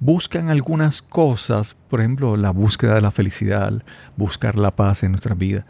buscan 0.01 0.49
algunas 0.49 1.03
cosas, 1.03 1.77
por 1.89 2.01
ejemplo, 2.01 2.37
la 2.37 2.51
búsqueda 2.51 2.97
de 2.97 3.01
la 3.01 3.13
felicidad, 3.13 3.81
buscar 4.17 4.59
la 4.59 4.75
paz 4.75 5.05
en 5.05 5.13
nuestras 5.13 5.39
vidas, 5.39 5.67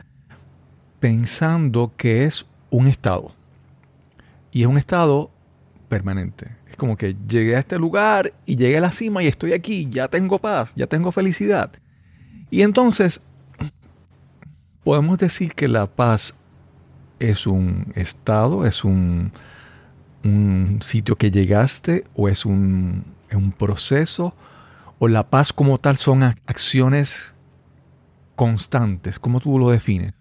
pensando 0.99 1.92
que 1.94 2.24
es 2.24 2.47
un 2.70 2.86
estado. 2.86 3.34
Y 4.51 4.62
es 4.62 4.66
un 4.66 4.78
estado 4.78 5.30
permanente. 5.90 6.55
Como 6.77 6.97
que 6.97 7.16
llegué 7.29 7.57
a 7.57 7.61
este 7.61 7.79
lugar 7.79 8.33
y 8.45 8.57
llegué 8.57 8.79
a 8.79 8.81
la 8.81 8.93
cima 8.93 9.22
y 9.22 9.27
estoy 9.27 9.53
aquí, 9.53 9.89
ya 9.91 10.09
tengo 10.09 10.39
paz, 10.39 10.72
ya 10.77 10.87
tengo 10.87 11.12
felicidad. 11.12 11.72
Y 12.51 12.62
entonces 12.62 13.20
podemos 14.85 15.18
decir 15.18 15.55
que 15.55 15.68
la 15.68 15.87
paz 15.87 16.35
es 17.18 17.47
un 17.47 17.93
estado, 17.97 18.66
es 18.66 18.85
un, 18.85 19.33
un 20.22 20.79
sitio 20.83 21.16
que 21.16 21.31
llegaste 21.31 22.05
o 22.14 22.29
es 22.29 22.45
un, 22.45 23.05
un 23.33 23.53
proceso 23.53 24.35
o 24.99 25.09
la 25.09 25.29
paz 25.29 25.53
como 25.53 25.79
tal 25.79 25.97
son 25.97 26.22
acciones 26.22 27.35
constantes. 28.35 29.18
¿Cómo 29.18 29.41
tú 29.41 29.59
lo 29.59 29.70
defines? 29.70 30.14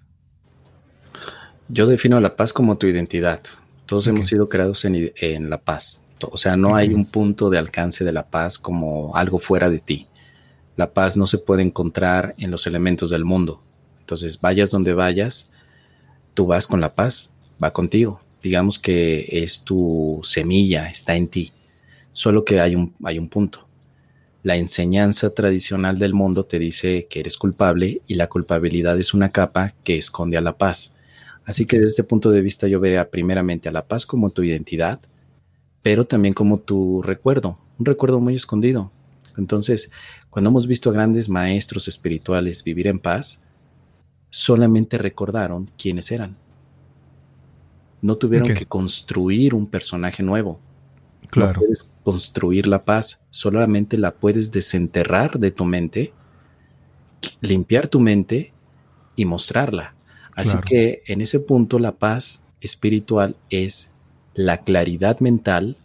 Yo 1.68 1.88
defino 1.88 2.20
la 2.20 2.36
paz 2.36 2.54
como 2.54 2.78
tu 2.78 2.88
identidad. 2.88 3.42
Todos 3.86 4.08
hemos 4.08 4.28
sido 4.28 4.50
creados 4.50 4.86
en, 4.86 5.50
la 5.50 5.60
paz. 5.60 6.02
O 6.22 6.38
sea, 6.38 6.56
no 6.56 6.76
hay 6.76 6.94
un 6.94 7.06
punto 7.06 7.50
de 7.50 7.58
alcance 7.58 8.04
de 8.04 8.12
la 8.12 8.28
paz 8.28 8.58
como 8.58 9.16
algo 9.16 9.40
fuera 9.40 9.70
de 9.70 9.80
ti. 9.80 10.08
La 10.78 10.94
paz 10.94 11.18
no 11.18 11.28
se 11.28 11.38
puede 11.38 11.64
encontrar 11.64 12.36
en 12.38 12.52
los 12.52 12.68
elementos 12.68 13.10
del 13.10 13.26
mundo. 13.26 13.62
Entonces, 14.00 14.40
vayas 14.40 14.72
donde 14.72 14.94
vayas, 14.94 15.50
tú 16.34 16.48
vas 16.48 16.68
con 16.68 16.82
la 16.82 16.94
paz, 16.94 17.34
va 17.64 17.72
contigo. 17.72 18.22
Digamos 18.44 18.78
que 18.78 19.28
es 19.32 19.62
tu 19.62 20.22
semilla, 20.24 20.90
está 20.90 21.16
en 21.16 21.28
ti. 21.28 21.52
Solo 22.12 22.46
que 22.46 22.60
hay 22.60 22.76
un, 22.76 22.94
hay 23.04 23.18
un 23.20 23.28
punto. 23.28 23.68
La 24.44 24.58
enseñanza 24.58 25.32
tradicional 25.32 25.98
del 25.98 26.14
mundo 26.14 26.46
te 26.46 26.60
dice 26.60 27.08
que 27.10 27.22
eres 27.22 27.36
culpable 27.36 28.02
y 28.06 28.14
la 28.14 28.28
culpabilidad 28.28 29.00
es 29.00 29.14
una 29.14 29.32
capa 29.32 29.74
que 29.84 29.98
esconde 29.98 30.38
a 30.38 30.42
la 30.42 30.58
paz. 30.58 30.96
Así 31.46 31.66
que 31.66 31.78
desde 31.78 31.90
este 31.90 32.04
punto 32.04 32.30
de 32.30 32.42
vista 32.42 32.68
yo 32.68 32.80
vería 32.80 33.10
primeramente 33.10 33.70
a 33.70 33.72
la 33.72 33.86
paz 33.86 34.06
como 34.06 34.30
tu 34.30 34.44
identidad, 34.44 35.00
pero 35.86 36.08
también 36.08 36.34
como 36.34 36.58
tu 36.58 37.04
recuerdo, 37.04 37.60
un 37.78 37.86
recuerdo 37.86 38.20
muy 38.20 38.34
escondido. 38.34 38.92
Entonces, 39.38 39.92
cuando 40.32 40.50
hemos 40.50 40.66
visto 40.66 40.90
a 40.90 40.94
grandes 40.94 41.30
maestros 41.30 41.88
espirituales 41.88 42.64
vivir 42.64 42.88
en 42.88 42.98
paz, 42.98 43.44
solamente 44.32 44.98
recordaron 44.98 45.70
quiénes 45.78 46.10
eran. 46.10 46.38
No 48.02 48.16
tuvieron 48.16 48.56
que 48.56 48.66
construir 48.66 49.54
un 49.54 49.68
personaje 49.68 50.24
nuevo. 50.24 50.60
Claro. 51.30 51.54
No 51.54 51.60
puedes 51.60 51.94
construir 52.04 52.66
la 52.66 52.84
paz, 52.84 53.24
solamente 53.30 54.00
la 54.00 54.16
puedes 54.16 54.52
desenterrar 54.52 55.38
de 55.38 55.52
tu 55.52 55.66
mente, 55.66 56.14
limpiar 57.42 57.90
tu 57.90 58.00
mente 58.00 58.54
y 59.16 59.26
mostrarla. 59.26 59.94
Así 60.36 60.58
que 60.66 61.04
en 61.06 61.22
ese 61.22 61.40
punto 61.42 61.78
la 61.78 61.92
paz 61.92 62.44
espiritual 62.60 63.36
es 63.52 63.94
la 64.36 64.60
claridad 64.60 65.20
mental 65.20 65.78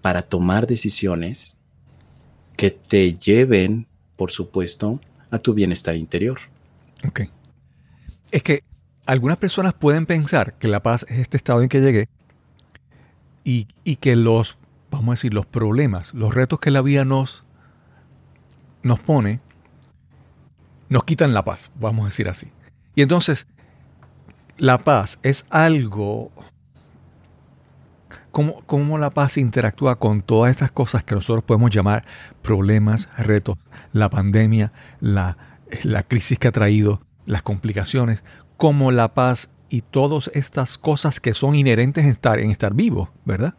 para 0.00 0.22
tomar 0.22 0.66
decisiones 0.66 1.60
que 2.56 2.70
te 2.70 3.14
lleven, 3.14 3.86
por 4.16 4.30
supuesto, 4.30 5.00
a 5.30 5.38
tu 5.38 5.54
bienestar 5.54 5.96
interior. 5.96 6.38
Ok. 7.06 7.22
Es 8.30 8.42
que 8.42 8.64
algunas 9.06 9.38
personas 9.38 9.74
pueden 9.74 10.06
pensar 10.06 10.54
que 10.54 10.68
la 10.68 10.82
paz 10.82 11.06
es 11.08 11.18
este 11.18 11.36
estado 11.36 11.62
en 11.62 11.68
que 11.68 11.80
llegué 11.80 12.08
y, 13.44 13.68
y 13.84 13.96
que 13.96 14.16
los, 14.16 14.56
vamos 14.90 15.08
a 15.08 15.12
decir, 15.12 15.34
los 15.34 15.46
problemas, 15.46 16.14
los 16.14 16.34
retos 16.34 16.60
que 16.60 16.70
la 16.70 16.82
vida 16.82 17.04
nos, 17.04 17.44
nos 18.82 19.00
pone, 19.00 19.40
nos 20.88 21.04
quitan 21.04 21.34
la 21.34 21.44
paz, 21.44 21.70
vamos 21.78 22.04
a 22.04 22.08
decir 22.08 22.28
así. 22.28 22.48
Y 22.94 23.02
entonces 23.02 23.46
la 24.58 24.78
paz 24.78 25.18
es 25.22 25.46
algo... 25.50 26.30
¿Cómo, 28.32 28.62
¿Cómo, 28.66 28.98
la 28.98 29.10
paz 29.10 29.36
interactúa 29.36 29.96
con 29.96 30.22
todas 30.22 30.50
estas 30.50 30.72
cosas 30.72 31.04
que 31.04 31.14
nosotros 31.14 31.44
podemos 31.44 31.70
llamar 31.70 32.04
problemas, 32.42 33.08
retos, 33.18 33.58
la 33.92 34.08
pandemia, 34.08 34.72
la, 35.00 35.36
la 35.82 36.02
crisis 36.02 36.38
que 36.38 36.48
ha 36.48 36.52
traído, 36.52 37.02
las 37.26 37.42
complicaciones? 37.42 38.22
¿Cómo 38.56 38.90
la 38.90 39.12
paz 39.14 39.50
y 39.68 39.82
todas 39.82 40.30
estas 40.34 40.78
cosas 40.78 41.20
que 41.20 41.34
son 41.34 41.54
inherentes 41.54 42.04
en 42.04 42.10
estar, 42.10 42.38
en 42.38 42.50
estar 42.50 42.74
vivo, 42.74 43.10
¿verdad? 43.24 43.54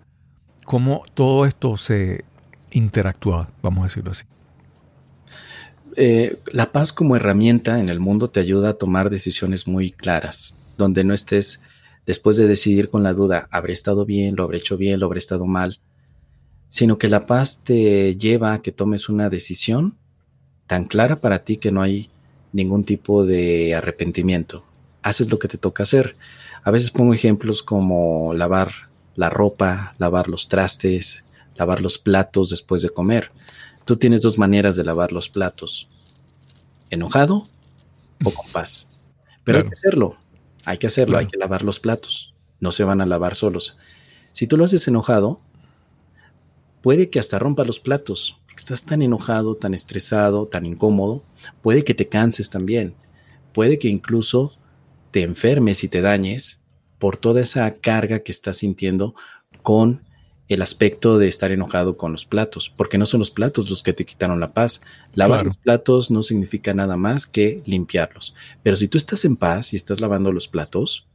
¿Cómo 0.66 1.04
todo 1.14 1.46
esto 1.46 1.78
se 1.78 2.26
interactúa, 2.72 3.50
vamos 3.62 3.82
a 3.82 3.88
decirlo 3.88 4.12
así? 4.12 4.26
Eh, 5.96 6.40
la 6.52 6.72
paz 6.72 6.94
como 6.94 7.16
herramienta 7.16 7.80
en 7.80 7.90
el 7.90 8.00
mundo 8.00 8.30
te 8.30 8.40
ayuda 8.40 8.70
a 8.70 8.74
tomar 8.74 9.10
decisiones 9.10 9.68
muy 9.68 9.92
claras 9.92 10.58
donde 10.78 11.04
no 11.04 11.14
estés 11.14 11.62
después 12.06 12.38
de 12.38 12.48
decidir 12.48 12.90
con 12.90 13.04
la 13.04 13.14
duda, 13.14 13.48
¿habré 13.52 13.74
estado 13.74 14.06
bien, 14.06 14.36
lo 14.36 14.44
habré 14.44 14.58
hecho 14.58 14.78
bien, 14.78 15.00
lo 15.00 15.06
habré 15.08 15.20
estado 15.20 15.46
mal? 15.46 15.80
Sino 16.68 16.98
que 16.98 17.08
la 17.08 17.26
paz 17.26 17.62
te 17.64 18.16
lleva 18.16 18.54
a 18.54 18.62
que 18.62 18.72
tomes 18.72 19.10
una 19.10 19.30
decisión 19.30 19.96
tan 20.68 20.86
clara 20.86 21.22
para 21.22 21.44
ti 21.44 21.58
que 21.58 21.72
no 21.72 21.82
hay 21.82 22.10
ningún 22.52 22.84
tipo 22.84 23.26
de 23.26 23.76
arrepentimiento. 23.76 24.64
Haces 25.02 25.30
lo 25.30 25.40
que 25.40 25.48
te 25.48 25.58
toca 25.58 25.84
hacer. 25.84 26.16
A 26.64 26.72
veces 26.72 26.92
pongo 26.92 27.14
ejemplos 27.14 27.62
como 27.62 28.34
lavar 28.34 28.72
la 29.16 29.30
ropa, 29.30 29.96
lavar 29.98 30.30
los 30.30 30.48
trastes, 30.48 31.24
lavar 31.56 31.82
los 31.82 31.98
platos 31.98 32.50
después 32.50 32.82
de 32.82 32.90
comer. 32.90 33.32
Tú 33.86 33.98
tienes 33.98 34.22
dos 34.22 34.38
maneras 34.38 34.76
de 34.76 34.84
lavar 34.84 35.12
los 35.12 35.30
platos. 35.30 35.90
Enojado 36.90 37.48
o 38.24 38.32
con 38.32 38.48
paz. 38.52 38.90
Pero 39.44 39.60
hay 39.60 39.64
que 39.66 39.74
hacerlo. 39.74 40.18
Hay 40.66 40.78
que 40.78 40.88
hacerlo, 40.88 41.18
hay 41.18 41.28
que 41.28 41.38
lavar 41.38 41.64
los 41.64 41.80
platos. 41.80 42.34
No 42.60 42.72
se 42.72 42.84
van 42.84 43.02
a 43.02 43.06
lavar 43.06 43.36
solos. 43.36 43.78
Si 44.32 44.48
tú 44.48 44.58
lo 44.58 44.66
haces 44.66 44.88
enojado, 44.88 45.42
puede 46.82 47.10
que 47.10 47.20
hasta 47.20 47.40
rompa 47.40 47.66
los 47.66 47.80
platos. 47.80 48.40
Estás 48.56 48.86
tan 48.86 49.02
enojado, 49.02 49.56
tan 49.56 49.74
estresado, 49.74 50.48
tan 50.48 50.66
incómodo. 50.66 51.24
Puede 51.62 51.84
que 51.84 51.94
te 51.94 52.08
canses 52.08 52.50
también. 52.50 52.96
Puede 53.54 53.80
que 53.80 53.88
incluso 53.88 54.54
te 55.12 55.22
enfermes 55.22 55.84
y 55.84 55.90
te 55.90 56.02
dañes 56.02 56.64
por 57.00 57.18
toda 57.18 57.42
esa 57.42 57.70
carga 57.72 58.20
que 58.20 58.32
estás 58.32 58.58
sintiendo 58.58 59.16
con 59.62 60.02
el 60.54 60.62
aspecto 60.62 61.18
de 61.18 61.28
estar 61.28 61.52
enojado 61.52 61.98
con 61.98 62.12
los 62.12 62.26
platos, 62.26 62.70
porque 62.76 62.98
no 62.98 63.06
son 63.06 63.20
los 63.20 63.32
platos 63.32 63.70
los 63.70 63.84
que 63.84 63.94
te 63.94 64.06
quitaron 64.06 64.40
la 64.40 64.54
paz. 64.54 64.82
Lavar 65.14 65.46
los 65.46 65.58
platos 65.58 66.12
no 66.12 66.24
significa 66.24 66.74
nada 66.74 66.98
más 66.98 67.28
que 67.28 67.62
limpiarlos. 67.66 68.36
Pero 68.62 68.78
si 68.78 68.88
tú 68.88 68.98
estás 68.98 69.26
en 69.26 69.36
paz 69.36 69.74
y 69.74 69.76
estás 69.76 70.02
lavando 70.02 70.32
los 70.32 70.48
platos, 70.48 71.08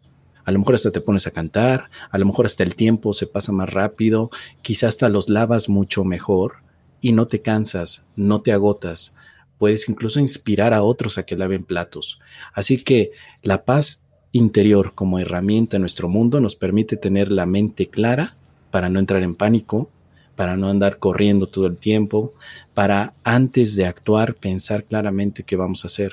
a 0.45 0.51
lo 0.51 0.59
mejor 0.59 0.76
hasta 0.76 0.91
te 0.91 1.03
pones 1.03 1.26
a 1.26 1.30
cantar, 1.30 1.91
a 2.11 2.16
lo 2.16 2.24
mejor 2.24 2.47
hasta 2.47 2.62
el 2.62 2.74
tiempo 2.74 3.12
se 3.12 3.26
pasa 3.26 3.53
más 3.53 3.70
rápido, 3.70 4.30
quizás 4.62 4.89
hasta 4.89 5.11
los 5.11 5.28
lavas 5.28 5.68
mucho 5.68 6.05
mejor 6.05 6.62
y 7.01 7.12
no 7.12 7.28
te 7.28 7.43
cansas, 7.43 8.07
no 8.16 8.41
te 8.41 8.53
agotas. 8.53 9.14
Puedes 9.59 9.89
incluso 9.91 10.20
inspirar 10.20 10.72
a 10.72 10.82
otros 10.82 11.18
a 11.18 11.26
que 11.26 11.36
laven 11.36 11.64
platos. 11.64 12.18
Así 12.55 12.82
que 12.82 13.11
la 13.43 13.66
paz 13.66 14.07
interior 14.32 14.95
como 14.95 15.18
herramienta 15.18 15.76
en 15.76 15.82
nuestro 15.82 16.09
mundo 16.09 16.41
nos 16.41 16.57
permite 16.57 16.97
tener 16.97 17.30
la 17.30 17.45
mente 17.45 17.89
clara 17.89 18.38
para 18.70 18.88
no 18.88 18.98
entrar 18.98 19.22
en 19.22 19.34
pánico, 19.34 19.90
para 20.36 20.56
no 20.56 20.68
andar 20.68 20.98
corriendo 20.98 21.48
todo 21.48 21.66
el 21.66 21.76
tiempo, 21.76 22.34
para 22.74 23.14
antes 23.24 23.74
de 23.74 23.86
actuar 23.86 24.34
pensar 24.34 24.84
claramente 24.84 25.42
qué 25.42 25.56
vamos 25.56 25.84
a 25.84 25.88
hacer. 25.88 26.12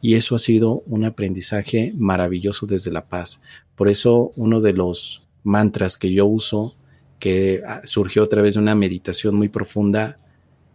Y 0.00 0.16
eso 0.16 0.34
ha 0.34 0.38
sido 0.38 0.82
un 0.86 1.04
aprendizaje 1.04 1.94
maravilloso 1.96 2.66
desde 2.66 2.90
la 2.90 3.02
paz. 3.02 3.42
Por 3.74 3.88
eso 3.88 4.32
uno 4.36 4.60
de 4.60 4.72
los 4.72 5.22
mantras 5.44 5.96
que 5.96 6.12
yo 6.12 6.26
uso, 6.26 6.74
que 7.18 7.62
ah, 7.66 7.80
surgió 7.84 8.24
a 8.24 8.28
través 8.28 8.54
de 8.54 8.60
una 8.60 8.74
meditación 8.74 9.34
muy 9.36 9.48
profunda 9.48 10.18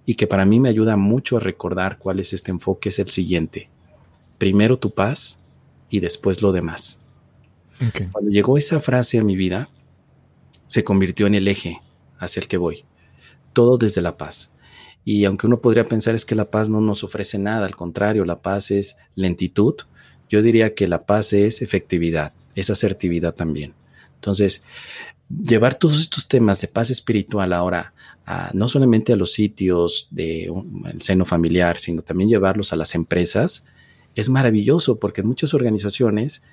y 0.06 0.16
que 0.16 0.26
para 0.26 0.46
mí 0.46 0.60
me 0.60 0.70
ayuda 0.70 0.96
mucho 0.98 1.38
a 1.38 1.42
recordar 1.42 1.98
cuál 1.98 2.20
es 2.20 2.34
este 2.34 2.50
enfoque, 2.50 2.90
es 2.90 3.00
el 3.00 3.10
siguiente. 3.10 3.70
Primero 4.38 4.80
tu 4.80 4.92
paz 4.92 5.44
y 5.90 6.00
después 6.00 6.42
lo 6.42 6.52
demás. 6.52 7.04
Cuando 8.12 8.32
llegó 8.32 8.58
esa 8.58 8.80
frase 8.80 9.20
a 9.20 9.24
mi 9.24 9.36
vida, 9.36 9.70
se 10.70 10.84
convirtió 10.84 11.26
en 11.26 11.34
el 11.34 11.48
eje 11.48 11.82
hacia 12.20 12.42
el 12.42 12.48
que 12.48 12.58
voy. 12.58 12.86
Todo 13.54 13.80
desde 13.80 14.04
la 14.04 14.18
paz. 14.18 14.54
Y 15.04 15.26
aunque 15.26 15.48
uno 15.48 15.62
podría 15.62 15.84
pensar 15.84 16.14
es 16.14 16.26
que 16.26 16.36
la 16.36 16.52
paz 16.52 16.70
no 16.70 16.80
nos 16.80 17.04
ofrece 17.04 17.40
nada, 17.40 17.66
al 17.66 17.76
contrario, 17.76 18.24
la 18.24 18.36
paz 18.36 18.70
es 18.70 18.98
lentitud, 19.16 19.74
yo 20.30 20.44
diría 20.44 20.76
que 20.76 20.88
la 20.88 21.08
paz 21.08 21.34
es 21.34 21.64
efectividad. 21.64 22.34
esa 22.54 22.74
asertividad 22.74 23.34
también. 23.34 23.74
Entonces, 24.14 24.64
llevar 25.30 25.74
todos 25.76 26.00
estos 26.00 26.28
temas 26.28 26.62
de 26.62 26.68
paz 26.68 26.92
espiritual 26.92 27.52
ahora 27.54 27.94
no 28.54 28.68
solamente 28.68 29.12
a 29.12 29.16
los 29.16 29.32
sitios 29.32 30.08
del 30.12 30.52
seno 31.00 31.26
familiar, 31.26 31.80
sino 31.80 32.04
también 32.04 32.30
llevarlos 32.30 32.74
a 32.74 32.76
las 32.76 32.94
empresas, 32.94 33.66
es 34.14 34.30
maravilloso 34.30 35.00
porque 35.00 35.22
en 35.22 35.28
muchas 35.28 35.56
organizaciones 35.56 36.44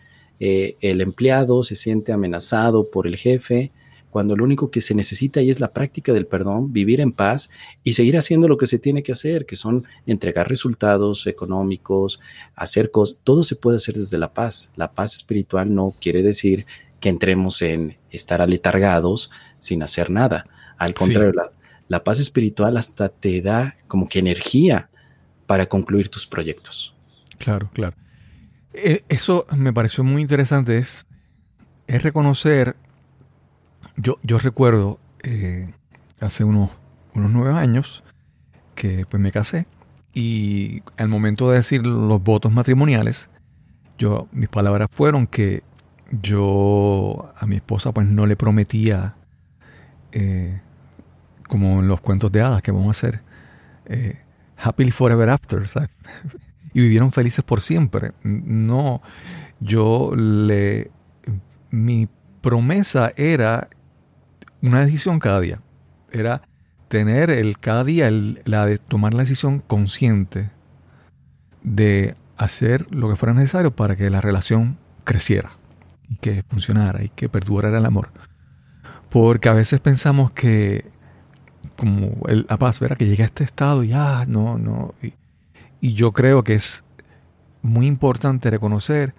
eh, 0.41 0.77
el 0.81 1.03
empleado 1.03 1.63
se 1.63 1.77
siente 1.77 2.13
amenazado 2.13 2.91
por 2.91 3.07
el 3.07 3.17
jefe, 3.17 3.73
cuando 4.11 4.37
lo 4.37 4.45
único 4.45 4.71
que 4.71 4.81
se 4.81 4.95
necesita 4.95 5.41
ahí 5.41 5.51
es 5.51 5.61
la 5.61 5.73
práctica 5.73 6.13
del 6.13 6.27
perdón, 6.27 6.73
vivir 6.73 7.01
en 7.01 7.13
paz 7.13 7.51
y 7.85 7.93
seguir 7.93 8.17
haciendo 8.17 8.49
lo 8.49 8.57
que 8.57 8.67
se 8.67 8.79
tiene 8.79 9.03
que 9.03 9.13
hacer, 9.13 9.47
que 9.47 9.57
son 9.57 9.85
entregar 10.07 10.49
resultados 10.49 11.27
económicos, 11.27 12.21
hacer 12.55 12.91
cosas, 12.91 13.21
todo 13.23 13.43
se 13.43 13.57
puede 13.57 13.77
hacer 13.77 13.95
desde 13.95 14.19
la 14.19 14.33
paz. 14.33 14.73
La 14.77 14.93
paz 14.93 15.15
espiritual 15.15 15.75
no 15.75 15.95
quiere 16.01 16.23
decir 16.23 16.67
que 17.01 17.09
entremos 17.09 17.61
en 17.63 17.99
estar 18.11 18.41
aletargados 18.41 19.31
sin 19.59 19.83
hacer 19.83 20.11
nada. 20.11 20.47
Al 20.79 20.95
contrario, 20.95 21.33
la, 21.89 22.05
paz 22.05 22.19
espiritual 22.19 22.77
hasta 22.77 23.09
te 23.09 23.41
da 23.43 23.77
como 23.87 24.09
que 24.09 24.19
energía 24.19 24.89
para 25.47 25.67
concluir 25.67 26.09
tus 26.09 26.27
proyectos. 26.27 26.95
Claro, 27.39 27.71
claro. 27.73 27.97
Eh, 28.73 29.05
eso 29.09 29.47
me 29.57 29.73
pareció 29.73 30.05
muy 30.05 30.23
interesante, 30.23 30.79
es, 30.79 31.07
es 31.87 32.03
reconocer 32.03 32.77
yo, 33.97 34.19
yo 34.23 34.39
recuerdo 34.39 34.99
eh, 35.23 35.71
hace 36.21 36.45
unos, 36.45 36.71
unos 37.15 37.31
nueve 37.31 37.59
años 37.59 38.03
que 38.75 39.07
pues 39.07 39.23
me 39.23 39.33
casé 39.33 39.67
y 40.13 40.83
al 40.97 41.09
momento 41.09 41.51
de 41.51 41.59
decir 41.59 41.87
los 41.87 42.23
votos 42.23 42.51
matrimoniales, 42.51 43.29
yo, 43.99 44.29
mis 44.33 44.49
palabras 44.49 44.89
fueron 44.91 45.27
que 45.27 45.63
yo 46.23 47.33
a 47.37 47.47
mi 47.47 47.57
esposa 47.57 47.93
pues 47.93 48.07
no 48.07 48.27
le 48.27 48.37
prometía 48.37 49.15
eh, 50.13 50.61
como 51.49 51.81
en 51.81 51.89
los 51.89 52.01
cuentos 52.01 52.33
de 52.33 52.41
hadas 52.43 52.63
que 52.63 52.73
vamos 52.73 52.89
a 52.89 52.91
hacer 52.93 53.21
eh, 53.87 54.19
happily 54.57 54.91
forever 54.91 55.29
after 55.29 55.63
y 56.73 56.81
vivieron 56.81 57.13
felices 57.13 57.45
por 57.45 57.61
siempre. 57.61 58.13
No 58.23 59.03
yo 59.61 60.15
le 60.15 60.91
mi 61.71 62.09
promesa 62.41 63.13
era 63.17 63.69
una 64.69 64.85
decisión 64.85 65.19
cada 65.19 65.41
día. 65.41 65.61
Era 66.11 66.43
tener 66.89 67.31
el 67.31 67.59
cada 67.59 67.85
día 67.85 68.11
la 68.45 68.67
de 68.67 68.79
tomar 68.79 69.15
la 69.15 69.21
decisión 69.21 69.61
consciente 69.61 70.51
de 71.63 72.15
hacer 72.37 72.87
lo 72.91 73.09
que 73.09 73.17
fuera 73.17 73.35
necesario 73.35 73.75
para 73.75 73.97
que 73.97 74.09
la 74.11 74.21
relación 74.21 74.79
creciera 75.05 75.53
y 76.09 76.17
que 76.17 76.43
funcionara 76.45 77.03
y 77.03 77.09
que 77.09 77.29
perdurara 77.29 77.79
el 77.79 77.87
amor. 77.87 78.11
Porque 79.11 79.49
a 79.49 79.55
veces 79.55 79.81
pensamos 79.81 80.31
que 80.33 80.85
como 81.77 82.27
el, 82.29 82.47
la 82.49 82.59
paz, 82.59 82.79
que 82.97 83.07
llega 83.07 83.25
a 83.25 83.27
este 83.27 83.45
estado 83.45 83.83
y 83.85 83.93
ah, 83.93 84.25
no, 84.27 84.59
no. 84.59 84.95
Y, 85.03 85.13
yo 85.93 86.13
creo 86.13 86.43
que 86.43 86.55
es 86.55 86.85
muy 87.63 87.87
importante 87.87 88.51
reconocer 88.51 89.15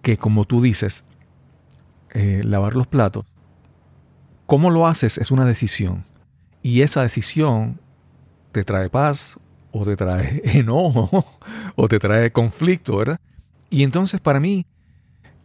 que 0.00 0.16
como 0.16 0.46
tú 0.46 0.62
dices, 0.62 1.04
eh, 2.10 2.42
lavar 2.44 2.74
los 2.74 2.86
platos 2.86 3.26
cómo 4.54 4.70
lo 4.70 4.86
haces 4.86 5.18
es 5.18 5.32
una 5.32 5.44
decisión. 5.44 6.04
Y 6.62 6.82
esa 6.82 7.02
decisión 7.02 7.80
te 8.52 8.62
trae 8.62 8.88
paz 8.88 9.36
o 9.72 9.84
te 9.84 9.96
trae 9.96 10.42
enojo 10.44 11.26
o 11.74 11.88
te 11.88 11.98
trae 11.98 12.30
conflicto, 12.30 12.98
¿verdad? 12.98 13.18
Y 13.68 13.82
entonces 13.82 14.20
para 14.20 14.38
mí, 14.38 14.64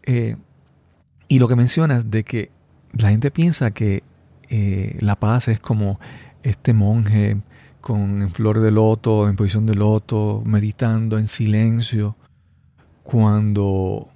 eh, 0.04 0.36
y 1.28 1.40
lo 1.40 1.48
que 1.48 1.56
mencionas 1.56 2.12
de 2.12 2.24
que 2.24 2.52
la 2.94 3.10
gente 3.10 3.32
piensa 3.32 3.72
que 3.72 4.04
eh, 4.48 4.96
la 5.00 5.16
paz 5.16 5.48
es 5.48 5.60
como 5.60 6.00
este 6.44 6.74
monje 6.74 7.38
con 7.82 8.22
en 8.22 8.30
flor 8.30 8.60
de 8.60 8.70
loto, 8.70 9.28
en 9.28 9.36
posición 9.36 9.66
de 9.66 9.74
loto, 9.74 10.44
meditando 10.46 11.18
en 11.18 11.28
silencio, 11.28 12.16
cuando 13.02 14.08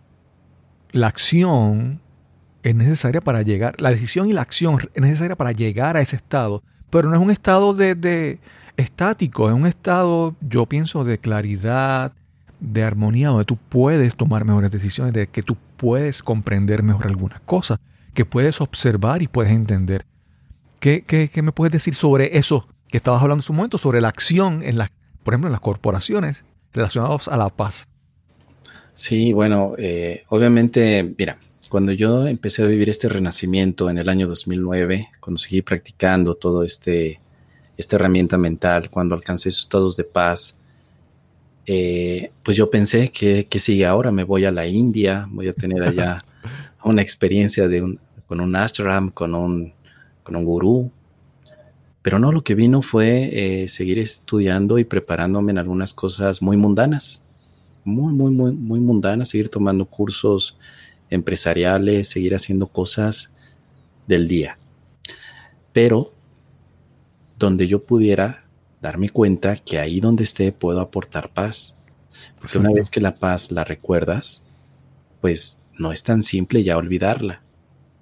la 0.91 1.07
acción 1.07 1.99
es 2.63 2.75
necesaria 2.75 3.21
para 3.21 3.41
llegar, 3.41 3.79
la 3.79 3.89
decisión 3.89 4.29
y 4.29 4.33
la 4.33 4.41
acción 4.41 4.79
es 4.93 5.01
necesaria 5.01 5.35
para 5.35 5.51
llegar 5.51 5.97
a 5.97 6.01
ese 6.01 6.15
estado, 6.15 6.63
pero 6.89 7.09
no 7.09 7.15
es 7.15 7.21
un 7.21 7.29
estado 7.29 7.73
de, 7.73 8.39
estático, 8.77 9.49
es 9.49 9.55
un 9.55 9.67
estado, 9.67 10.35
yo 10.41 10.65
pienso, 10.65 11.03
de 11.03 11.17
claridad, 11.17 12.13
de 12.59 12.83
armonía, 12.83 13.29
donde 13.29 13.45
tú 13.45 13.57
puedes 13.57 14.15
tomar 14.15 14.45
mejores 14.45 14.71
decisiones, 14.71 15.13
de 15.13 15.27
que 15.27 15.43
tú 15.43 15.57
puedes 15.77 16.23
comprender 16.23 16.81
mejor 16.81 17.07
algunas 17.07 17.41
cosas, 17.41 17.79
que 18.13 18.25
puedes 18.25 18.61
observar 18.61 19.21
y 19.21 19.27
puedes 19.27 19.51
entender. 19.51 20.05
¿Qué, 20.79 21.03
qué, 21.03 21.41
me 21.41 21.51
puedes 21.51 21.71
decir 21.71 21.95
sobre 21.95 22.37
eso 22.37 22.67
que 22.87 22.97
estabas 22.97 23.21
hablando 23.21 23.41
en 23.41 23.45
su 23.45 23.53
momento, 23.53 23.77
sobre 23.77 24.01
la 24.01 24.09
acción, 24.09 24.63
en 24.63 24.77
las, 24.77 24.89
por 25.23 25.33
ejemplo, 25.33 25.47
en 25.47 25.53
las 25.53 25.61
corporaciones 25.61 26.45
relacionadas 26.73 27.27
a 27.27 27.37
la 27.37 27.49
paz? 27.49 27.87
Sí, 28.93 29.33
bueno, 29.33 29.73
eh, 29.77 30.23
obviamente, 30.29 31.15
mira, 31.17 31.37
cuando 31.73 31.91
yo 31.91 32.27
empecé 32.27 32.61
a 32.61 32.67
vivir 32.67 32.87
este 32.91 33.09
renacimiento 33.09 33.89
en 33.89 33.97
el 33.97 34.07
año 34.07 34.27
2009, 34.27 35.09
cuando 35.19 35.39
seguí 35.39 35.63
practicando 35.63 36.35
todo 36.35 36.63
este 36.63 37.19
esta 37.75 37.95
herramienta 37.95 38.37
mental, 38.37 38.91
cuando 38.91 39.15
alcancé 39.15 39.49
esos 39.49 39.63
estados 39.63 39.97
de 39.97 40.03
paz, 40.03 40.55
eh, 41.65 42.29
pues 42.43 42.57
yo 42.57 42.69
pensé 42.69 43.09
que, 43.09 43.47
que 43.47 43.57
si 43.57 43.83
ahora 43.83 44.11
me 44.11 44.23
voy 44.23 44.45
a 44.45 44.51
la 44.51 44.67
India, 44.67 45.27
voy 45.31 45.47
a 45.47 45.53
tener 45.53 45.81
allá 45.81 46.23
una 46.83 47.01
experiencia 47.01 47.67
de 47.67 47.81
un, 47.81 47.99
con 48.27 48.39
un 48.39 48.55
ashram, 48.55 49.09
con 49.09 49.33
un, 49.33 49.73
con 50.21 50.35
un 50.35 50.45
gurú. 50.45 50.91
Pero 52.03 52.19
no, 52.19 52.31
lo 52.31 52.43
que 52.43 52.53
vino 52.53 52.83
fue 52.83 53.63
eh, 53.63 53.67
seguir 53.67 53.97
estudiando 53.97 54.77
y 54.77 54.83
preparándome 54.83 55.51
en 55.51 55.57
algunas 55.57 55.95
cosas 55.95 56.39
muy 56.39 56.55
mundanas, 56.55 57.23
muy, 57.83 58.13
muy, 58.13 58.29
muy, 58.29 58.51
muy 58.51 58.79
mundanas, 58.79 59.29
seguir 59.29 59.49
tomando 59.49 59.85
cursos 59.85 60.55
empresariales, 61.13 62.09
seguir 62.09 62.35
haciendo 62.35 62.67
cosas 62.67 63.33
del 64.07 64.27
día. 64.27 64.57
Pero 65.71 66.13
donde 67.37 67.67
yo 67.67 67.83
pudiera 67.83 68.45
darme 68.81 69.09
cuenta 69.09 69.55
que 69.55 69.79
ahí 69.79 69.99
donde 69.99 70.23
esté 70.23 70.51
puedo 70.51 70.81
aportar 70.81 71.33
paz. 71.33 71.77
Porque 72.37 72.57
una 72.57 72.71
vez 72.71 72.89
que 72.89 73.01
la 73.01 73.15
paz 73.15 73.51
la 73.51 73.63
recuerdas, 73.63 74.43
pues 75.21 75.59
no 75.79 75.91
es 75.91 76.03
tan 76.03 76.21
simple 76.21 76.63
ya 76.63 76.77
olvidarla. 76.77 77.41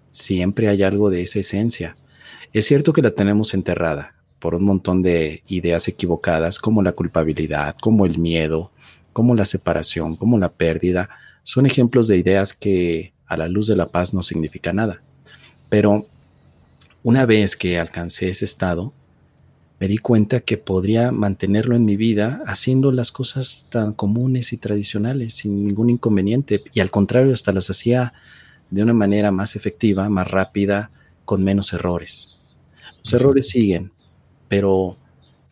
Siempre 0.09 0.67
hay 0.67 0.83
algo 0.83 1.09
de 1.09 1.21
esa 1.21 1.39
esencia. 1.39 1.95
Es 2.51 2.65
cierto 2.65 2.93
que 2.93 3.01
la 3.01 3.11
tenemos 3.11 3.53
enterrada 3.53 4.15
por 4.39 4.55
un 4.55 4.65
montón 4.65 5.03
de 5.03 5.43
ideas 5.47 5.87
equivocadas 5.87 6.57
como 6.57 6.81
la 6.81 6.91
culpabilidad, 6.93 7.75
como 7.79 8.05
el 8.05 8.17
miedo, 8.17 8.71
como 9.13 9.35
la 9.35 9.45
separación, 9.45 10.15
como 10.15 10.39
la 10.39 10.51
pérdida, 10.51 11.09
son 11.43 11.65
ejemplos 11.65 12.07
de 12.07 12.17
ideas 12.17 12.53
que 12.53 13.13
a 13.25 13.37
la 13.37 13.47
luz 13.47 13.67
de 13.67 13.75
la 13.75 13.87
paz 13.87 14.13
no 14.13 14.23
significa 14.23 14.73
nada. 14.73 15.01
Pero 15.69 16.05
una 17.03 17.25
vez 17.25 17.55
que 17.55 17.79
alcancé 17.79 18.29
ese 18.29 18.45
estado, 18.45 18.93
me 19.79 19.87
di 19.87 19.97
cuenta 19.97 20.41
que 20.41 20.59
podría 20.59 21.11
mantenerlo 21.11 21.75
en 21.75 21.85
mi 21.85 21.95
vida 21.95 22.43
haciendo 22.45 22.91
las 22.91 23.11
cosas 23.11 23.65
tan 23.69 23.93
comunes 23.93 24.53
y 24.53 24.57
tradicionales 24.57 25.33
sin 25.33 25.65
ningún 25.65 25.89
inconveniente. 25.89 26.63
Y 26.73 26.81
al 26.81 26.91
contrario, 26.91 27.33
hasta 27.33 27.51
las 27.51 27.69
hacía 27.69 28.13
de 28.69 28.83
una 28.83 28.93
manera 28.93 29.31
más 29.31 29.55
efectiva, 29.55 30.07
más 30.09 30.29
rápida, 30.29 30.91
con 31.25 31.43
menos 31.43 31.73
errores. 31.73 32.37
Los 33.03 33.13
errores 33.13 33.49
siguen, 33.49 33.91
pero 34.47 34.97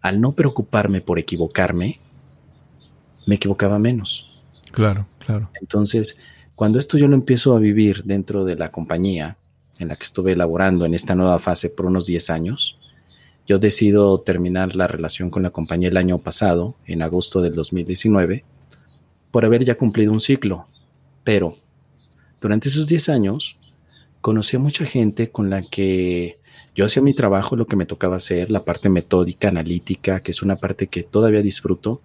al 0.01 0.21
no 0.21 0.33
preocuparme 0.33 1.01
por 1.01 1.17
equivocarme, 1.17 1.99
me 3.25 3.35
equivocaba 3.35 3.79
menos. 3.79 4.29
Claro, 4.71 5.07
Entonces, 5.59 6.17
cuando 6.55 6.79
esto 6.79 6.97
yo 6.97 7.07
lo 7.07 7.15
empiezo 7.15 7.55
a 7.55 7.59
vivir 7.59 8.03
dentro 8.03 8.45
de 8.45 8.55
la 8.55 8.71
compañía 8.71 9.37
en 9.79 9.87
la 9.87 9.95
que 9.95 10.03
estuve 10.03 10.33
elaborando 10.33 10.85
en 10.85 10.93
esta 10.93 11.15
nueva 11.15 11.39
fase 11.39 11.69
por 11.69 11.85
unos 11.85 12.05
10 12.05 12.29
años, 12.29 12.79
yo 13.47 13.59
decido 13.59 14.19
terminar 14.21 14.75
la 14.75 14.87
relación 14.87 15.29
con 15.29 15.41
la 15.41 15.49
compañía 15.49 15.89
el 15.89 15.97
año 15.97 16.19
pasado, 16.19 16.75
en 16.85 17.01
agosto 17.01 17.41
del 17.41 17.53
2019, 17.53 18.43
por 19.31 19.45
haber 19.45 19.63
ya 19.63 19.75
cumplido 19.75 20.11
un 20.11 20.19
ciclo. 20.19 20.67
Pero 21.23 21.57
durante 22.41 22.69
esos 22.69 22.87
10 22.87 23.09
años 23.09 23.57
conocí 24.21 24.57
a 24.57 24.59
mucha 24.59 24.85
gente 24.85 25.31
con 25.31 25.49
la 25.49 25.63
que 25.63 26.37
yo 26.75 26.85
hacía 26.85 27.01
mi 27.01 27.13
trabajo, 27.13 27.55
lo 27.55 27.65
que 27.65 27.75
me 27.75 27.85
tocaba 27.85 28.17
hacer, 28.17 28.51
la 28.51 28.63
parte 28.63 28.89
metódica, 28.89 29.47
analítica, 29.47 30.19
que 30.19 30.31
es 30.31 30.41
una 30.41 30.57
parte 30.57 30.87
que 30.87 31.03
todavía 31.03 31.41
disfruto. 31.41 32.01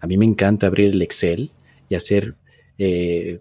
A 0.00 0.06
mí 0.06 0.16
me 0.16 0.24
encanta 0.24 0.66
abrir 0.66 0.92
el 0.92 1.02
Excel 1.02 1.50
y 1.88 1.94
hacer 1.94 2.36
eh, 2.78 3.40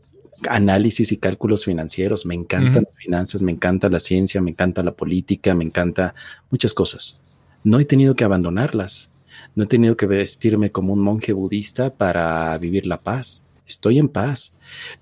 análisis 0.50 1.12
y 1.12 1.18
cálculos 1.18 1.66
financieros. 1.66 2.26
Me 2.26 2.36
encantan 2.36 2.84
las 2.84 2.96
finanzas, 2.96 3.42
me 3.42 3.52
encanta 3.52 3.90
la 3.90 4.00
ciencia, 4.00 4.42
me 4.42 4.52
encanta 4.52 4.84
la 4.84 4.94
política, 4.94 5.54
me 5.54 5.64
encanta 5.64 6.14
muchas 6.50 6.74
cosas. 6.74 7.20
No 7.64 7.80
he 7.80 7.86
tenido 7.86 8.16
que 8.16 8.24
abandonarlas. 8.24 9.10
No 9.56 9.66
he 9.66 9.68
tenido 9.68 9.96
que 9.96 10.06
vestirme 10.06 10.72
como 10.72 10.94
un 10.94 11.00
monje 11.00 11.34
budista 11.34 11.92
para 11.92 12.58
vivir 12.58 12.86
la 12.86 13.02
paz. 13.02 13.46
estoy 13.66 13.98
en 13.98 14.10
paz, 14.10 14.58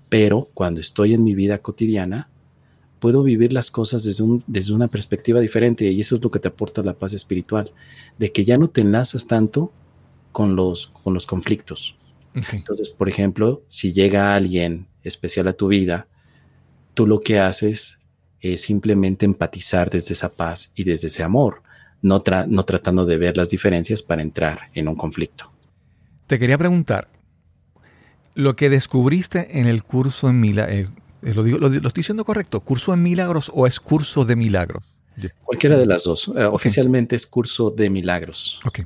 pero 0.08 0.48
cuando 0.54 0.80
estoy 0.80 1.14
en 1.14 1.24
mi 1.24 1.34
vida 1.34 1.58
cotidiana, 1.58 2.28
puedo 3.00 3.22
vivir 3.24 3.52
las 3.52 3.70
cosas 3.70 4.04
desde, 4.04 4.22
un, 4.22 4.44
desde 4.46 4.72
una 4.72 4.86
perspectiva 4.86 5.40
diferente 5.40 5.90
y 5.90 6.00
eso 6.00 6.14
es 6.14 6.22
lo 6.22 6.30
que 6.30 6.38
te 6.38 6.48
aporta 6.48 6.82
la 6.82 6.94
paz 6.94 7.12
espiritual, 7.12 7.72
de 8.18 8.30
que 8.30 8.44
ya 8.44 8.56
no 8.56 8.68
te 8.68 8.82
enlazas 8.82 9.26
tanto 9.26 9.72
con 10.30 10.54
los, 10.54 10.86
con 11.02 11.12
los 11.12 11.26
conflictos. 11.26 11.96
Entonces, 12.52 12.88
por 12.88 13.08
ejemplo, 13.08 13.62
si 13.66 13.92
llega 13.92 14.34
alguien 14.34 14.86
especial 15.02 15.48
a 15.48 15.52
tu 15.52 15.68
vida, 15.68 16.06
tú 16.94 17.06
lo 17.06 17.20
que 17.20 17.38
haces 17.38 18.00
es 18.40 18.62
simplemente 18.62 19.24
empatizar 19.24 19.90
desde 19.90 20.14
esa 20.14 20.32
paz 20.32 20.72
y 20.74 20.84
desde 20.84 21.08
ese 21.08 21.22
amor, 21.22 21.62
no, 22.00 22.22
no 22.48 22.64
tratando 22.64 23.06
de 23.06 23.16
ver 23.16 23.36
las 23.36 23.50
diferencias 23.50 24.02
para 24.02 24.22
entrar 24.22 24.70
en 24.74 24.88
un 24.88 24.96
conflicto. 24.96 25.50
Te 26.26 26.38
quería 26.38 26.58
preguntar, 26.58 27.08
lo 28.34 28.56
que 28.56 28.68
descubriste 28.68 29.58
en 29.58 29.66
el 29.66 29.84
curso 29.84 30.28
en 30.28 30.40
Mila, 30.40 30.68
eh, 30.70 30.88
eh, 31.22 31.34
lo, 31.34 31.44
lo, 31.44 31.68
estoy 31.68 32.00
diciendo 32.00 32.24
correcto, 32.24 32.60
curso 32.60 32.92
en 32.92 33.02
milagros 33.02 33.50
o 33.54 33.66
es 33.66 33.78
curso 33.78 34.24
de 34.24 34.36
milagros? 34.36 34.82
Cualquiera 35.44 35.76
de 35.76 35.86
las 35.86 36.04
dos. 36.04 36.30
Eh, 36.34 36.44
oficialmente 36.44 37.14
es 37.16 37.26
curso 37.26 37.70
de 37.70 37.90
milagros. 37.90 38.60
Ok. 38.64 38.80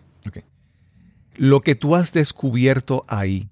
Lo 1.37 1.61
que 1.61 1.75
tú 1.75 1.95
has 1.95 2.13
descubierto 2.13 3.05
ahí, 3.09 3.49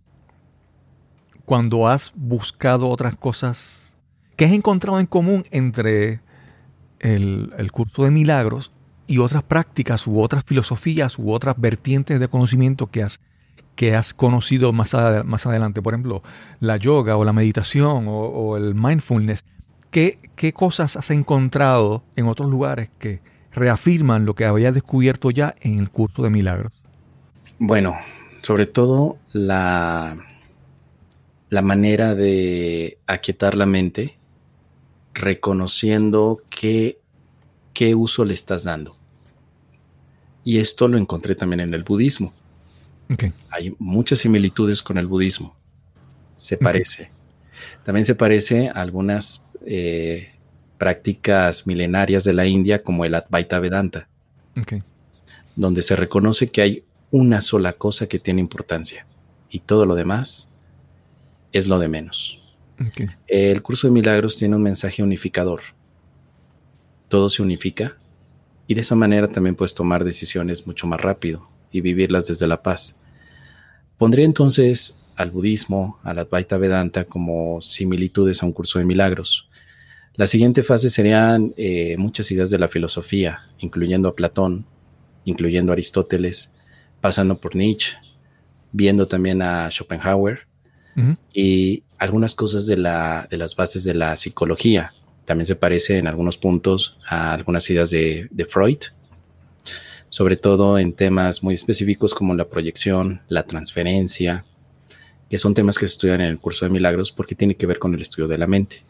cuando 1.45 1.89
has 1.89 2.13
buscado 2.15 2.89
otras 2.89 3.17
cosas, 3.17 3.97
¿qué 4.37 4.47
has 4.47 4.53
encontrado 4.53 4.99
en 5.01 5.07
común 5.07 5.45
entre 5.51 6.21
el, 7.01 7.53
el 7.59 7.73
curso 7.73 8.05
de 8.05 8.11
milagros 8.11 8.73
y 9.07 9.19
otras 9.19 9.43
prácticas 9.43 10.07
u 10.07 10.21
otras 10.21 10.45
filosofías 10.45 11.19
u 11.19 11.31
otras 11.31 11.57
vertientes 11.59 12.19
de 12.19 12.29
conocimiento 12.29 12.87
que 12.87 13.03
has 13.03 13.21
que 13.75 13.95
has 13.95 14.15
conocido 14.15 14.73
más, 14.73 14.95
más 15.25 15.47
adelante, 15.47 15.83
por 15.83 15.95
ejemplo, 15.95 16.23
la 16.61 16.77
yoga 16.77 17.17
o 17.17 17.25
la 17.25 17.33
meditación 17.33 18.07
o, 18.09 18.57
el 18.57 18.75
mindfulness, 18.75 19.45
¿qué, 19.91 20.19
¿qué, 20.37 20.53
cosas 20.53 20.97
has 20.97 21.11
encontrado 21.11 22.05
en 22.17 22.27
otros 22.27 22.51
lugares 22.51 22.91
que 22.99 23.21
reafirman 23.53 24.27
lo 24.27 24.35
que 24.35 24.45
habías 24.45 24.75
descubierto 24.75 25.31
ya 25.31 25.55
en 25.61 25.79
el 25.79 25.91
curso 25.91 26.23
de 26.23 26.31
milagros? 26.31 26.84
Bueno, 27.59 27.97
sobre 28.43 28.67
todo 28.67 29.19
la, 29.33 30.17
la 31.51 31.63
manera 31.63 32.15
de 32.15 32.99
aquietar 33.07 33.57
la 33.57 33.67
mente, 33.67 34.19
reconociendo 35.15 36.43
qué, 36.51 36.99
qué 37.73 37.95
uso 37.95 38.25
le 38.25 38.35
estás 38.35 38.65
dando. 38.65 38.97
Y 40.43 40.59
esto 40.59 40.89
lo 40.89 40.99
encontré 40.99 41.35
también 41.35 41.61
en 41.61 41.75
el 41.75 41.85
budismo 41.85 42.33
hay 43.51 43.75
muchas 43.79 44.21
similitudes 44.21 44.83
con 44.83 44.99
el 44.99 45.07
budismo. 45.07 45.55
Se 46.35 46.57
parece. 46.57 47.11
También 47.85 48.05
se 48.05 48.15
parece 48.15 48.69
a 48.69 48.73
algunas 48.73 49.43
eh, 49.67 50.33
prácticas 50.79 51.67
milenarias 51.67 52.25
de 52.25 52.33
la 52.33 52.47
India 52.47 52.83
como 52.83 53.05
el 53.05 53.15
Advaita 53.15 53.59
Vedanta, 53.61 54.09
donde 55.55 55.83
se 55.83 55.97
reconoce 55.97 56.51
que 56.51 56.63
hay 56.63 56.85
una 57.15 57.41
sola 57.41 57.75
cosa 57.75 58.09
que 58.09 58.19
tiene 58.19 58.41
importancia 58.41 59.07
y 59.49 59.61
todo 59.61 59.87
lo 59.87 59.95
demás 59.95 60.51
es 61.53 61.69
lo 61.69 61.79
de 61.79 61.87
menos. 61.87 62.43
El 63.29 63.63
curso 63.63 63.87
de 63.87 63.93
milagros 63.93 64.35
tiene 64.35 64.57
un 64.57 64.65
mensaje 64.65 65.01
unificador. 65.01 65.61
Todo 67.07 67.29
se 67.29 67.41
unifica 67.41 67.97
y 68.67 68.75
de 68.75 68.81
esa 68.81 68.97
manera 68.97 69.29
también 69.29 69.55
puedes 69.55 69.75
tomar 69.75 70.03
decisiones 70.03 70.67
mucho 70.67 70.89
más 70.89 71.01
rápido 71.01 71.49
y 71.71 71.83
vivirlas 71.83 72.27
desde 72.27 72.49
la 72.49 72.61
paz. 72.61 72.99
Pondría 73.97 74.25
entonces 74.25 74.99
al 75.15 75.31
budismo, 75.31 76.01
al 76.03 76.19
Advaita 76.19 76.57
Vedanta 76.57 77.05
como 77.05 77.63
similitudes 77.63 78.43
a 78.43 78.47
un 78.47 78.53
curso 78.53 78.81
de 78.81 78.87
milagros. 78.87 79.49
La 80.17 80.27
siguiente 80.27 80.65
fase 80.65 80.91
serían 80.91 81.55
eh, 81.57 81.95
muchas 81.97 82.29
ideas 82.33 82.51
de 82.51 82.59
la 82.59 82.67
filosofía, 82.67 83.51
incluyendo 83.61 84.09
a 84.09 84.17
Platón, 84.17 84.67
incluyendo 85.25 85.71
a 85.71 85.75
Aristóteles, 85.75 86.53
pasando 87.05 87.37
por 87.37 87.55
Nietzsche, 87.55 87.99
viendo 88.73 89.07
también 89.07 89.43
a 89.43 89.69
Schopenhauer 89.71 90.47
y 91.35 91.83
algunas 91.99 92.35
cosas 92.35 92.67
de, 92.67 92.79
la, 92.79 93.29
de, 93.29 93.37
las 93.37 93.55
bases 93.55 93.85
de 93.85 93.93
la 93.93 94.17
psicología. 94.17 94.95
También 95.27 95.45
se 95.45 95.55
parece 95.55 95.99
en 95.99 96.07
algunos 96.07 96.39
puntos 96.39 96.97
a 97.07 97.35
algunas 97.35 97.69
ideas 97.69 97.91
de, 97.91 98.27
de 98.31 98.47
Freud 98.47 98.79
sobre 100.09 100.37
todo 100.37 100.79
en 100.79 100.95
temas 100.95 101.43
muy 101.43 101.53
específicos 101.53 102.15
como 102.15 102.35
la 102.35 102.49
proyección, 102.49 103.21
la 103.29 103.43
transferencia, 103.43 104.47
que 105.29 105.37
son 105.37 105.53
temas 105.53 105.77
que 105.77 105.87
se 105.87 105.93
estudian 105.93 106.23
en 106.23 106.29
el 106.29 106.39
curso 106.39 106.65
de 106.65 106.71
milagros 106.71 107.13
porque 107.13 107.35
tiene 107.35 107.55
que 107.55 107.67
ver 107.67 107.79
con 107.79 107.95
el 107.95 108.01
estudio 108.01 108.29
de 108.29 108.39
la 108.39 108.47
mente. 108.47 108.83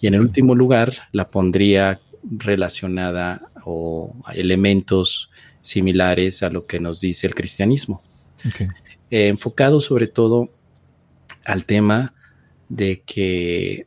Y 0.00 0.06
en 0.06 0.12
el 0.12 0.20
último 0.20 0.54
lugar 0.54 0.92
la 1.12 1.28
pondría 1.28 1.98
relacionada 2.24 3.48
o 3.64 4.14
a 4.26 4.34
elementos 4.34 5.30
similares 5.64 6.42
a 6.42 6.50
lo 6.50 6.66
que 6.66 6.78
nos 6.78 7.00
dice 7.00 7.26
el 7.26 7.34
cristianismo. 7.34 8.02
Eh, 9.10 9.28
enfocado 9.28 9.80
sobre 9.80 10.06
todo 10.06 10.50
al 11.44 11.64
tema 11.64 12.14
de 12.68 13.02
que 13.02 13.86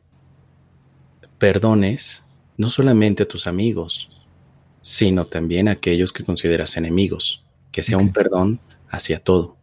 perdones 1.38 2.24
no 2.56 2.68
solamente 2.68 3.22
a 3.22 3.28
tus 3.28 3.46
amigos, 3.46 4.10
sino 4.82 5.26
también 5.26 5.68
a 5.68 5.72
aquellos 5.72 6.12
que 6.12 6.24
consideras 6.24 6.76
enemigos, 6.76 7.44
que 7.70 7.82
sea 7.82 7.98
un 7.98 8.12
perdón 8.12 8.60
hacia 8.90 9.20
todo. 9.20 9.56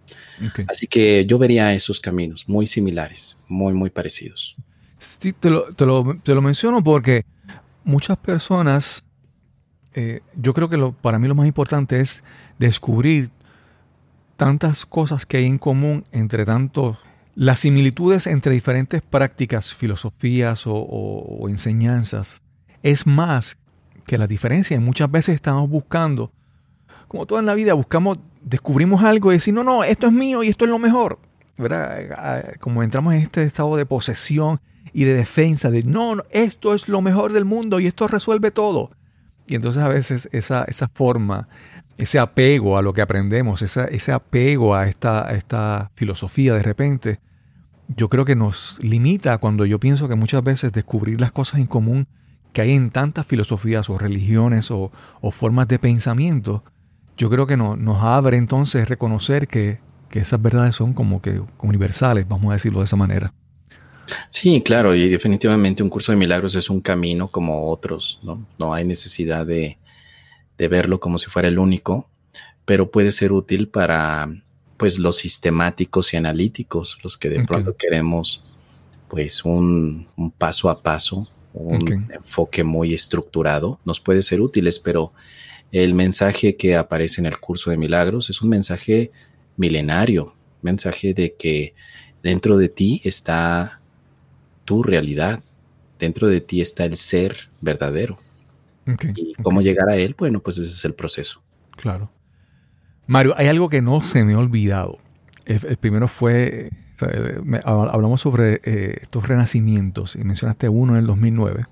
Así 0.67 0.87
que 0.87 1.25
yo 1.25 1.37
vería 1.37 1.73
esos 1.73 1.99
caminos 1.99 2.47
muy 2.47 2.65
similares, 2.65 3.37
muy, 3.47 3.73
muy 3.73 3.89
parecidos. 3.89 4.55
Sí, 4.97 5.33
te 5.33 5.49
lo, 5.49 5.73
te 5.73 5.85
lo, 5.85 6.41
menciono 6.41 6.83
porque 6.83 7.25
muchas 7.83 8.17
personas, 8.17 9.03
eh, 9.95 10.21
yo 10.35 10.53
creo 10.53 10.69
que 10.69 10.75
lo, 10.75 10.91
para 10.91 11.17
mí 11.19 11.27
lo 11.27 11.35
más 11.35 11.47
importante 11.47 12.01
es 12.01 12.23
descubrir 12.59 13.29
tantas 14.35 14.85
cosas 14.85 15.25
que 15.25 15.37
hay 15.37 15.45
en 15.45 15.57
común 15.57 16.03
entre 16.11 16.45
tantos, 16.45 16.97
las 17.33 17.61
similitudes 17.61 18.27
entre 18.27 18.53
diferentes 18.53 19.01
prácticas, 19.01 19.73
filosofías 19.73 20.63
o, 20.65 21.45
enseñanzas, 21.47 22.41
es 22.83 23.07
más 23.07 23.57
que 24.05 24.17
la 24.17 24.27
diferencia, 24.27 24.79
muchas 24.79 25.09
veces 25.09 25.35
estamos 25.35 25.69
buscando, 25.69 26.31
como 27.07 27.25
toda 27.25 27.39
en 27.39 27.45
la 27.45 27.53
vida, 27.55 27.73
buscamos, 27.73 28.19
descubrimos 28.41 29.01
algo 29.01 29.31
y 29.31 29.35
decir, 29.35 29.53
no, 29.53 29.63
no, 29.63 29.83
esto 29.83 30.07
es 30.07 30.13
mío 30.13 30.43
y 30.43 30.49
esto 30.49 30.65
es 30.65 30.71
lo 30.71 30.79
mejor. 30.79 31.19
¿verdad? 31.57 32.09
Ah, 32.17 32.41
como 32.59 32.83
entramos 32.83 33.13
en 33.13 33.21
este 33.21 33.43
estado 33.43 33.75
de 33.77 33.85
posesión 33.85 34.59
y 34.91 35.05
de 35.05 35.13
defensa, 35.13 35.71
de 35.71 35.83
no, 35.83 36.15
no, 36.15 36.23
esto 36.31 36.73
es 36.73 36.89
lo 36.89 37.01
mejor 37.01 37.31
del 37.31 37.45
mundo 37.45 37.79
y 37.79 37.87
esto 37.87 38.07
resuelve 38.07 38.51
todo. 38.51 38.91
Y 39.47 39.55
entonces 39.55 39.83
a 39.83 39.89
veces 39.89 40.29
esa, 40.31 40.63
esa 40.65 40.87
forma, 40.87 41.47
ese 41.97 42.19
apego 42.19 42.77
a 42.77 42.81
lo 42.81 42.93
que 42.93 43.01
aprendemos, 43.01 43.61
ese 43.61 44.11
apego 44.11 44.75
a 44.75 44.87
esta, 44.87 45.33
esta 45.33 45.91
filosofía 45.95 46.53
de 46.53 46.63
repente, 46.63 47.19
yo 47.87 48.09
creo 48.09 48.25
que 48.25 48.35
nos 48.35 48.79
limita 48.81 49.37
cuando 49.37 49.65
yo 49.65 49.79
pienso 49.79 50.07
que 50.07 50.15
muchas 50.15 50.43
veces 50.43 50.71
descubrir 50.71 51.21
las 51.21 51.31
cosas 51.31 51.59
en 51.59 51.67
común 51.67 52.07
que 52.55 52.61
hay 52.61 52.71
en 52.71 52.89
tantas 52.89 53.25
filosofías 53.25 53.89
o 53.89 53.97
religiones 53.97 54.71
o, 54.71 54.91
formas 55.31 55.67
de 55.67 55.77
pensamiento, 55.77 56.63
yo 57.17 57.29
creo 57.29 57.45
que 57.45 57.57
no, 57.57 57.75
nos 57.75 58.01
abre 58.01 58.37
entonces 58.37 58.87
reconocer 58.87 59.47
que, 59.47 59.83
esas 60.11 60.41
verdades 60.41 60.73
son 60.75 60.93
como 60.93 61.21
que 61.21 61.41
universales, 61.59 62.25
vamos 62.25 62.49
a 62.49 62.53
decirlo 62.53 62.79
de 62.79 62.85
esa 62.85 62.95
manera. 62.95 63.33
Sí, 64.29 64.61
claro, 64.61 64.95
y 64.95 65.09
definitivamente 65.09 65.83
un 65.83 65.89
curso 65.89 66.11
de 66.11 66.17
milagros 66.17 66.55
es 66.55 66.69
un 66.69 66.81
camino 66.81 67.29
como 67.29 67.69
otros, 67.69 68.19
¿no? 68.23 68.45
No 68.57 68.73
hay 68.73 68.85
necesidad 68.85 69.45
de, 69.45 69.77
verlo 70.57 70.99
como 70.99 71.17
si 71.17 71.29
fuera 71.29 71.47
el 71.47 71.59
único, 71.59 72.09
pero 72.65 72.91
puede 72.91 73.11
ser 73.11 73.31
útil 73.31 73.67
para 73.67 74.29
pues 74.77 74.99
los 74.99 75.17
sistemáticos 75.17 76.13
y 76.13 76.17
analíticos, 76.17 76.99
los 77.03 77.17
que 77.17 77.29
de 77.29 77.45
pronto 77.45 77.75
queremos 77.77 78.43
pues 79.07 79.45
un, 79.45 80.07
un, 80.17 80.31
paso 80.31 80.69
a 80.69 80.81
paso 80.81 81.29
un 81.55 82.11
enfoque 82.11 82.63
muy 82.63 82.93
estructurado, 82.93 83.79
nos 83.85 83.99
puede 84.01 84.21
ser 84.21 84.41
útiles, 84.41 84.79
pero 84.79 85.13
el 85.71 85.93
mensaje 85.93 86.57
que 86.57 86.75
aparece 86.75 87.21
en 87.21 87.27
el 87.27 87.39
curso 87.39 87.71
de 87.71 87.77
milagros 87.77 88.29
es 88.29 88.41
un 88.41 88.49
mensaje 88.49 89.11
milenario, 89.55 90.35
mensaje 90.61 91.13
de 91.13 91.33
que 91.33 91.73
dentro 92.21 92.57
de 92.57 92.69
ti 92.69 93.01
está 93.05 93.79
tu 94.65 94.83
realidad, 94.83 95.41
dentro 95.99 96.27
de 96.27 96.41
ti 96.41 96.61
está 96.61 96.85
el 96.85 96.97
ser 96.97 97.49
verdadero. 97.61 98.19
y 99.15 99.33
cómo 99.41 99.61
llegar 99.61 99.89
a 99.89 99.95
él, 99.95 100.15
bueno, 100.17 100.39
pues 100.41 100.57
ese 100.57 100.69
es 100.69 100.85
el 100.85 100.93
proceso. 100.93 101.41
Claro. 101.77 102.11
Mario, 103.07 103.33
hay 103.37 103.47
algo 103.47 103.69
que 103.69 103.81
no 103.81 104.03
se 104.03 104.23
me 104.23 104.33
ha 104.33 104.39
olvidado. 104.39 104.99
el 105.45 105.77
primero 105.77 106.07
fue 106.07 106.71
hablamos 107.63 108.21
sobre 108.21 108.61
eh, 108.63 108.99
estos 109.01 109.27
renacimientos 109.27 110.15
y 110.15 110.23
mencionaste 110.23 110.69
uno 110.69 110.93
en 110.93 110.99
el 110.99 111.07
2009. 111.07 111.65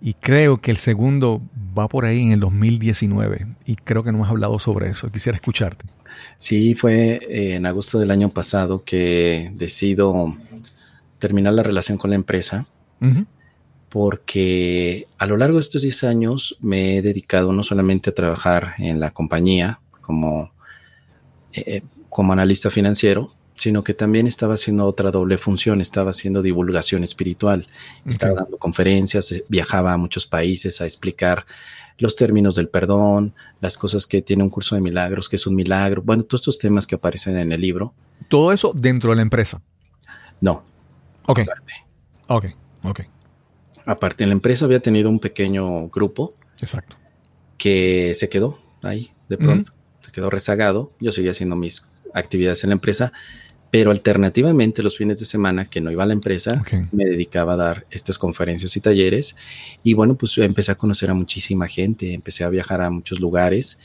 Y 0.00 0.14
creo 0.14 0.60
que 0.60 0.70
el 0.70 0.76
segundo 0.76 1.40
va 1.76 1.88
por 1.88 2.04
ahí 2.04 2.22
en 2.22 2.32
el 2.32 2.40
2019 2.40 3.46
y 3.64 3.76
creo 3.76 4.02
que 4.04 4.12
no 4.12 4.22
has 4.24 4.30
hablado 4.30 4.58
sobre 4.58 4.90
eso. 4.90 5.10
Quisiera 5.10 5.36
escucharte. 5.36 5.86
Sí, 6.36 6.74
fue 6.74 7.20
eh, 7.28 7.54
en 7.54 7.66
agosto 7.66 7.98
del 7.98 8.10
año 8.10 8.28
pasado 8.28 8.84
que 8.84 9.50
decido 9.54 10.36
terminar 11.18 11.54
la 11.54 11.62
relación 11.62 11.98
con 11.98 12.10
la 12.10 12.16
empresa 12.16 12.66
porque 13.94 15.06
a 15.18 15.26
lo 15.26 15.36
largo 15.36 15.54
de 15.54 15.60
estos 15.60 15.82
10 15.82 16.02
años 16.02 16.56
me 16.60 16.96
he 16.96 17.02
dedicado 17.02 17.52
no 17.52 17.62
solamente 17.62 18.10
a 18.10 18.12
trabajar 18.12 18.74
en 18.78 18.98
la 18.98 19.12
compañía 19.12 19.78
como, 20.00 20.52
eh, 21.52 21.82
como 22.08 22.32
analista 22.32 22.70
financiero, 22.70 23.32
sino 23.54 23.84
que 23.84 23.94
también 23.94 24.26
estaba 24.26 24.54
haciendo 24.54 24.84
otra 24.84 25.12
doble 25.12 25.38
función, 25.38 25.80
estaba 25.80 26.10
haciendo 26.10 26.42
divulgación 26.42 27.04
espiritual, 27.04 27.68
estaba 28.04 28.34
dando 28.34 28.58
conferencias, 28.58 29.30
eh, 29.30 29.44
viajaba 29.48 29.92
a 29.92 29.96
muchos 29.96 30.26
países 30.26 30.80
a 30.80 30.86
explicar 30.86 31.46
los 31.96 32.16
términos 32.16 32.56
del 32.56 32.68
perdón, 32.68 33.32
las 33.60 33.78
cosas 33.78 34.08
que 34.08 34.22
tiene 34.22 34.42
un 34.42 34.50
curso 34.50 34.74
de 34.74 34.80
milagros, 34.80 35.28
que 35.28 35.36
es 35.36 35.46
un 35.46 35.54
milagro, 35.54 36.02
bueno, 36.02 36.24
todos 36.24 36.40
estos 36.40 36.58
temas 36.58 36.84
que 36.88 36.96
aparecen 36.96 37.36
en 37.36 37.52
el 37.52 37.60
libro. 37.60 37.94
Todo 38.28 38.52
eso 38.52 38.72
dentro 38.74 39.10
de 39.10 39.16
la 39.16 39.22
empresa. 39.22 39.62
No. 40.40 40.73
Ok. 41.26 41.40
Ok, 42.28 42.46
ok. 42.82 43.00
Aparte, 43.86 44.26
la 44.26 44.32
empresa 44.32 44.64
había 44.64 44.80
tenido 44.80 45.10
un 45.10 45.18
pequeño 45.18 45.88
grupo. 45.88 46.34
Exacto. 46.60 46.96
Que 47.58 48.12
se 48.14 48.28
quedó 48.28 48.58
ahí 48.82 49.12
de 49.28 49.36
pronto. 49.36 49.72
Se 50.00 50.10
quedó 50.10 50.30
rezagado. 50.30 50.92
Yo 51.00 51.12
seguía 51.12 51.32
haciendo 51.32 51.56
mis 51.56 51.84
actividades 52.14 52.62
en 52.64 52.70
la 52.70 52.74
empresa, 52.74 53.12
pero 53.70 53.90
alternativamente 53.90 54.82
los 54.82 54.96
fines 54.96 55.18
de 55.18 55.26
semana 55.26 55.64
que 55.64 55.80
no 55.80 55.90
iba 55.90 56.04
a 56.04 56.06
la 56.06 56.12
empresa, 56.12 56.62
me 56.92 57.04
dedicaba 57.04 57.54
a 57.54 57.56
dar 57.56 57.86
estas 57.90 58.18
conferencias 58.18 58.76
y 58.76 58.80
talleres. 58.80 59.36
Y 59.82 59.94
bueno, 59.94 60.14
pues 60.14 60.38
empecé 60.38 60.72
a 60.72 60.76
conocer 60.76 61.10
a 61.10 61.14
muchísima 61.14 61.66
gente, 61.66 62.14
empecé 62.14 62.44
a 62.44 62.48
viajar 62.48 62.80
a 62.80 62.90
muchos 62.90 63.20
lugares 63.20 63.80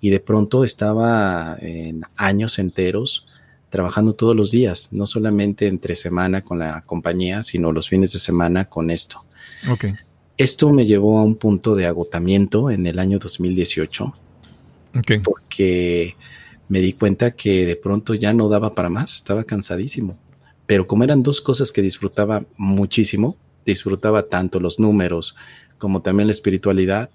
y 0.00 0.10
de 0.10 0.20
pronto 0.20 0.64
estaba 0.64 1.56
en 1.60 2.02
años 2.16 2.58
enteros 2.58 3.26
trabajando 3.70 4.14
todos 4.14 4.34
los 4.34 4.50
días, 4.50 4.92
no 4.92 5.06
solamente 5.06 5.66
entre 5.66 5.94
semana 5.96 6.42
con 6.42 6.58
la 6.58 6.82
compañía, 6.82 7.42
sino 7.42 7.72
los 7.72 7.88
fines 7.88 8.12
de 8.12 8.18
semana 8.18 8.66
con 8.66 8.90
esto. 8.90 9.24
Okay. 9.70 9.94
Esto 10.36 10.72
me 10.72 10.86
llevó 10.86 11.18
a 11.18 11.24
un 11.24 11.36
punto 11.36 11.74
de 11.74 11.86
agotamiento 11.86 12.70
en 12.70 12.86
el 12.86 12.98
año 12.98 13.18
2018, 13.18 14.14
okay. 14.98 15.18
porque 15.18 16.16
me 16.68 16.80
di 16.80 16.92
cuenta 16.92 17.32
que 17.32 17.66
de 17.66 17.76
pronto 17.76 18.14
ya 18.14 18.32
no 18.32 18.48
daba 18.48 18.72
para 18.72 18.88
más, 18.88 19.16
estaba 19.16 19.44
cansadísimo. 19.44 20.18
Pero 20.66 20.86
como 20.86 21.04
eran 21.04 21.22
dos 21.22 21.40
cosas 21.40 21.72
que 21.72 21.82
disfrutaba 21.82 22.44
muchísimo, 22.56 23.36
disfrutaba 23.64 24.28
tanto 24.28 24.60
los 24.60 24.78
números 24.78 25.34
como 25.78 26.02
también 26.02 26.26
la 26.26 26.32
espiritualidad, 26.32 27.10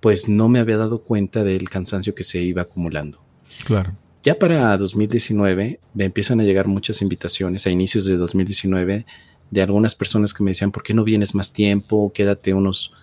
pues 0.00 0.28
no 0.28 0.48
me 0.48 0.58
había 0.58 0.76
dado 0.76 1.02
cuenta 1.02 1.44
del 1.44 1.68
cansancio 1.70 2.14
que 2.14 2.24
se 2.24 2.40
iba 2.40 2.62
acumulando. 2.62 3.20
Claro. 3.64 3.96
Ya 4.24 4.38
para 4.38 4.78
2019 4.78 5.80
me 5.92 6.04
empiezan 6.06 6.40
a 6.40 6.44
llegar 6.44 6.66
muchas 6.66 7.02
invitaciones 7.02 7.66
a 7.66 7.70
inicios 7.70 8.06
de 8.06 8.16
2019 8.16 9.04
de 9.50 9.62
algunas 9.62 9.94
personas 9.94 10.32
que 10.32 10.42
me 10.42 10.52
decían, 10.52 10.72
¿por 10.72 10.82
qué 10.82 10.94
no 10.94 11.04
vienes 11.04 11.34
más 11.34 11.52
tiempo? 11.52 12.10
Quédate 12.10 12.54
unos, 12.54 12.94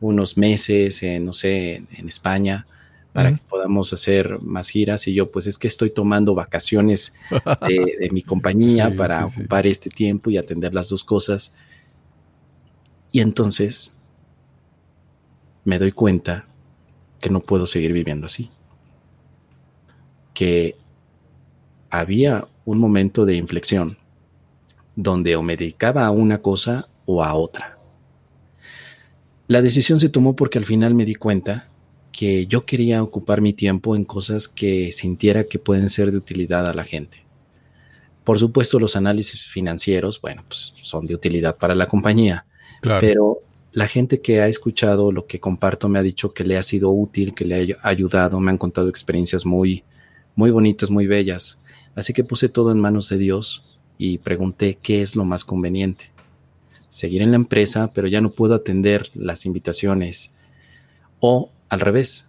unos 0.00 0.38
meses, 0.38 1.02
en, 1.02 1.26
no 1.26 1.32
sé, 1.32 1.82
en, 1.90 2.08
España 2.08 2.68
para 3.12 3.34
que 3.34 3.42
podamos 3.48 3.92
hacer 3.92 4.40
más 4.42 4.68
giras. 4.68 5.08
Y 5.08 5.12
yo, 5.14 5.32
pues 5.32 5.48
es 5.48 5.58
que 5.58 5.66
estoy 5.66 5.90
tomando 5.90 6.36
vacaciones 6.36 7.14
de, 7.66 8.08
mi 8.12 8.22
compañía 8.22 8.94
para 8.96 9.26
ocupar 9.26 9.66
este 9.66 9.90
tiempo 9.90 10.30
y 10.30 10.36
atender 10.36 10.72
las 10.72 10.88
dos 10.88 11.02
cosas. 11.02 11.52
Y 13.10 13.20
entonces 13.20 13.98
me 15.64 15.80
doy 15.80 15.90
cuenta 15.90 16.46
que 17.20 17.28
no 17.28 17.40
puedo 17.40 17.66
seguir 17.66 17.92
viviendo 17.92 18.26
así 18.26 18.48
que 20.40 20.74
había 21.90 22.48
un 22.64 22.78
momento 22.78 23.26
de 23.26 23.34
inflexión 23.34 23.98
donde 24.96 25.36
o 25.36 25.42
me 25.42 25.54
dedicaba 25.54 26.06
a 26.06 26.10
una 26.10 26.40
cosa 26.40 26.88
o 27.04 27.22
a 27.22 27.34
otra. 27.34 27.78
La 29.48 29.60
decisión 29.60 30.00
se 30.00 30.08
tomó 30.08 30.34
porque 30.36 30.56
al 30.56 30.64
final 30.64 30.94
me 30.94 31.04
di 31.04 31.14
cuenta 31.14 31.68
que 32.10 32.46
yo 32.46 32.64
quería 32.64 33.02
ocupar 33.02 33.42
mi 33.42 33.52
tiempo 33.52 33.94
en 33.94 34.04
cosas 34.04 34.48
que 34.48 34.92
sintiera 34.92 35.44
que 35.44 35.58
pueden 35.58 35.90
ser 35.90 36.10
de 36.10 36.16
utilidad 36.16 36.66
a 36.66 36.72
la 36.72 36.84
gente. 36.84 37.22
Por 38.24 38.38
supuesto, 38.38 38.80
los 38.80 38.96
análisis 38.96 39.46
financieros, 39.46 40.22
bueno, 40.22 40.42
pues 40.48 40.72
son 40.82 41.06
de 41.06 41.14
utilidad 41.16 41.58
para 41.58 41.74
la 41.74 41.84
compañía, 41.84 42.46
pero 42.80 43.42
la 43.72 43.88
gente 43.88 44.22
que 44.22 44.40
ha 44.40 44.48
escuchado 44.48 45.12
lo 45.12 45.26
que 45.26 45.38
comparto 45.38 45.90
me 45.90 45.98
ha 45.98 46.02
dicho 46.02 46.32
que 46.32 46.44
le 46.44 46.56
ha 46.56 46.62
sido 46.62 46.90
útil, 46.92 47.34
que 47.34 47.44
le 47.44 47.76
ha 47.82 47.88
ayudado, 47.90 48.40
me 48.40 48.50
han 48.50 48.56
contado 48.56 48.88
experiencias 48.88 49.44
muy, 49.44 49.84
muy 50.34 50.50
bonitas, 50.50 50.90
muy 50.90 51.06
bellas. 51.06 51.58
Así 51.94 52.12
que 52.12 52.24
puse 52.24 52.48
todo 52.48 52.72
en 52.72 52.80
manos 52.80 53.08
de 53.08 53.18
Dios 53.18 53.78
y 53.98 54.18
pregunté 54.18 54.78
qué 54.80 55.02
es 55.02 55.16
lo 55.16 55.24
más 55.24 55.44
conveniente. 55.44 56.10
Seguir 56.88 57.22
en 57.22 57.30
la 57.30 57.36
empresa, 57.36 57.90
pero 57.94 58.08
ya 58.08 58.20
no 58.20 58.30
puedo 58.30 58.54
atender 58.54 59.10
las 59.14 59.46
invitaciones. 59.46 60.32
O 61.20 61.50
al 61.68 61.80
revés. 61.80 62.26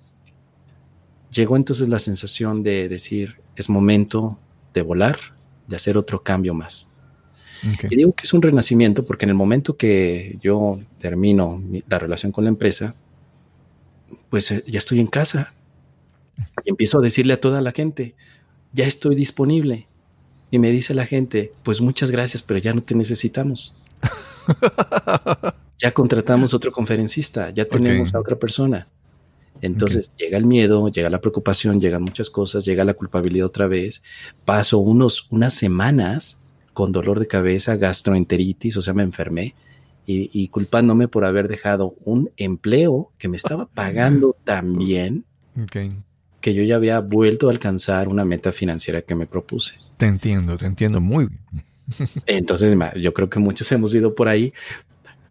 Llegó 1.31 1.55
entonces 1.55 1.89
la 1.89 1.99
sensación 1.99 2.63
de 2.63 2.87
decir, 2.87 3.37
es 3.55 3.69
momento 3.69 4.37
de 4.73 4.81
volar, 4.81 5.17
de 5.67 5.75
hacer 5.75 5.97
otro 5.97 6.23
cambio 6.23 6.53
más. 6.53 6.91
Y 7.89 7.95
digo 7.95 8.13
que 8.13 8.23
es 8.23 8.33
un 8.33 8.41
renacimiento 8.41 9.05
porque 9.05 9.25
en 9.25 9.29
el 9.29 9.35
momento 9.35 9.77
que 9.77 10.37
yo 10.41 10.79
termino 10.97 11.61
la 11.87 11.99
relación 11.99 12.31
con 12.31 12.43
la 12.43 12.49
empresa, 12.49 12.95
pues 14.29 14.49
eh, 14.51 14.63
ya 14.67 14.79
estoy 14.79 14.99
en 14.99 15.07
casa, 15.07 15.53
y 16.63 16.69
empiezo 16.69 16.99
a 16.99 17.01
decirle 17.01 17.33
a 17.33 17.39
toda 17.39 17.61
la 17.61 17.71
gente, 17.71 18.15
ya 18.73 18.85
estoy 18.85 19.15
disponible. 19.15 19.87
Y 20.49 20.59
me 20.59 20.71
dice 20.71 20.93
la 20.93 21.05
gente, 21.05 21.53
pues 21.63 21.81
muchas 21.81 22.11
gracias, 22.11 22.41
pero 22.41 22.59
ya 22.59 22.73
no 22.73 22.83
te 22.83 22.95
necesitamos. 22.95 23.75
ya 25.77 25.91
contratamos 25.93 26.53
otro 26.53 26.71
conferencista, 26.71 27.51
ya 27.51 27.65
tenemos 27.65 28.13
a 28.13 28.19
otra 28.19 28.37
persona. 28.37 28.87
Entonces 29.61 30.11
llega 30.17 30.37
el 30.37 30.45
miedo, 30.45 30.87
llega 30.89 31.09
la 31.09 31.21
preocupación, 31.21 31.79
llegan 31.79 32.01
muchas 32.01 32.29
cosas, 32.29 32.65
llega 32.65 32.83
la 32.83 32.95
culpabilidad 32.95 33.47
otra 33.47 33.67
vez. 33.67 34.03
Paso 34.43 34.79
unos, 34.79 35.27
unas 35.29 35.53
semanas 35.53 36.39
con 36.73 36.91
dolor 36.91 37.19
de 37.19 37.27
cabeza, 37.27 37.75
gastroenteritis, 37.75 38.77
o 38.77 38.81
sea, 38.81 38.93
me 38.93 39.03
enfermé 39.03 39.55
y, 40.05 40.29
y 40.33 40.47
culpándome 40.47 41.07
por 41.07 41.25
haber 41.25 41.47
dejado 41.47 41.95
un 42.03 42.31
empleo 42.37 43.11
que 43.17 43.27
me 43.27 43.37
estaba 43.37 43.65
pagando 43.73 44.35
tan 44.43 44.77
bien 44.77 45.25
que 46.41 46.53
yo 46.53 46.63
ya 46.63 46.75
había 46.75 46.99
vuelto 46.99 47.47
a 47.47 47.51
alcanzar 47.51 48.07
una 48.07 48.25
meta 48.25 48.51
financiera 48.51 49.01
que 49.03 49.15
me 49.15 49.27
propuse. 49.27 49.75
Te 49.97 50.07
entiendo, 50.07 50.57
te 50.57 50.65
entiendo 50.65 50.99
muy 50.99 51.27
bien. 51.27 51.65
Entonces, 52.25 52.75
yo 52.97 53.13
creo 53.13 53.29
que 53.29 53.39
muchos 53.39 53.71
hemos 53.71 53.93
ido 53.93 54.15
por 54.15 54.27
ahí, 54.27 54.53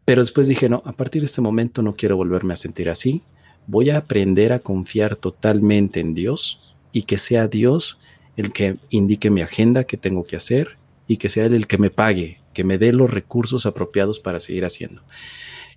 pero 0.04 0.22
después 0.22 0.48
dije, 0.48 0.68
no, 0.68 0.82
a 0.84 0.92
partir 0.92 1.22
de 1.22 1.26
este 1.26 1.40
momento 1.40 1.82
no 1.82 1.94
quiero 1.94 2.16
volverme 2.16 2.54
a 2.54 2.56
sentir 2.56 2.88
así. 2.88 3.22
Voy 3.66 3.90
a 3.90 3.98
aprender 3.98 4.52
a 4.52 4.60
confiar 4.60 5.16
totalmente 5.16 6.00
en 6.00 6.14
Dios 6.14 6.74
y 6.92 7.02
que 7.02 7.18
sea 7.18 7.48
Dios 7.48 7.98
el 8.36 8.52
que 8.52 8.76
indique 8.88 9.30
mi 9.30 9.42
agenda 9.42 9.84
que 9.84 9.96
tengo 9.96 10.24
que 10.24 10.36
hacer 10.36 10.76
y 11.06 11.16
que 11.16 11.28
sea 11.28 11.46
Él 11.46 11.54
el 11.54 11.66
que 11.66 11.78
me 11.78 11.90
pague, 11.90 12.40
que 12.54 12.64
me 12.64 12.78
dé 12.78 12.92
los 12.92 13.10
recursos 13.10 13.66
apropiados 13.66 14.20
para 14.20 14.40
seguir 14.40 14.64
haciendo. 14.64 15.02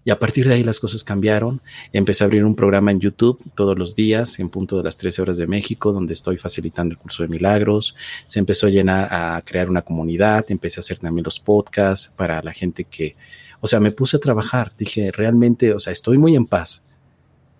Y 0.05 0.11
a 0.11 0.19
partir 0.19 0.47
de 0.47 0.55
ahí 0.55 0.63
las 0.63 0.79
cosas 0.79 1.03
cambiaron. 1.03 1.61
Empecé 1.93 2.23
a 2.23 2.25
abrir 2.25 2.43
un 2.43 2.55
programa 2.55 2.91
en 2.91 2.99
YouTube 2.99 3.39
todos 3.55 3.77
los 3.77 3.95
días, 3.95 4.39
en 4.39 4.49
punto 4.49 4.77
de 4.77 4.83
las 4.83 4.97
13 4.97 5.21
horas 5.21 5.37
de 5.37 5.47
México, 5.47 5.93
donde 5.93 6.13
estoy 6.13 6.37
facilitando 6.37 6.93
el 6.93 6.97
curso 6.97 7.23
de 7.23 7.29
milagros. 7.29 7.95
Se 8.25 8.39
empezó 8.39 8.67
a 8.67 8.69
llenar, 8.69 9.07
a 9.11 9.41
crear 9.45 9.69
una 9.69 9.81
comunidad. 9.81 10.45
Empecé 10.49 10.79
a 10.79 10.81
hacer 10.81 10.97
también 10.97 11.23
los 11.23 11.39
podcasts 11.39 12.11
para 12.15 12.41
la 12.41 12.53
gente 12.53 12.83
que, 12.83 13.15
o 13.61 13.67
sea, 13.67 13.79
me 13.79 13.91
puse 13.91 14.17
a 14.17 14.19
trabajar. 14.19 14.73
Dije, 14.77 15.11
realmente, 15.11 15.73
o 15.73 15.79
sea, 15.79 15.93
estoy 15.93 16.17
muy 16.17 16.35
en 16.35 16.45
paz. 16.45 16.83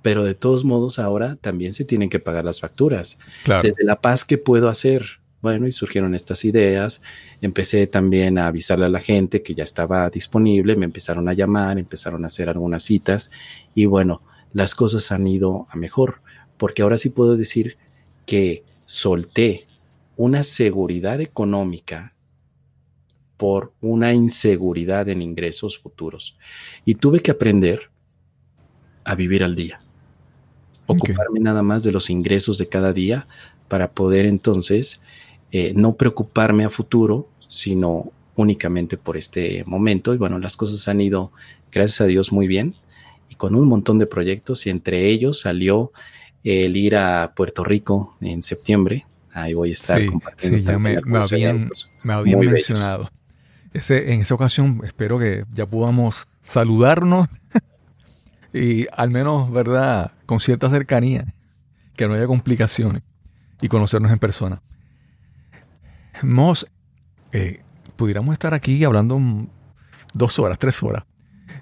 Pero 0.02 0.26
de 0.26 0.36
todos 0.36 0.66
modos, 0.66 1.00
ahora 1.00 1.38
también 1.38 1.72
se 1.72 1.86
tienen 1.86 2.10
que 2.10 2.20
pagar 2.20 2.44
las 2.44 2.60
facturas. 2.60 3.20
Desde 3.64 3.86
la 3.86 4.02
paz 4.02 4.26
que 4.26 4.38
puedo 4.38 4.68
hacer, 4.68 5.23
bueno, 5.44 5.68
y 5.68 5.74
surgieron 5.74 6.16
estas 6.16 6.46
ideas. 6.46 7.02
Empecé 7.42 7.86
también 7.86 8.38
a 8.38 8.48
avisarle 8.48 8.86
a 8.86 8.90
la 8.90 9.02
gente 9.02 9.44
que 9.44 9.54
ya 9.54 9.66
estaba 9.66 10.10
disponible, 10.10 10.78
me 10.78 10.86
empezaron 10.86 11.28
a 11.28 11.34
llamar, 11.34 11.78
empezaron 11.78 12.24
a 12.24 12.28
hacer 12.28 12.48
algunas 12.48 12.84
citas 12.84 13.30
y 13.76 13.86
bueno, 13.86 14.22
las 14.54 14.74
cosas 14.74 15.12
han 15.12 15.28
ido 15.28 15.68
a 15.70 15.76
mejor, 15.76 16.22
porque 16.56 16.82
ahora 16.82 16.98
sí 16.98 17.10
puedo 17.10 17.36
decir 17.36 17.76
que 18.26 18.64
solté 18.86 19.68
una 20.16 20.44
seguridad 20.44 21.20
económica 21.20 22.16
por 23.36 23.74
una 23.82 24.14
inseguridad 24.14 25.10
en 25.10 25.22
ingresos 25.22 25.78
futuros 25.78 26.38
y 26.86 26.96
tuve 26.96 27.20
que 27.20 27.32
aprender 27.32 27.90
a 29.04 29.14
vivir 29.16 29.44
al 29.44 29.58
día, 29.58 29.82
ocuparme 30.86 31.42
nada 31.42 31.64
más 31.64 31.84
de 31.84 31.92
los 31.92 32.10
ingresos 32.10 32.58
de 32.58 32.70
cada 32.70 32.94
día 32.94 33.28
para 33.68 33.92
poder 33.92 34.26
entonces 34.26 35.02
eh, 35.56 35.72
no 35.76 35.94
preocuparme 35.94 36.66
a 36.66 36.70
futuro, 36.72 37.30
sino 37.46 38.12
únicamente 38.36 38.98
por 38.98 39.18
este 39.18 39.64
momento. 39.68 40.16
Y 40.16 40.18
bueno, 40.18 40.40
las 40.40 40.58
cosas 40.58 40.88
han 40.88 41.00
ido, 41.00 41.32
gracias 41.72 42.02
a 42.02 42.06
Dios, 42.08 42.32
muy 42.32 42.48
bien. 42.48 42.74
y 43.30 43.36
con 43.36 43.56
un 43.56 43.68
montón 43.68 44.00
de 44.00 44.08
proyectos 44.08 44.66
y 44.66 44.72
entre 44.72 45.06
ellos 45.08 45.42
salió 45.42 45.92
el 46.44 46.76
ir 46.76 46.96
a 46.96 47.34
Puerto 47.36 47.64
Rico 47.64 48.18
en 48.20 48.42
septiembre. 48.42 49.06
Ahí 49.32 49.54
voy 49.54 49.70
a 49.70 49.74
estar 49.74 50.02
sí, 50.02 50.08
compartiendo. 50.08 50.58
Sí, 50.58 50.64
ya 50.64 50.80
me, 50.80 50.98
habían, 51.18 51.70
me 52.02 52.14
habían 52.14 52.40
mencionado. 52.40 53.12
Ese, 53.74 54.12
en 54.12 54.22
esa 54.22 54.34
ocasión 54.34 54.82
espero 54.84 55.20
que 55.20 55.46
ya 55.54 55.68
podamos 55.68 56.28
saludarnos 56.42 57.30
y 58.54 58.88
al 58.92 59.12
menos, 59.12 59.52
¿verdad? 59.52 60.14
Con 60.26 60.40
cierta 60.40 60.72
cercanía, 60.72 61.32
que 61.96 62.08
no 62.08 62.16
haya 62.16 62.26
complicaciones 62.26 63.04
y 63.62 63.68
conocernos 63.68 64.12
en 64.12 64.18
persona. 64.18 64.64
Mos, 66.22 66.68
eh, 67.32 67.62
pudiéramos 67.96 68.34
estar 68.34 68.54
aquí 68.54 68.84
hablando 68.84 69.20
dos 70.14 70.40
horas, 70.40 70.60
tres 70.60 70.82
horas. 70.84 71.04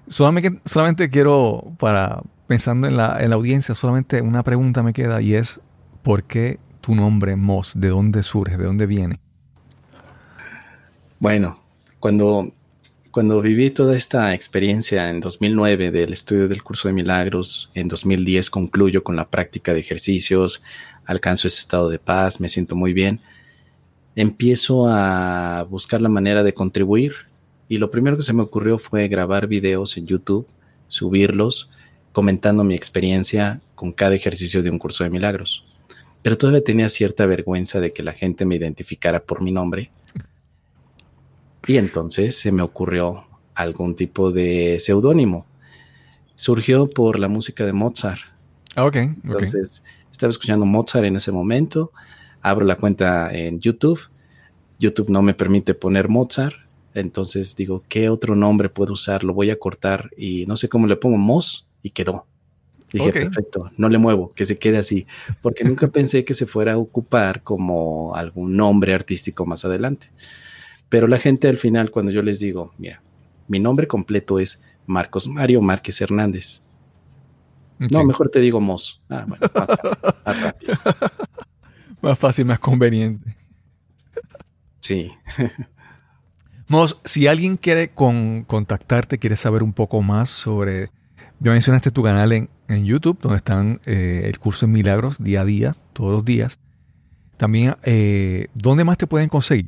Solamente, 0.08 0.60
solamente 0.66 1.10
quiero, 1.10 1.74
para 1.80 2.22
pensando 2.48 2.88
en 2.88 2.98
la, 2.98 3.18
en 3.22 3.30
la 3.30 3.38
audiencia, 3.38 3.76
solamente 3.76 4.22
una 4.22 4.44
pregunta 4.44 4.84
me 4.84 4.92
queda 4.92 5.22
y 5.22 5.36
es, 5.36 5.62
¿por 6.04 6.24
qué 6.24 6.60
tu 6.82 6.96
nombre 6.96 7.36
Mos? 7.36 7.74
¿De 7.76 7.88
dónde 7.88 8.24
surge? 8.24 8.58
¿De 8.58 8.66
dónde 8.66 8.86
viene? 8.86 9.20
Bueno, 11.20 11.60
cuando, 12.00 12.52
cuando 13.12 13.42
viví 13.42 13.70
toda 13.70 13.96
esta 13.96 14.34
experiencia 14.34 15.10
en 15.10 15.20
2009 15.20 15.92
del 15.92 16.14
estudio 16.14 16.48
del 16.48 16.64
curso 16.64 16.88
de 16.88 16.96
milagros, 16.96 17.72
en 17.76 17.88
2010 17.88 18.50
concluyo 18.50 19.04
con 19.04 19.16
la 19.16 19.30
práctica 19.30 19.74
de 19.74 19.80
ejercicios, 19.80 20.62
alcanzo 21.06 21.48
ese 21.48 21.60
estado 21.60 21.90
de 21.90 22.00
paz, 22.00 22.42
me 22.42 22.50
siento 22.50 22.76
muy 22.76 22.92
bien, 22.92 23.22
empiezo 24.16 24.88
a 24.88 25.66
buscar 25.70 26.02
la 26.02 26.10
manera 26.10 26.44
de 26.44 26.54
contribuir 26.54 27.14
y 27.68 27.78
lo 27.78 27.90
primero 27.90 28.18
que 28.18 28.24
se 28.24 28.34
me 28.34 28.44
ocurrió 28.44 28.78
fue 28.78 29.08
grabar 29.08 29.48
videos 29.48 29.96
en 29.98 30.06
YouTube, 30.06 30.48
subirlos, 30.88 31.72
comentando 32.12 32.64
mi 32.64 32.76
experiencia 32.76 33.62
con 33.76 33.94
cada 33.94 34.16
ejercicio 34.16 34.62
de 34.62 34.70
un 34.70 34.78
curso 34.78 35.04
de 35.04 35.10
milagros. 35.10 35.66
Pero 36.22 36.38
todavía 36.38 36.64
tenía 36.64 36.90
cierta 36.90 37.26
vergüenza 37.26 37.80
de 37.80 37.94
que 37.94 38.04
la 38.04 38.14
gente 38.14 38.46
me 38.46 38.56
identificara 38.56 39.24
por 39.24 39.42
mi 39.42 39.52
nombre. 39.52 39.92
Y 41.66 41.78
entonces 41.78 42.38
se 42.38 42.52
me 42.52 42.62
ocurrió 42.62 43.26
algún 43.56 43.96
tipo 43.96 44.32
de 44.32 44.78
seudónimo. 44.80 45.46
Surgió 46.36 46.90
por 46.90 47.20
la 47.20 47.28
música 47.28 47.66
de 47.66 47.74
Mozart. 47.74 48.22
Ah, 48.76 48.86
ok. 48.86 48.96
Entonces 48.96 49.84
estaba 50.12 50.32
escuchando 50.32 50.66
Mozart 50.66 51.06
en 51.06 51.16
ese 51.16 51.32
momento. 51.32 51.92
Abro 52.42 52.66
la 52.66 52.76
cuenta 52.76 53.34
en 53.34 53.60
YouTube. 53.60 54.00
YouTube 54.80 55.10
no 55.10 55.22
me 55.22 55.34
permite 55.34 55.74
poner 55.74 56.10
Mozart. 56.10 56.56
Entonces 56.94 57.56
digo, 57.56 57.84
¿qué 57.88 58.10
otro 58.10 58.36
nombre 58.36 58.70
puedo 58.70 58.94
usar? 58.94 59.24
Lo 59.24 59.34
voy 59.34 59.50
a 59.50 59.60
cortar 59.60 60.10
y 60.18 60.46
no 60.46 60.56
sé 60.58 60.68
cómo 60.68 60.88
le 60.88 60.98
pongo 60.98 61.18
Moz 61.18 61.66
y 61.82 61.92
quedó. 61.92 62.26
Dije, 62.92 63.14
perfecto, 63.14 63.72
no 63.78 63.88
le 63.88 63.98
muevo, 63.98 64.34
que 64.36 64.44
se 64.44 64.58
quede 64.58 64.78
así, 64.78 65.08
porque 65.42 65.64
nunca 65.64 65.88
pensé 65.92 66.26
que 66.26 66.34
se 66.34 66.46
fuera 66.46 66.74
a 66.74 66.78
ocupar 66.78 67.42
como 67.42 68.14
algún 68.16 68.58
nombre 68.58 68.94
artístico 68.94 69.46
más 69.46 69.64
adelante. 69.64 70.12
Pero 70.90 71.08
la 71.08 71.18
gente 71.18 71.48
al 71.48 71.58
final, 71.58 71.90
cuando 71.90 72.12
yo 72.12 72.22
les 72.22 72.42
digo, 72.42 72.74
mira, 72.78 73.02
mi 73.48 73.60
nombre 73.60 73.88
completo 73.88 74.40
es 74.40 74.62
Marcos 74.86 75.28
Mario 75.28 75.62
Márquez 75.62 76.02
Hernández. 76.02 76.64
No, 77.80 78.04
mejor 78.04 78.30
te 78.30 78.40
digo 78.40 78.60
Mos. 78.60 79.02
Ah, 79.10 79.26
bueno, 79.28 79.48
más 79.56 79.68
fácil, 79.68 79.98
más 80.26 80.42
rápido. 80.42 80.74
más 82.02 82.18
fácil, 82.18 82.46
más 82.46 82.60
conveniente. 82.60 83.36
Sí. 84.80 85.12
Mos, 86.68 87.00
si 87.06 87.28
alguien 87.28 87.58
quiere 87.58 87.92
contactarte, 87.92 89.20
quiere 89.20 89.36
saber 89.36 89.64
un 89.64 89.74
poco 89.74 90.02
más 90.02 90.30
sobre 90.30 90.90
ya 91.42 91.52
mencionaste 91.52 91.92
tu 91.92 92.04
canal 92.04 92.32
en, 92.32 92.50
YouTube, 92.86 93.20
donde 93.20 93.38
están 93.38 93.82
eh, 93.86 94.22
el 94.26 94.38
curso 94.40 94.66
en 94.66 94.72
milagros 94.72 95.22
día 95.22 95.42
a 95.42 95.46
día, 95.46 95.76
todos 95.92 96.12
los 96.12 96.24
días. 96.24 96.58
También, 97.36 97.76
eh, 97.84 98.48
¿dónde 98.54 98.86
más 98.86 98.98
te 98.98 99.08
pueden 99.08 99.28
conseguir? 99.28 99.66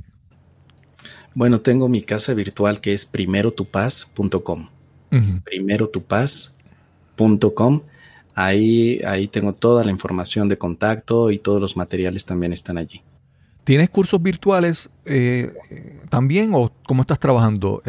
Bueno, 1.34 1.60
tengo 1.60 1.90
mi 1.90 2.04
casa 2.04 2.34
virtual 2.34 2.80
que 2.80 2.94
es 2.94 3.06
primerotupaz.com. 3.06 4.70
Primerotupaz.com. 5.44 7.82
Ahí, 8.36 9.00
ahí 9.06 9.28
tengo 9.28 9.54
toda 9.54 9.84
la 9.84 9.92
información 9.92 10.50
de 10.50 10.58
contacto 10.58 11.32
y 11.32 11.40
todos 11.40 11.62
los 11.62 11.78
materiales 11.78 12.26
también 12.26 12.54
están 12.54 12.78
allí. 12.78 13.02
¿Tienes 13.64 13.90
cursos 13.90 14.22
virtuales 14.22 14.90
eh, 15.06 15.54
también 16.10 16.52
o 16.54 16.72
cómo 16.86 17.02
estás 17.02 17.20
trabajando? 17.20 17.82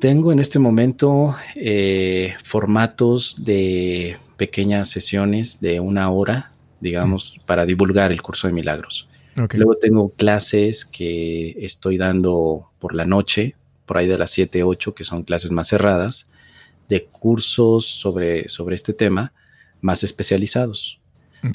Tengo 0.00 0.30
en 0.30 0.40
este 0.40 0.58
momento 0.58 1.34
eh, 1.54 2.34
formatos 2.44 3.44
de 3.44 4.18
pequeñas 4.36 4.88
sesiones 4.90 5.60
de 5.60 5.80
una 5.80 6.10
hora, 6.10 6.52
digamos, 6.80 7.40
para 7.46 7.64
divulgar 7.64 8.12
el 8.12 8.20
curso 8.20 8.46
de 8.46 8.52
milagros. 8.52 9.08
Luego 9.52 9.76
tengo 9.76 10.10
clases 10.10 10.84
que 10.84 11.56
estoy 11.58 11.96
dando 11.96 12.70
por 12.78 12.94
la 12.94 13.04
noche, 13.04 13.54
por 13.86 13.98
ahí 13.98 14.06
de 14.06 14.18
las 14.18 14.30
7, 14.30 14.62
8, 14.62 14.94
que 14.94 15.04
son 15.04 15.22
clases 15.22 15.52
más 15.52 15.68
cerradas, 15.68 16.28
de 16.88 17.04
cursos 17.04 17.86
sobre, 17.86 18.48
sobre 18.48 18.74
este 18.74 18.92
tema 18.92 19.32
más 19.80 20.04
especializados. 20.04 21.00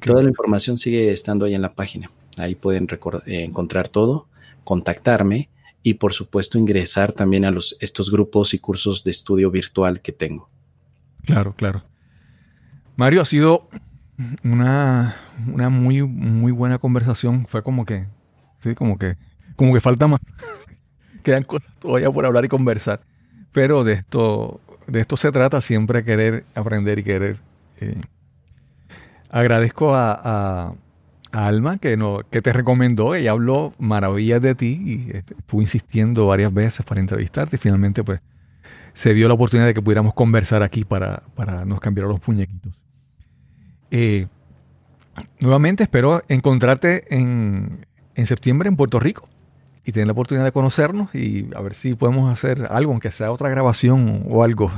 Toda 0.06 0.24
la 0.24 0.30
información 0.30 0.78
sigue 0.78 1.12
estando 1.12 1.46
ahí 1.46 1.54
en 1.54 1.62
la 1.62 1.72
página. 1.72 2.10
Ahí 2.38 2.56
pueden 2.56 2.88
encontrar 3.26 3.90
todo, 3.90 4.28
contactarme 4.64 5.50
y 5.84 5.96
por 5.96 6.14
supuesto 6.14 6.58
ingresar 6.58 7.12
también 7.12 7.46
a 7.46 7.52
los, 7.52 7.76
estos 7.82 8.12
grupos 8.12 8.54
y 8.54 8.60
cursos 8.60 9.04
de 9.04 9.12
estudio 9.12 9.52
virtual 9.52 10.02
que 10.02 10.12
tengo. 10.12 10.50
Claro, 11.26 11.56
claro. 11.56 11.84
Mario, 12.96 13.22
ha 13.22 13.26
sido 13.26 13.68
una, 14.44 15.16
una 15.52 15.70
muy, 15.70 16.04
muy 16.04 16.52
buena 16.52 16.78
conversación. 16.78 17.48
Fue 17.48 17.64
como 17.64 17.86
que, 17.86 18.08
sí, 18.60 18.76
como 18.76 18.98
que, 18.98 19.18
como 19.56 19.74
que 19.74 19.82
falta 19.82 20.08
más. 20.08 20.22
Quedan 21.24 21.44
cosas 21.44 21.74
todavía 21.80 22.12
por 22.12 22.26
hablar 22.26 22.46
y 22.46 22.48
conversar. 22.48 23.02
Pero 23.52 23.84
de 23.84 23.94
esto, 23.94 24.62
de 24.88 25.00
esto 25.00 25.18
se 25.18 25.32
trata 25.32 25.62
siempre 25.62 26.04
querer 26.04 26.46
aprender 26.56 27.00
y 27.00 27.04
querer. 27.04 27.38
Eh, 27.80 28.02
agradezco 29.30 29.94
a 29.96 30.76
Alma, 31.32 31.78
que, 31.78 31.96
no, 31.96 32.20
que 32.30 32.42
te 32.42 32.52
recomendó, 32.52 33.16
ella 33.16 33.32
habló 33.32 33.74
maravillas 33.80 34.42
de 34.42 34.54
ti 34.54 34.82
y 34.86 35.12
este, 35.16 35.34
estuvo 35.38 35.62
insistiendo 35.62 36.28
varias 36.28 36.54
veces 36.54 36.86
para 36.86 37.00
entrevistarte 37.00 37.56
y 37.56 37.60
finalmente 37.60 38.04
pues 38.04 38.20
se 38.94 39.14
dio 39.14 39.30
la 39.30 39.36
oportunidad 39.36 39.68
de 39.68 39.74
que 39.74 39.82
pudiéramos 39.82 40.14
conversar 40.14 40.62
aquí 40.62 40.84
para, 40.84 41.24
para 41.36 41.64
nos 41.64 41.80
cambiar 41.80 42.08
los 42.08 42.20
puñequitos. 42.20 42.74
Eh, 43.92 44.28
nuevamente 45.40 45.84
espero 45.84 46.22
encontrarte 46.28 47.16
en, 47.16 47.86
en 48.16 48.26
septiembre 48.26 48.68
en 48.68 48.76
Puerto 48.76 49.00
Rico 49.00 49.30
y 49.86 49.92
tener 49.92 50.08
la 50.08 50.14
oportunidad 50.14 50.46
de 50.46 50.52
conocernos 50.52 51.14
y 51.16 51.50
a 51.56 51.62
ver 51.62 51.74
si 51.74 51.96
podemos 51.96 52.32
hacer 52.32 52.68
algo, 52.70 52.92
aunque 52.92 53.12
sea 53.12 53.32
otra 53.32 53.50
grabación 53.50 54.26
o 54.30 54.44
algo. 54.44 54.72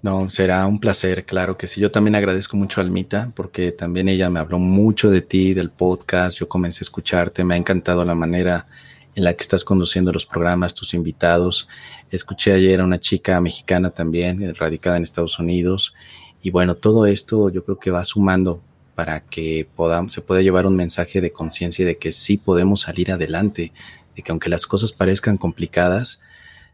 No, 0.00 0.30
será 0.30 0.66
un 0.66 0.78
placer, 0.78 1.24
claro 1.24 1.56
que 1.58 1.66
sí. 1.66 1.80
Yo 1.80 1.90
también 1.90 2.14
agradezco 2.14 2.56
mucho 2.56 2.80
a 2.80 2.84
Almita 2.84 3.32
porque 3.34 3.72
también 3.72 4.08
ella 4.08 4.30
me 4.30 4.38
habló 4.38 4.58
mucho 4.58 5.10
de 5.10 5.20
ti, 5.20 5.54
del 5.54 5.70
podcast. 5.70 6.38
Yo 6.38 6.48
comencé 6.48 6.82
a 6.82 6.86
escucharte, 6.86 7.44
me 7.44 7.54
ha 7.54 7.56
encantado 7.56 8.04
la 8.04 8.14
manera 8.14 8.66
en 9.14 9.24
la 9.24 9.34
que 9.34 9.42
estás 9.42 9.64
conduciendo 9.64 10.12
los 10.12 10.24
programas, 10.24 10.74
tus 10.74 10.94
invitados. 10.94 11.68
Escuché 12.10 12.52
ayer 12.52 12.80
a 12.80 12.84
una 12.84 13.00
chica 13.00 13.40
mexicana 13.40 13.90
también, 13.90 14.54
radicada 14.54 14.96
en 14.96 15.02
Estados 15.02 15.38
Unidos. 15.40 15.94
Y 16.40 16.50
bueno, 16.50 16.76
todo 16.76 17.04
esto 17.06 17.50
yo 17.50 17.64
creo 17.64 17.78
que 17.78 17.90
va 17.90 18.04
sumando 18.04 18.62
para 18.98 19.20
que 19.20 19.64
podamos, 19.76 20.12
se 20.12 20.22
pueda 20.22 20.42
llevar 20.42 20.66
un 20.66 20.74
mensaje 20.74 21.20
de 21.20 21.30
conciencia 21.30 21.86
de 21.86 21.98
que 21.98 22.10
sí 22.10 22.36
podemos 22.36 22.80
salir 22.80 23.12
adelante, 23.12 23.70
de 24.16 24.22
que 24.22 24.32
aunque 24.32 24.48
las 24.48 24.66
cosas 24.66 24.90
parezcan 24.90 25.36
complicadas, 25.36 26.20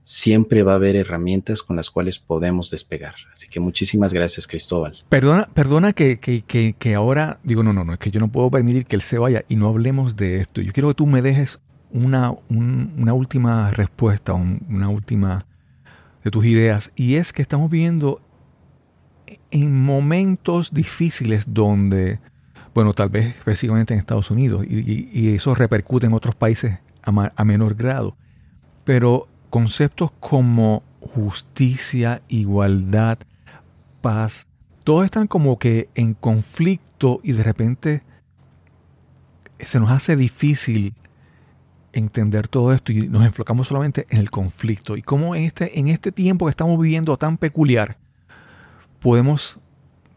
siempre 0.05 0.63
va 0.63 0.73
a 0.73 0.77
haber 0.77 0.97
herramientas 0.97 1.63
con 1.63 1.77
las 1.77 1.91
cuales 1.91 2.19
podemos 2.19 2.71
despegar. 2.71 3.15
Así 3.31 3.47
que 3.47 3.61
muchísimas 3.61 4.15
gracias, 4.15 4.47
Cristóbal. 4.47 4.95
Perdona, 5.11 5.51
perdona 5.53 5.93
que, 5.93 6.19
que, 6.19 6.75
que, 6.79 6.95
ahora 6.95 7.41
digo, 7.43 7.63
no, 7.63 7.75
no, 7.75 7.85
no, 7.85 7.93
es 7.93 7.99
que 7.99 8.11
yo 8.11 8.21
no 8.21 8.33
puedo 8.33 8.51
permitir 8.51 8.87
que 8.87 8.97
él 8.97 9.03
se 9.03 9.19
vaya 9.19 9.45
y 9.51 9.57
no 9.57 9.69
hablemos 9.69 10.17
de 10.17 10.41
esto. 10.41 10.63
Yo 10.63 10.73
quiero 10.73 10.89
que 10.89 10.95
tú 10.95 11.07
me 11.07 11.21
dejes 11.21 11.61
una, 11.93 12.33
una 12.49 13.13
última 13.13 13.71
respuesta, 13.71 14.33
una 14.33 14.89
última 14.89 15.45
de 16.25 16.31
tus 16.31 16.47
ideas. 16.47 16.91
Y 16.97 17.17
es 17.17 17.35
que 17.35 17.43
estamos 17.43 17.71
viendo 17.71 18.23
en 19.51 19.85
momentos 19.85 20.73
difíciles 20.73 21.45
donde, 21.49 22.19
bueno, 22.75 22.93
tal 22.93 23.09
vez 23.09 23.37
específicamente 23.37 23.95
en 23.95 24.01
Estados 24.01 24.31
Unidos, 24.31 24.65
y, 24.69 25.35
eso 25.35 25.55
repercute 25.55 26.07
en 26.07 26.13
otros 26.13 26.35
países 26.35 26.79
a, 27.03 27.45
menor 27.45 27.75
grado, 27.75 28.17
pero 28.85 29.29
conceptos 29.51 30.11
como 30.21 30.83
justicia, 31.01 32.23
igualdad, 32.29 33.19
paz, 34.01 34.47
todos 34.85 35.05
están 35.05 35.27
como 35.27 35.59
que 35.59 35.89
en 35.95 36.15
conflicto 36.15 37.21
y 37.23 37.33
de 37.33 37.43
repente 37.43 38.03
se 39.61 39.81
nos 39.81 39.91
hace 39.91 40.17
difícil 40.17 40.95
entender 41.93 42.49
todo 42.49 42.73
esto 42.73 42.93
y 42.93 43.07
nos 43.09 43.25
enfocamos 43.25 43.69
solamente 43.69 44.07
en 44.11 44.19
el 44.19 44.31
conflicto. 44.31 44.97
Y 44.97 45.03
cómo 45.03 45.35
en 45.35 45.45
este, 45.45 45.79
en 45.79 45.89
este 45.89 46.13
tiempo 46.13 46.47
que 46.47 46.51
estamos 46.51 46.79
viviendo 46.79 47.17
tan 47.17 47.39
peculiar 47.39 47.99
podemos 49.05 49.59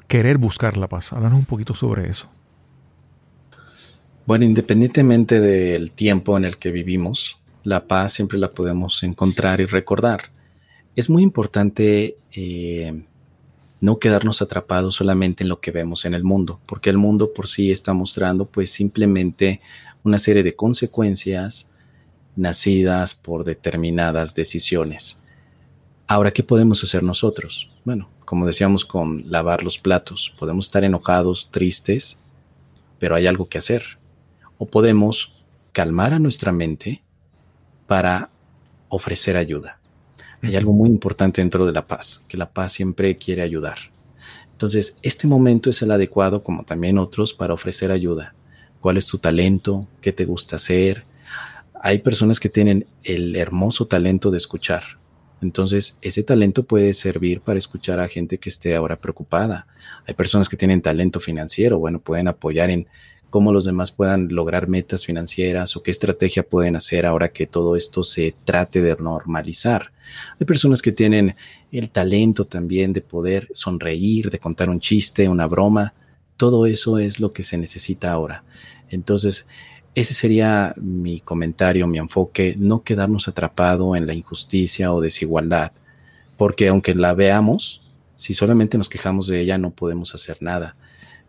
querer 0.07 0.37
buscar 0.37 0.77
la 0.77 0.87
paz. 0.87 1.11
Háblanos 1.11 1.39
un 1.39 1.45
poquito 1.45 1.75
sobre 1.75 2.09
eso. 2.09 2.29
Bueno, 4.25 4.45
independientemente 4.45 5.41
del 5.41 5.91
tiempo 5.91 6.37
en 6.37 6.45
el 6.45 6.57
que 6.57 6.71
vivimos, 6.71 7.37
la 7.65 7.85
paz 7.85 8.13
siempre 8.13 8.37
la 8.37 8.49
podemos 8.49 9.03
encontrar 9.03 9.59
y 9.59 9.65
recordar. 9.65 10.31
Es 10.95 11.09
muy 11.09 11.21
importante 11.21 12.15
eh, 12.31 13.03
no 13.81 13.99
quedarnos 13.99 14.41
atrapados 14.41 14.95
solamente 14.95 15.43
en 15.43 15.49
lo 15.49 15.59
que 15.59 15.71
vemos 15.71 16.05
en 16.05 16.13
el 16.13 16.23
mundo, 16.23 16.61
porque 16.65 16.89
el 16.89 16.97
mundo 16.97 17.33
por 17.33 17.49
sí 17.49 17.71
está 17.71 17.91
mostrando 17.91 18.45
pues 18.45 18.71
simplemente 18.71 19.59
una 20.05 20.17
serie 20.17 20.43
de 20.43 20.55
consecuencias 20.55 21.69
nacidas 22.37 23.15
por 23.15 23.43
determinadas 23.43 24.33
decisiones. 24.33 25.19
Ahora, 26.07 26.31
¿qué 26.31 26.41
podemos 26.41 26.81
hacer 26.85 27.03
nosotros? 27.03 27.69
Bueno, 27.83 28.07
como 28.27 28.45
decíamos 28.45 28.83
con 28.83 29.23
lavar 29.31 29.63
los 29.63 29.77
platos, 29.77 30.35
podemos 30.37 30.65
estar 30.65 30.83
enojados, 30.83 31.49
tristes, 31.49 32.19
pero 32.99 33.15
hay 33.15 33.25
algo 33.25 33.47
que 33.47 33.57
hacer. 33.57 33.99
O 34.57 34.65
podemos 34.65 35.31
calmar 35.71 36.13
a 36.13 36.19
nuestra 36.19 36.51
mente 36.51 37.01
para 37.85 38.29
ofrecer 38.89 39.37
ayuda. 39.37 39.79
Hay 40.43 40.57
algo 40.57 40.73
muy 40.73 40.89
importante 40.89 41.39
dentro 41.39 41.65
de 41.65 41.71
la 41.71 41.87
paz, 41.87 42.25
que 42.27 42.35
la 42.35 42.49
paz 42.49 42.73
siempre 42.73 43.15
quiere 43.15 43.43
ayudar. 43.43 43.77
Entonces, 44.51 44.97
este 45.03 45.25
momento 45.25 45.69
es 45.69 45.81
el 45.81 45.91
adecuado, 45.91 46.43
como 46.43 46.65
también 46.65 46.97
otros, 46.97 47.33
para 47.33 47.53
ofrecer 47.53 47.93
ayuda. 47.93 48.35
¿Cuál 48.81 48.97
es 48.97 49.07
tu 49.07 49.19
talento? 49.19 49.87
¿Qué 50.01 50.11
te 50.11 50.25
gusta 50.25 50.57
hacer? 50.57 51.05
Hay 51.81 51.99
personas 51.99 52.41
que 52.41 52.49
tienen 52.49 52.87
el 53.05 53.37
hermoso 53.37 53.87
talento 53.87 54.31
de 54.31 54.37
escuchar. 54.37 54.83
Entonces, 55.41 55.97
ese 56.01 56.23
talento 56.23 56.63
puede 56.63 56.93
servir 56.93 57.41
para 57.41 57.59
escuchar 57.59 57.99
a 57.99 58.07
gente 58.07 58.37
que 58.37 58.49
esté 58.49 58.75
ahora 58.75 58.95
preocupada. 58.95 59.67
Hay 60.07 60.13
personas 60.13 60.49
que 60.49 60.57
tienen 60.57 60.81
talento 60.81 61.19
financiero, 61.19 61.77
bueno, 61.77 61.99
pueden 61.99 62.27
apoyar 62.27 62.69
en 62.69 62.87
cómo 63.29 63.51
los 63.51 63.65
demás 63.65 63.91
puedan 63.91 64.29
lograr 64.29 64.67
metas 64.67 65.05
financieras 65.05 65.75
o 65.75 65.83
qué 65.83 65.91
estrategia 65.91 66.43
pueden 66.43 66.75
hacer 66.75 67.05
ahora 67.05 67.31
que 67.31 67.45
todo 67.45 67.75
esto 67.75 68.03
se 68.03 68.33
trate 68.45 68.81
de 68.81 68.95
normalizar. 68.95 69.91
Hay 70.39 70.45
personas 70.45 70.81
que 70.81 70.91
tienen 70.91 71.35
el 71.71 71.89
talento 71.89 72.45
también 72.45 72.93
de 72.93 73.01
poder 73.01 73.49
sonreír, 73.53 74.29
de 74.29 74.39
contar 74.39 74.69
un 74.69 74.79
chiste, 74.79 75.27
una 75.27 75.45
broma. 75.45 75.93
Todo 76.37 76.65
eso 76.65 76.97
es 76.97 77.19
lo 77.19 77.33
que 77.33 77.43
se 77.43 77.57
necesita 77.57 78.11
ahora. 78.11 78.43
Entonces, 78.89 79.47
ese 79.99 80.13
sería 80.13 80.73
mi 80.77 81.19
comentario, 81.19 81.87
mi 81.87 81.97
enfoque, 81.97 82.55
no 82.57 82.83
quedarnos 82.83 83.27
atrapado 83.27 83.95
en 83.95 84.07
la 84.07 84.13
injusticia 84.13 84.93
o 84.93 85.01
desigualdad, 85.01 85.71
porque 86.37 86.67
aunque 86.67 86.93
la 86.95 87.13
veamos, 87.13 87.81
si 88.15 88.33
solamente 88.33 88.77
nos 88.77 88.89
quejamos 88.89 89.27
de 89.27 89.41
ella 89.41 89.57
no 89.57 89.71
podemos 89.71 90.13
hacer 90.13 90.37
nada 90.41 90.75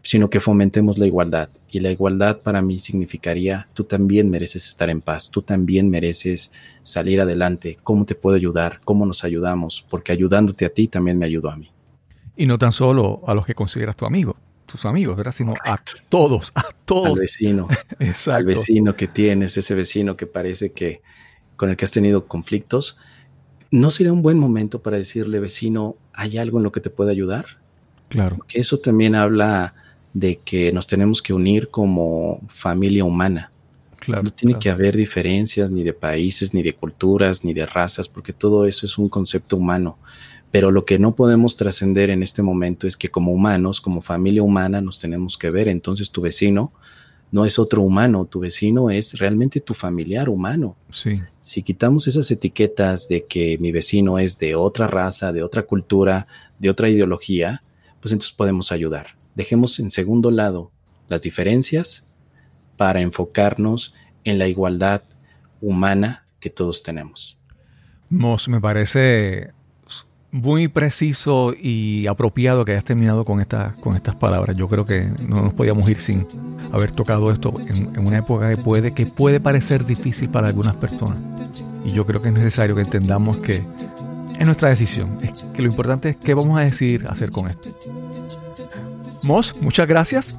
sino 0.03 0.31
que 0.31 0.41
fomentemos 0.41 0.99
la 0.99 1.07
igualdad. 1.07 1.51
Y 1.71 1.81
la 1.81 1.91
igualdad 1.91 2.39
para 2.39 2.63
mí 2.63 2.79
significaría, 2.79 3.69
tú 3.75 3.85
también 3.85 4.31
mereces 4.31 4.67
estar 4.67 4.89
en 4.89 5.01
paz, 5.01 5.31
tú 5.31 5.43
también 5.43 5.91
mereces 5.91 6.51
salir 6.83 7.21
adelante, 7.21 7.79
cómo 7.83 8.07
te 8.07 8.15
puedo 8.15 8.37
ayudar, 8.37 8.81
cómo 8.85 9.05
nos 9.05 9.25
ayudamos, 9.25 9.85
porque 9.91 10.13
ayudándote 10.13 10.65
a 10.65 10.71
ti 10.71 10.89
también 10.89 11.19
me 11.19 11.27
ayudó 11.27 11.51
a 11.51 11.57
mí. 11.57 11.71
Y 12.37 12.47
no 12.47 12.59
tan 12.59 12.73
solo 12.73 13.21
a 13.27 13.35
los 13.35 13.45
que 13.45 13.55
consideras 13.55 13.97
tu 13.97 14.07
amigo, 14.07 14.37
tus 14.69 14.85
amigos, 14.85 15.17
¿verdad? 15.17 15.33
Sino 15.33 15.55
a 15.65 15.77
todos, 16.09 16.53
a 16.55 16.69
todos. 16.85 17.09
Al 17.09 17.21
vecino, 17.21 17.69
al 18.33 18.45
vecino 18.45 18.95
que 18.95 19.09
tienes, 19.09 19.57
ese 19.57 19.75
vecino 19.75 20.17
que 20.17 20.27
parece 20.27 20.73
que 20.73 21.03
con 21.57 21.71
el 21.71 21.77
que 21.77 21.85
has 21.85 21.91
tenido 21.91 22.29
conflictos, 22.29 22.99
¿no 23.71 23.91
sería 23.91 24.13
un 24.13 24.23
buen 24.23 24.39
momento 24.39 24.81
para 24.81 24.97
decirle, 24.97 25.41
vecino, 25.41 25.97
hay 26.13 26.39
algo 26.39 26.59
en 26.59 26.65
lo 26.65 26.73
que 26.73 26.81
te 26.81 26.91
pueda 26.91 27.11
ayudar? 27.11 27.59
Claro. 28.09 28.39
Que 28.47 28.61
eso 28.61 28.79
también 28.79 29.15
habla 29.15 29.75
de 30.15 30.37
que 30.37 30.73
nos 30.73 30.87
tenemos 30.87 31.21
que 31.21 31.33
unir 31.33 31.69
como 31.69 32.41
familia 32.49 33.05
humana. 33.05 33.51
Claro, 33.99 34.23
no 34.23 34.31
tiene 34.31 34.59
que 34.59 34.71
haber 34.71 34.97
diferencias 34.97 35.71
ni 35.71 35.83
de 35.83 35.93
países, 35.93 36.55
ni 36.55 36.63
de 36.63 36.75
culturas, 36.75 37.45
ni 37.45 37.53
de 37.53 37.67
razas, 37.67 38.09
porque 38.09 38.33
todo 38.33 38.65
eso 38.65 38.87
es 38.87 38.97
un 38.97 39.09
concepto 39.09 39.57
humano. 39.57 39.99
Pero 40.51 40.71
lo 40.71 40.85
que 40.85 40.99
no 40.99 41.15
podemos 41.15 41.57
trascender 41.57 42.11
en 42.11 42.23
este 42.23 42.43
momento 42.43 42.87
es 42.87 42.97
que 42.97 43.11
como 43.11 43.33
humanos, 43.33 43.81
como 43.81 44.01
familia 44.01 44.43
humana, 44.43 44.81
nos 44.81 44.99
tenemos 44.99 45.37
que 45.37 45.51
ver. 45.51 45.69
Entonces 45.69 46.11
tu 46.11 46.23
vecino 46.23 46.73
no 47.31 47.45
es 47.45 47.59
otro 47.59 47.83
humano, 47.83 48.25
tu 48.25 48.41
vecino 48.41 48.91
es 48.91 49.19
realmente 49.19 49.61
tu 49.61 49.75
familiar 49.75 50.29
humano. 50.29 50.77
Sí. 50.91 51.21
Si 51.39 51.63
quitamos 51.63 52.07
esas 52.07 52.31
etiquetas 52.31 53.09
de 53.09 53.27
que 53.27 53.59
mi 53.59 53.71
vecino 53.73 54.19
es 54.19 54.39
de 54.39 54.55
otra 54.55 54.87
raza, 54.87 55.33
de 55.33 55.43
otra 55.43 55.63
cultura, 55.63 56.27
de 56.59 56.71
otra 56.71 56.89
ideología, 56.89 57.63
pues 58.01 58.13
entonces 58.13 58.35
podemos 58.35 58.73
ayudar. 58.73 59.19
Dejemos 59.35 59.79
en 59.79 59.91
segundo 59.91 60.31
lado 60.31 60.71
las 61.09 61.23
diferencias 61.23 62.07
para 62.77 63.01
enfocarnos 63.01 63.95
en 64.25 64.39
la 64.39 64.49
igualdad 64.49 65.03
humana 65.61 66.27
que 66.41 66.49
todos 66.49 66.83
tenemos. 66.83 67.37
Mos, 68.09 68.49
me 68.49 68.61
parece 68.61 69.53
muy 70.31 70.69
preciso 70.69 71.55
y 71.59 72.07
apropiado 72.07 72.65
que 72.65 72.73
hayas 72.73 72.85
terminado 72.85 73.25
con, 73.25 73.45
con 73.81 73.97
estas 73.97 74.15
palabras. 74.17 74.57
Yo 74.57 74.69
creo 74.69 74.85
que 74.85 75.09
no 75.27 75.43
nos 75.43 75.55
podíamos 75.55 75.89
ir 75.89 76.01
sin 76.01 76.27
haber 76.73 76.93
tocado 76.93 77.31
esto 77.33 77.55
en, 77.69 78.07
una 78.07 78.19
época 78.19 78.51
que 78.51 78.57
puede, 78.57 78.93
que 78.93 79.07
puede 79.07 79.41
parecer 79.41 79.85
difícil 79.85 80.29
para 80.29 80.49
algunas 80.49 80.75
personas. 80.77 81.19
Y 81.85 81.93
yo 81.93 82.05
creo 82.05 82.21
que 82.21 82.29
es 82.29 82.35
necesario 82.35 82.75
que 82.75 82.83
entendamos 82.83 83.39
que 83.39 83.63
es 84.39 84.47
nuestra 84.47 84.69
decisión. 84.69 85.19
Es 85.23 85.45
que 85.55 85.63
lo 85.63 85.69
importante 85.69 86.11
es 86.11 86.17
qué 86.17 86.35
vamos 86.35 86.59
a 86.59 86.63
decidir 86.63 87.07
hacer 87.09 87.31
con 87.31 87.49
esto. 87.49 87.71
Mos, 89.23 89.55
muchas 89.61 89.89
gracias. 89.89 90.37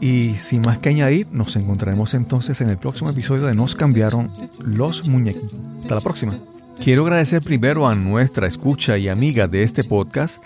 Y 0.00 0.34
sin 0.42 0.62
más 0.62 0.78
que 0.78 0.88
añadir, 0.88 1.26
nos 1.32 1.54
encontraremos 1.56 2.14
entonces 2.14 2.60
en 2.60 2.70
el 2.70 2.78
próximo 2.78 3.10
episodio 3.10 3.46
de 3.46 3.54
Nos 3.54 3.74
cambiaron 3.74 4.30
los 4.60 5.08
muñequitos. 5.08 5.52
Hasta 5.82 5.96
la 5.96 6.00
próxima. 6.00 6.34
Quiero 6.82 7.02
agradecer 7.02 7.42
primero 7.42 7.88
a 7.88 7.94
nuestra 7.94 8.46
escucha 8.46 8.96
y 8.98 9.08
amiga 9.08 9.48
de 9.48 9.62
este 9.62 9.84
podcast, 9.84 10.42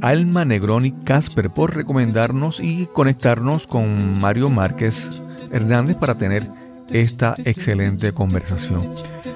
Alma 0.00 0.44
Negroni 0.44 0.92
Casper, 0.92 1.50
por 1.50 1.74
recomendarnos 1.74 2.60
y 2.60 2.86
conectarnos 2.92 3.66
con 3.66 4.18
Mario 4.20 4.50
Márquez 4.50 5.22
Hernández 5.52 5.96
para 5.96 6.16
tener 6.16 6.44
esta 6.90 7.34
excelente 7.44 8.12
conversación. 8.12 8.82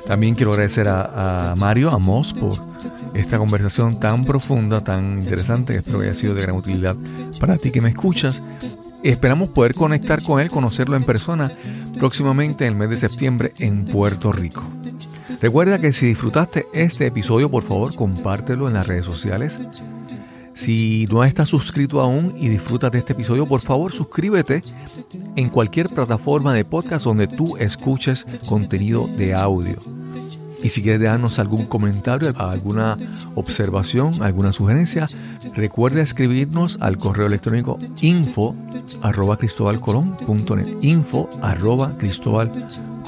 También 0.07 0.35
quiero 0.35 0.53
agradecer 0.53 0.89
a, 0.89 1.53
a 1.53 1.57
Mario, 1.57 1.91
por 2.39 2.55
esta 3.15 3.39
conversación 3.39 4.01
tan 4.01 4.25
profunda, 4.25 4.83
tan 4.83 5.21
interesante, 5.21 5.77
espero 5.77 6.01
que 6.01 6.07
haya 6.07 6.15
sido 6.15 6.35
de 6.35 6.43
gran 6.43 6.57
utilidad 6.57 6.97
para 7.39 7.57
ti 7.57 7.71
que 7.71 7.81
me 7.81 7.91
escuchas. 7.91 8.43
Esperamos 9.03 9.51
poder 9.51 9.75
conectar 9.75 10.23
con 10.23 10.41
él, 10.41 10.51
conocerlo 10.51 10.97
en 10.97 11.05
persona 11.05 11.51
próximamente 11.99 12.67
en 12.67 12.73
el 12.73 12.79
mes 12.79 12.91
de 12.91 12.97
septiembre 12.97 13.53
en 13.59 13.85
Puerto 13.85 14.33
Rico. 14.33 14.63
Recuerda 15.41 15.80
que 15.80 15.93
si 15.93 16.07
disfrutaste 16.07 16.66
este 16.72 17.07
episodio, 17.07 17.51
por 17.51 17.65
favor, 17.65 17.94
compártelo 17.94 18.69
en 18.69 18.74
las 18.74 18.86
redes 18.86 19.05
sociales. 19.05 19.59
Si 20.55 21.09
no 21.11 21.24
estás 21.24 21.48
suscrito 21.48 22.01
aún 22.01 22.35
y 22.39 22.48
disfrutas 22.48 22.93
de 22.93 22.98
este 22.98 23.15
episodio, 23.15 23.47
por 23.47 23.61
favor 23.61 23.93
suscríbete 23.93 24.62
en 25.36 25.48
cualquier 25.48 25.89
plataforma 25.89 26.52
de 26.52 26.65
podcast 26.65 27.05
donde 27.05 27.27
tú 27.27 27.57
escuches 27.57 28.27
contenido 28.47 29.09
de 29.16 29.35
audio. 29.35 29.78
Y 30.62 30.69
si 30.69 30.82
quieres 30.82 31.01
dejarnos 31.01 31.39
algún 31.39 31.66
comentario, 31.66 32.32
alguna 32.39 32.97
observación, 33.35 34.23
alguna 34.23 34.52
sugerencia, 34.52 35.07
recuerda 35.55 36.02
escribirnos 36.02 36.78
al 36.81 36.98
correo 36.98 37.27
electrónico 37.27 37.78
info 38.01 38.55
arroba 39.02 39.36
cristobalcolón.net 39.39 40.66
info 40.82 41.28
arroba 41.43 41.97